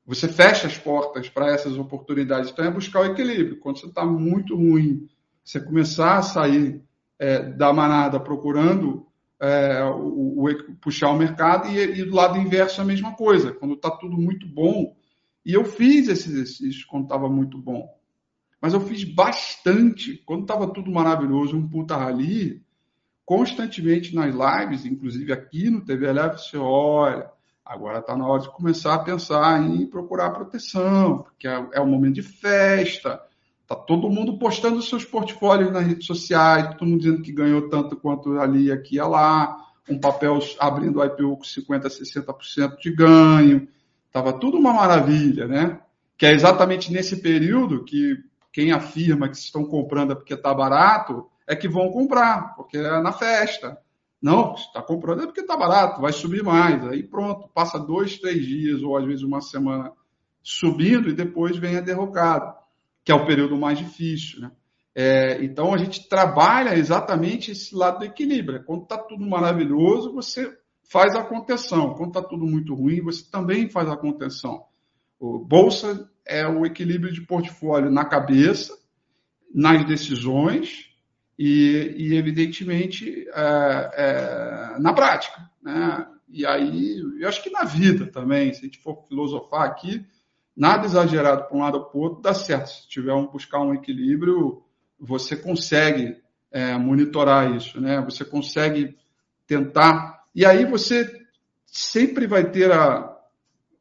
Você 0.06 0.26
fecha 0.26 0.66
as 0.66 0.76
portas 0.76 1.28
para 1.28 1.52
essas 1.52 1.76
oportunidades. 1.76 2.50
Então 2.50 2.64
é 2.64 2.70
buscar 2.70 3.00
o 3.00 3.12
equilíbrio. 3.12 3.58
Quando 3.60 3.78
você 3.78 3.86
está 3.86 4.06
muito 4.06 4.56
ruim, 4.56 5.06
você 5.44 5.60
começar 5.60 6.16
a 6.16 6.22
sair 6.22 6.82
é, 7.18 7.42
da 7.42 7.72
manada 7.72 8.20
procurando 8.20 9.06
é, 9.40 9.82
o, 9.84 10.44
o, 10.44 10.74
puxar 10.80 11.10
o 11.10 11.16
mercado 11.16 11.68
e, 11.68 12.00
e, 12.00 12.04
do 12.04 12.14
lado 12.14 12.38
inverso 12.38 12.80
a 12.80 12.84
mesma 12.84 13.14
coisa. 13.14 13.52
Quando 13.52 13.74
está 13.74 13.90
tudo 13.90 14.16
muito 14.16 14.46
bom, 14.46 14.96
e 15.44 15.54
eu 15.54 15.64
fiz 15.64 16.08
esse 16.08 16.28
exercício 16.28 16.86
quando 16.88 17.04
estava 17.04 17.28
muito 17.28 17.58
bom, 17.58 17.88
mas 18.60 18.74
eu 18.74 18.80
fiz 18.80 19.04
bastante 19.04 20.22
quando 20.26 20.42
estava 20.42 20.72
tudo 20.72 20.90
maravilhoso, 20.90 21.56
um 21.56 21.68
puta 21.68 21.96
rally, 21.96 22.62
constantemente 23.24 24.14
nas 24.14 24.34
lives, 24.34 24.84
inclusive 24.84 25.32
aqui 25.32 25.70
no 25.70 25.84
TV 25.84 26.12
Live, 26.12 26.38
você 26.38 26.56
olha, 26.56 27.30
agora 27.64 27.98
está 27.98 28.16
na 28.16 28.26
hora 28.26 28.42
de 28.42 28.50
começar 28.50 28.94
a 28.94 28.98
pensar 28.98 29.62
em 29.62 29.86
procurar 29.86 30.30
proteção, 30.30 31.18
porque 31.18 31.46
é, 31.46 31.68
é 31.74 31.80
um 31.80 31.86
momento 31.86 32.14
de 32.14 32.22
festa, 32.22 33.22
Tá 33.68 33.76
todo 33.76 34.08
mundo 34.08 34.38
postando 34.38 34.80
seus 34.80 35.04
portfólios 35.04 35.70
nas 35.70 35.86
redes 35.86 36.06
sociais, 36.06 36.70
todo 36.70 36.88
mundo 36.88 37.00
dizendo 37.00 37.20
que 37.20 37.30
ganhou 37.30 37.68
tanto 37.68 37.96
quanto 37.96 38.40
ali, 38.40 38.72
aqui 38.72 38.96
e 38.96 39.00
lá, 39.02 39.58
um 39.86 40.00
papel 40.00 40.38
abrindo 40.58 41.04
IPO 41.04 41.36
com 41.36 41.42
50%, 41.42 41.82
60% 41.82 42.78
de 42.78 42.90
ganho. 42.90 43.68
Tava 44.10 44.32
tudo 44.32 44.56
uma 44.56 44.72
maravilha, 44.72 45.46
né? 45.46 45.82
Que 46.16 46.24
é 46.24 46.32
exatamente 46.32 46.90
nesse 46.90 47.20
período 47.20 47.84
que 47.84 48.16
quem 48.50 48.72
afirma 48.72 49.28
que 49.28 49.36
estão 49.36 49.62
comprando 49.66 50.12
é 50.12 50.14
porque 50.14 50.32
está 50.32 50.54
barato, 50.54 51.26
é 51.46 51.54
que 51.54 51.68
vão 51.68 51.90
comprar, 51.90 52.54
porque 52.56 52.78
é 52.78 53.02
na 53.02 53.12
festa. 53.12 53.76
Não, 54.20 54.54
está 54.54 54.80
comprando 54.80 55.24
é 55.24 55.26
porque 55.26 55.42
está 55.42 55.58
barato, 55.58 56.00
vai 56.00 56.14
subir 56.14 56.42
mais. 56.42 56.82
Aí 56.86 57.02
pronto, 57.02 57.46
passa 57.52 57.78
dois, 57.78 58.16
três 58.16 58.46
dias 58.46 58.82
ou 58.82 58.96
às 58.96 59.04
vezes 59.04 59.22
uma 59.22 59.42
semana 59.42 59.92
subindo 60.42 61.10
e 61.10 61.12
depois 61.12 61.58
vem 61.58 61.76
a 61.76 61.82
derrocada 61.82 62.57
que 63.08 63.12
é 63.12 63.14
o 63.14 63.24
período 63.24 63.56
mais 63.56 63.78
difícil. 63.78 64.38
Né? 64.38 64.50
É, 64.94 65.42
então 65.42 65.72
a 65.72 65.78
gente 65.78 66.10
trabalha 66.10 66.76
exatamente 66.76 67.52
esse 67.52 67.74
lado 67.74 68.00
do 68.00 68.04
equilíbrio. 68.04 68.62
Quando 68.64 68.82
está 68.82 68.98
tudo 68.98 69.26
maravilhoso, 69.26 70.12
você 70.12 70.54
faz 70.82 71.16
a 71.16 71.24
contenção. 71.24 71.94
Quando 71.94 72.08
está 72.08 72.22
tudo 72.22 72.44
muito 72.44 72.74
ruim, 72.74 73.00
você 73.00 73.24
também 73.30 73.70
faz 73.70 73.88
a 73.88 73.96
contenção. 73.96 74.62
O 75.18 75.38
bolsa 75.38 76.06
é 76.22 76.46
o 76.46 76.66
equilíbrio 76.66 77.10
de 77.10 77.22
portfólio 77.22 77.90
na 77.90 78.04
cabeça, 78.04 78.78
nas 79.54 79.86
decisões 79.86 80.90
e, 81.38 81.94
e 81.96 82.14
evidentemente, 82.14 83.26
é, 83.32 84.74
é, 84.74 84.78
na 84.80 84.92
prática. 84.92 85.50
Né? 85.62 86.06
E 86.28 86.44
aí, 86.44 87.02
eu 87.18 87.26
acho 87.26 87.42
que 87.42 87.48
na 87.48 87.64
vida 87.64 88.04
também, 88.08 88.52
se 88.52 88.60
a 88.60 88.64
gente 88.64 88.80
for 88.80 89.06
filosofar 89.08 89.62
aqui, 89.62 90.04
nada 90.58 90.86
exagerado 90.86 91.44
para 91.44 91.56
um 91.56 91.60
lado 91.60 91.78
ou 91.78 91.84
para 91.84 91.98
o 91.98 92.02
outro 92.02 92.20
dá 92.20 92.34
certo. 92.34 92.66
Se 92.66 92.88
tiver 92.88 93.14
um 93.14 93.28
buscar 93.28 93.60
um 93.60 93.72
equilíbrio, 93.72 94.60
você 94.98 95.36
consegue 95.36 96.20
é, 96.50 96.76
monitorar 96.76 97.54
isso, 97.54 97.80
né? 97.80 98.00
Você 98.02 98.24
consegue 98.24 98.98
tentar. 99.46 100.24
E 100.34 100.44
aí 100.44 100.66
você 100.66 101.08
sempre 101.64 102.26
vai 102.26 102.50
ter 102.50 102.72
a. 102.72 103.16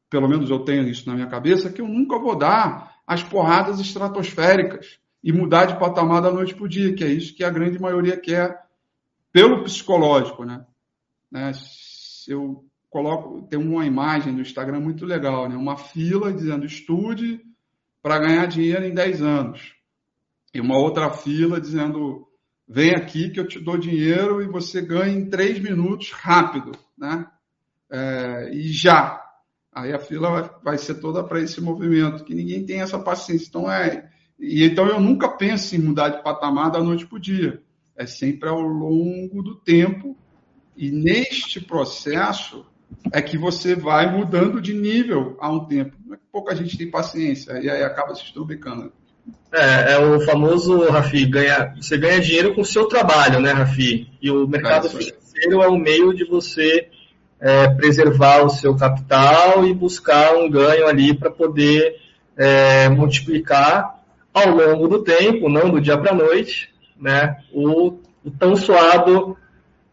Pelo 0.08 0.30
menos 0.30 0.50
eu 0.50 0.60
tenho 0.60 0.88
isso 0.88 1.10
na 1.10 1.16
minha 1.16 1.28
cabeça, 1.28 1.72
que 1.72 1.82
eu 1.82 1.88
nunca 1.88 2.20
vou 2.20 2.38
dar 2.38 2.96
as 3.06 3.24
porradas 3.24 3.80
estratosféricas 3.80 5.00
e 5.24 5.34
mudar 5.34 5.66
de 5.66 5.80
patamar 5.80 6.22
da 6.22 6.32
noite 6.32 6.54
para 6.54 6.64
o 6.64 6.70
dia, 6.70 6.94
que 6.94 7.04
é 7.04 7.08
isso 7.08 7.36
que 7.36 7.44
a 7.44 7.50
grande 7.50 7.80
maioria 7.80 8.16
quer 8.16 8.64
pelo 9.34 9.64
psicológico, 9.64 10.46
né? 10.46 10.66
né? 11.30 11.52
Eu 12.28 12.67
coloco, 12.90 13.42
tem 13.44 13.60
uma 13.60 13.86
imagem 13.86 14.34
no 14.34 14.42
Instagram 14.42 14.80
muito 14.80 15.06
legal, 15.06 15.50
né? 15.50 15.56
Uma 15.56 15.78
fila 15.78 16.34
dizendo 16.34 16.66
estude 16.66 17.42
para 18.02 18.20
ganhar 18.20 18.46
dinheiro 18.46 18.86
em 18.86 18.94
10 18.94 19.22
anos. 19.22 19.74
E 20.54 20.62
uma 20.62 20.78
outra 20.78 21.10
fila 21.12 21.60
dizendo 21.60 22.28
vem 22.68 22.96
aqui 22.96 23.30
que 23.30 23.40
eu 23.40 23.48
te 23.48 23.60
dou 23.60 23.78
dinheiro 23.78 24.42
e 24.42 24.48
você 24.48 24.82
ganha 24.82 25.14
em 25.14 25.30
3 25.30 25.60
minutos 25.60 26.12
rápido, 26.12 26.72
né? 26.98 27.28
É, 27.90 28.50
e 28.54 28.68
já. 28.70 29.24
Aí 29.74 29.94
a 29.94 30.00
fila 30.00 30.30
vai, 30.30 30.50
vai 30.64 30.78
ser 30.78 30.96
toda 30.96 31.24
para 31.24 31.42
esse 31.42 31.62
movimento, 31.62 32.24
que 32.24 32.34
ninguém 32.34 32.66
tem 32.66 32.82
essa 32.82 32.98
paciência. 32.98 33.48
Então 33.48 33.72
é. 33.72 34.10
E 34.40 34.64
então 34.64 34.88
eu 34.88 35.00
nunca 35.00 35.30
penso 35.30 35.76
em 35.76 35.80
mudar 35.80 36.10
de 36.10 36.24
patamar 36.24 36.72
da 36.72 36.82
noite 36.82 37.06
para 37.06 37.18
o 37.18 37.22
dia. 37.22 37.62
É 37.96 38.06
sempre 38.06 38.50
ao 38.50 38.62
longo 38.62 39.42
do 39.42 39.56
tempo. 39.56 40.18
E 40.76 40.92
neste 40.92 41.60
processo, 41.60 42.66
é 43.12 43.22
que 43.22 43.38
você 43.38 43.76
vai 43.76 44.12
mudando 44.12 44.62
de 44.62 44.74
nível 44.74 45.38
há 45.40 45.50
um 45.52 45.66
tempo. 45.66 45.96
É 46.12 46.18
pouca 46.32 46.56
gente 46.56 46.78
tem 46.78 46.90
paciência 46.90 47.60
e 47.60 47.70
aí 47.70 47.84
acaba 47.84 48.14
se 48.16 48.24
estrubicando. 48.24 48.92
É, 49.52 49.94
é 49.94 50.00
o 50.00 50.22
famoso, 50.22 50.90
Rafi, 50.90 51.26
ganha, 51.26 51.74
você 51.76 51.98
ganha 51.98 52.20
dinheiro 52.20 52.54
com 52.54 52.62
o 52.62 52.66
seu 52.66 52.86
trabalho, 52.86 53.40
né, 53.40 53.52
Rafi? 53.52 54.10
E 54.22 54.30
o 54.30 54.48
mercado 54.48 54.88
é 54.88 54.90
financeiro 54.90 55.62
é 55.62 55.68
o 55.68 55.78
meio 55.78 56.14
de 56.14 56.26
você 56.26 56.90
é, 57.40 57.70
preservar 57.70 58.44
o 58.44 58.50
seu 58.50 58.76
capital 58.76 59.66
e 59.66 59.74
buscar 59.74 60.36
um 60.36 60.50
ganho 60.50 60.88
ali 60.88 61.14
para 61.14 61.30
poder 61.30 61.96
é, 62.36 62.90
multiplicar 62.90 63.98
ao 64.34 64.50
longo 64.50 64.88
do 64.88 65.04
tempo, 65.04 65.50
não 65.50 65.70
do 65.70 65.82
dia 65.82 65.98
para 65.98 66.12
a 66.12 66.16
noite, 66.16 66.70
né, 67.00 67.38
o, 67.52 68.00
o 68.24 68.32
tão 68.38 68.56
suado 68.56 69.38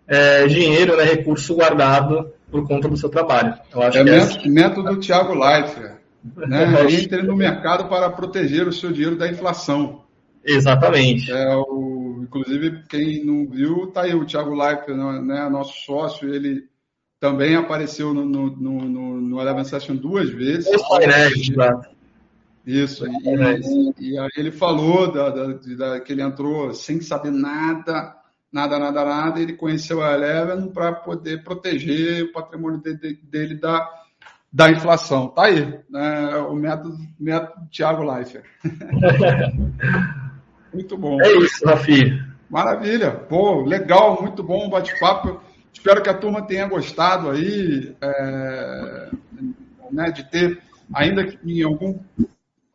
é, 0.06 0.46
dinheiro, 0.46 0.96
né, 0.96 1.04
recurso 1.04 1.54
guardado 1.54 2.33
por 2.54 2.68
conta 2.68 2.88
do 2.88 2.96
seu 2.96 3.08
trabalho. 3.08 3.58
Eu 3.74 3.82
acho 3.82 3.98
é 3.98 4.38
que 4.38 4.48
é 4.48 4.50
método 4.50 4.94
do 4.94 5.00
Thiago 5.00 5.34
Leifert. 5.34 5.96
Né? 6.36 6.86
Entre 6.88 7.22
no 7.22 7.34
mercado 7.34 7.88
para 7.88 8.08
proteger 8.08 8.68
o 8.68 8.72
seu 8.72 8.92
dinheiro 8.92 9.16
da 9.16 9.28
inflação. 9.28 10.04
Exatamente. 10.44 11.32
É, 11.32 11.56
o, 11.56 12.20
inclusive, 12.22 12.84
quem 12.88 13.24
não 13.24 13.48
viu, 13.48 13.88
tá 13.88 14.02
aí 14.02 14.14
o 14.14 14.24
Thiago 14.24 14.54
Leifert, 14.54 14.96
né, 14.96 15.48
nosso 15.48 15.84
sócio, 15.84 16.32
ele 16.32 16.68
também 17.18 17.56
apareceu 17.56 18.14
no, 18.14 18.24
no, 18.24 18.50
no, 18.50 19.20
no 19.20 19.40
Eleven 19.40 19.64
Session 19.64 19.96
duas 19.96 20.30
vezes. 20.30 20.70
né? 21.08 21.26
Exato. 21.30 21.88
Isso, 22.64 23.04
e, 23.06 24.12
e, 24.12 24.18
aí 24.18 24.30
ele 24.38 24.50
falou 24.50 25.12
da, 25.12 25.28
da, 25.28 25.46
da, 25.52 26.00
que 26.00 26.12
ele 26.12 26.22
entrou 26.22 26.72
sem 26.72 27.00
saber 27.00 27.30
nada 27.30 28.16
nada, 28.54 28.78
nada, 28.78 29.04
nada. 29.04 29.40
Ele 29.40 29.54
conheceu 29.54 30.02
a 30.02 30.14
Eleven 30.14 30.68
para 30.68 30.92
poder 30.92 31.42
proteger 31.42 32.22
o 32.22 32.32
patrimônio 32.32 32.80
dele, 32.80 33.18
dele 33.24 33.56
da, 33.56 33.90
da 34.52 34.70
inflação. 34.70 35.26
Tá 35.28 35.46
aí, 35.46 35.80
né? 35.90 36.36
o 36.36 36.54
método, 36.54 36.96
método 37.18 37.68
Thiago 37.68 38.04
Leifert. 38.04 38.44
muito 40.72 40.96
bom. 40.96 41.20
É 41.20 41.32
isso, 41.38 41.66
Rafi. 41.66 42.22
Maravilha. 42.48 43.10
Pô, 43.10 43.62
legal, 43.62 44.22
muito 44.22 44.44
bom 44.44 44.66
o 44.66 44.70
bate-papo. 44.70 45.40
Espero 45.72 46.00
que 46.00 46.08
a 46.08 46.14
turma 46.14 46.46
tenha 46.46 46.68
gostado 46.68 47.30
aí 47.30 47.96
é, 48.00 49.10
né, 49.90 50.12
de 50.12 50.22
ter, 50.30 50.62
ainda 50.94 51.26
que 51.26 51.36
em 51.44 51.64
algum, 51.64 51.98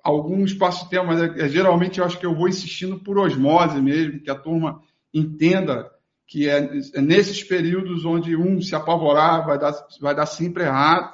algum 0.03 0.43
espaço-tempo, 0.43 1.07
mas 1.07 1.21
é, 1.21 1.45
é, 1.45 1.47
geralmente 1.47 1.99
eu 1.99 2.05
acho 2.05 2.19
que 2.19 2.25
eu 2.25 2.35
vou 2.35 2.49
insistindo 2.49 2.99
por 2.99 3.17
osmose 3.17 3.81
mesmo, 3.81 4.19
que 4.19 4.29
a 4.29 4.35
turma 4.35 4.81
entenda 5.13 5.89
que 6.27 6.47
é, 6.47 6.69
é 6.93 7.01
nesses 7.01 7.43
períodos 7.43 8.05
onde 8.05 8.35
um 8.35 8.61
se 8.61 8.75
apavorar 8.75 9.45
vai 9.45 9.57
dar, 9.57 9.73
vai 9.99 10.15
dar 10.15 10.25
sempre 10.25 10.63
errado, 10.63 11.13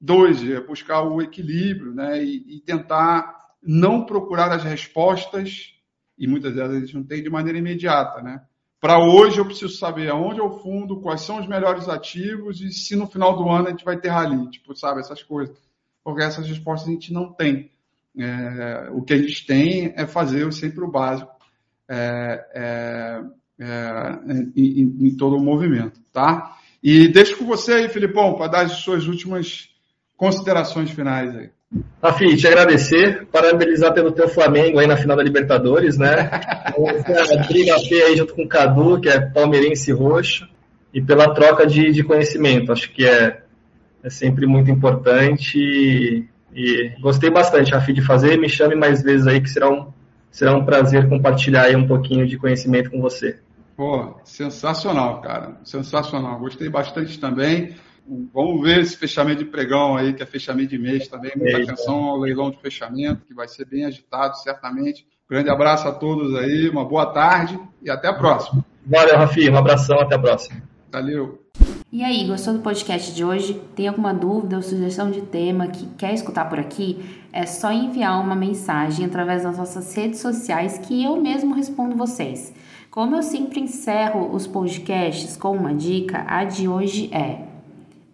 dois, 0.00 0.42
é 0.48 0.60
buscar 0.60 1.02
o 1.02 1.22
equilíbrio, 1.22 1.94
né, 1.94 2.22
e, 2.22 2.56
e 2.56 2.60
tentar 2.60 3.34
não 3.62 4.04
procurar 4.04 4.52
as 4.52 4.64
respostas, 4.64 5.74
e 6.18 6.26
muitas 6.26 6.54
vezes 6.54 6.76
a 6.76 6.80
gente 6.80 6.94
não 6.94 7.04
tem 7.04 7.22
de 7.22 7.30
maneira 7.30 7.58
imediata, 7.58 8.20
né. 8.20 8.42
Para 8.80 8.98
hoje 8.98 9.38
eu 9.38 9.46
preciso 9.46 9.76
saber 9.76 10.10
aonde 10.10 10.40
o 10.40 10.58
fundo, 10.58 11.00
quais 11.00 11.22
são 11.22 11.40
os 11.40 11.48
melhores 11.48 11.88
ativos 11.88 12.60
e 12.60 12.70
se 12.70 12.94
no 12.94 13.06
final 13.06 13.36
do 13.36 13.48
ano 13.48 13.68
a 13.68 13.70
gente 13.70 13.84
vai 13.84 13.98
ter 13.98 14.10
rally, 14.10 14.50
tipo, 14.50 14.76
sabe, 14.76 15.00
essas 15.00 15.22
coisas. 15.22 15.56
Porque 16.04 16.22
essas 16.22 16.46
respostas 16.46 16.88
a 16.88 16.92
gente 16.92 17.12
não 17.12 17.32
tem. 17.32 17.70
É, 18.18 18.88
o 18.92 19.02
que 19.02 19.14
a 19.14 19.18
gente 19.18 19.46
tem 19.46 19.92
é 19.96 20.06
fazer 20.06 20.52
sempre 20.52 20.84
o 20.84 20.90
básico 20.90 21.35
é, 21.88 22.44
é, 22.54 23.20
é, 23.60 24.18
em, 24.56 24.96
em, 25.00 25.16
todo 25.16 25.36
o 25.36 25.42
movimento, 25.42 26.00
tá? 26.12 26.56
E 26.82 27.08
deixo 27.08 27.36
com 27.36 27.46
você 27.46 27.72
aí, 27.72 27.88
Filipão, 27.88 28.34
para 28.34 28.48
dar 28.48 28.60
as 28.66 28.72
suas 28.72 29.06
últimas 29.06 29.68
considerações 30.16 30.90
finais 30.90 31.34
aí. 31.34 31.50
Rafi, 32.02 32.36
te 32.36 32.46
agradecer, 32.46 33.26
parabenizar 33.26 33.92
pelo 33.92 34.12
teu 34.12 34.28
Flamengo 34.28 34.78
aí 34.78 34.86
na 34.86 34.96
final 34.96 35.16
da 35.16 35.22
Libertadores, 35.22 35.98
né? 35.98 36.30
briga 37.48 37.78
feia 37.80 38.06
aí 38.06 38.16
junto 38.16 38.34
com 38.34 38.44
o 38.44 38.48
Cadu, 38.48 39.00
que 39.00 39.08
é 39.08 39.20
palmeirense 39.20 39.90
roxo, 39.92 40.48
e 40.94 41.02
pela 41.02 41.34
troca 41.34 41.66
de, 41.66 41.90
de 41.90 42.04
conhecimento. 42.04 42.72
Acho 42.72 42.90
que 42.92 43.04
é, 43.04 43.42
é 44.02 44.10
sempre 44.10 44.46
muito 44.46 44.70
importante 44.70 45.58
e, 45.58 46.24
e 46.54 46.92
gostei 47.00 47.30
bastante, 47.30 47.72
Rafi, 47.72 47.92
de 47.92 48.02
fazer. 48.02 48.38
Me 48.38 48.48
chame 48.48 48.76
mais 48.76 49.02
vezes 49.02 49.26
aí, 49.26 49.40
que 49.40 49.50
será 49.50 49.68
um, 49.68 49.92
será 50.36 50.54
um 50.54 50.66
prazer 50.66 51.08
compartilhar 51.08 51.62
aí 51.62 51.74
um 51.74 51.86
pouquinho 51.86 52.26
de 52.26 52.36
conhecimento 52.36 52.90
com 52.90 53.00
você. 53.00 53.40
Pô, 53.74 54.20
sensacional, 54.22 55.22
cara. 55.22 55.58
Sensacional. 55.64 56.38
Gostei 56.38 56.68
bastante 56.68 57.18
também. 57.18 57.74
Vamos 58.34 58.60
ver 58.60 58.80
esse 58.80 58.98
fechamento 58.98 59.42
de 59.42 59.50
pregão 59.50 59.96
aí, 59.96 60.12
que 60.12 60.22
é 60.22 60.26
fechamento 60.26 60.68
de 60.68 60.78
mês 60.78 61.08
também. 61.08 61.32
Muita 61.34 61.58
Eita. 61.58 61.72
atenção 61.72 62.04
ao 62.04 62.18
leilão 62.18 62.50
de 62.50 62.60
fechamento, 62.60 63.24
que 63.24 63.32
vai 63.32 63.48
ser 63.48 63.64
bem 63.64 63.86
agitado, 63.86 64.36
certamente. 64.36 65.06
Grande 65.28 65.48
abraço 65.48 65.88
a 65.88 65.92
todos 65.92 66.36
aí, 66.36 66.68
uma 66.68 66.84
boa 66.84 67.06
tarde 67.06 67.58
e 67.82 67.88
até 67.88 68.08
a 68.08 68.12
próxima. 68.12 68.62
Valeu, 68.84 69.16
Rafi. 69.16 69.48
Um 69.48 69.56
abração, 69.56 69.98
até 69.98 70.16
a 70.16 70.18
próxima. 70.18 70.62
Valeu. 70.90 71.40
E 71.92 72.02
aí, 72.02 72.26
gostou 72.26 72.54
do 72.54 72.60
podcast 72.60 73.14
de 73.14 73.24
hoje? 73.24 73.60
Tem 73.74 73.88
alguma 73.88 74.12
dúvida 74.12 74.56
ou 74.56 74.62
sugestão 74.62 75.10
de 75.10 75.22
tema 75.22 75.68
que 75.68 75.86
quer 75.96 76.12
escutar 76.12 76.48
por 76.48 76.58
aqui? 76.58 76.98
É 77.32 77.46
só 77.46 77.72
enviar 77.72 78.20
uma 78.20 78.34
mensagem 78.34 79.06
através 79.06 79.44
das 79.44 79.56
nossas 79.56 79.94
redes 79.94 80.20
sociais 80.20 80.78
que 80.78 81.04
eu 81.04 81.20
mesmo 81.20 81.54
respondo 81.54 81.96
vocês. 81.96 82.52
Como 82.90 83.14
eu 83.14 83.22
sempre 83.22 83.60
encerro 83.60 84.34
os 84.34 84.46
podcasts 84.46 85.36
com 85.36 85.56
uma 85.56 85.74
dica, 85.74 86.24
a 86.26 86.44
de 86.44 86.66
hoje 86.66 87.08
é 87.12 87.46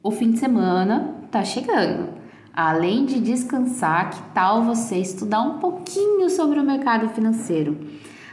o 0.03 0.11
fim 0.11 0.33
de 0.33 0.39
semana 0.39 1.15
tá 1.31 1.45
chegando. 1.45 2.09
Além 2.53 3.07
de 3.07 3.21
descansar, 3.21 4.11
que 4.11 4.23
tal 4.35 4.65
você 4.65 4.97
estudar 4.97 5.43
um 5.43 5.59
pouquinho 5.59 6.29
sobre 6.29 6.59
o 6.59 6.65
mercado 6.65 7.09
financeiro? 7.11 7.79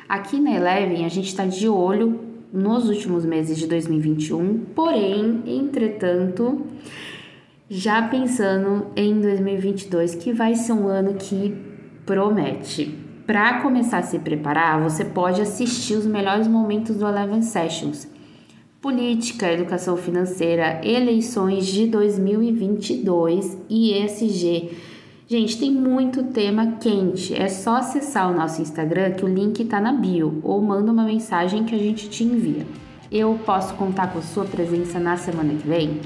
Aqui 0.08 0.40
na 0.40 0.52
Eleven, 0.52 1.06
a 1.06 1.10
gente 1.10 1.28
está 1.28 1.46
de 1.46 1.70
olho 1.70 2.28
nos 2.52 2.89
últimos 2.89 3.26
meses 3.26 3.58
de 3.58 3.68
2021, 3.68 4.66
porém, 4.76 5.43
entretanto, 5.45 6.66
já 7.70 8.02
pensando 8.08 8.88
em 8.95 9.20
2022, 9.20 10.16
que 10.16 10.34
vai 10.34 10.56
ser 10.56 10.74
um 10.74 10.88
ano 10.88 11.14
que 11.14 11.56
promete. 12.06 12.95
Para 13.28 13.62
começar 13.62 14.00
a 14.00 14.04
se 14.04 14.18
preparar, 14.18 14.82
você 14.82 15.06
pode 15.06 15.39
assistir 15.39 15.93
os 15.93 16.06
melhores 16.06 16.47
momentos 16.47 16.95
do 16.95 17.08
Eleven 17.08 17.43
Sessions 17.43 18.08
Política, 18.82 19.52
Educação 19.52 19.97
Financeira, 19.97 20.82
Eleições 20.84 21.68
de 21.68 21.86
2022 21.88 23.58
e 23.70 23.93
ESG. 23.93 24.70
Gente, 25.30 25.59
tem 25.59 25.69
muito 25.69 26.23
tema 26.23 26.77
quente. 26.82 27.36
É 27.36 27.47
só 27.47 27.75
acessar 27.75 28.32
o 28.32 28.34
nosso 28.34 28.63
Instagram 28.63 29.11
que 29.11 29.23
o 29.23 29.27
link 29.27 29.61
está 29.61 29.80
na 29.80 29.93
bio 29.93 30.39
ou 30.41 30.59
manda 30.59 30.91
uma 30.91 31.03
mensagem 31.03 31.65
que 31.65 31.75
a 31.75 31.77
gente 31.77 32.09
te 32.09 32.23
envia. 32.23 32.65
Eu 33.11 33.39
posso 33.45 33.75
contar 33.75 34.07
com 34.07 34.17
a 34.17 34.23
sua 34.23 34.43
presença 34.43 34.99
na 34.99 35.17
semana 35.17 35.53
que 35.53 35.67
vem? 35.67 36.01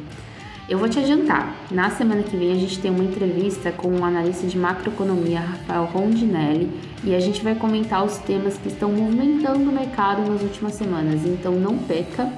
Eu 0.67 0.77
vou 0.77 0.89
te 0.89 0.99
adiantar. 0.99 1.55
Na 1.71 1.89
semana 1.89 2.21
que 2.21 2.35
vem 2.35 2.51
a 2.51 2.55
gente 2.55 2.81
tem 2.81 2.91
uma 2.91 3.05
entrevista 3.05 3.71
com 3.71 3.87
o 3.87 3.99
um 3.99 4.03
analista 4.03 4.45
de 4.45 4.57
macroeconomia 4.57 5.39
Rafael 5.39 5.85
Rondinelli 5.85 6.69
e 7.05 7.15
a 7.15 7.19
gente 7.21 7.41
vai 7.41 7.55
comentar 7.55 8.03
os 8.03 8.17
temas 8.17 8.57
que 8.57 8.67
estão 8.67 8.91
movimentando 8.91 9.69
o 9.69 9.73
mercado 9.73 10.29
nas 10.29 10.41
últimas 10.41 10.73
semanas. 10.73 11.25
Então 11.25 11.53
não 11.53 11.77
perca 11.77 12.29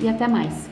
e 0.00 0.08
até 0.08 0.26
mais! 0.26 0.68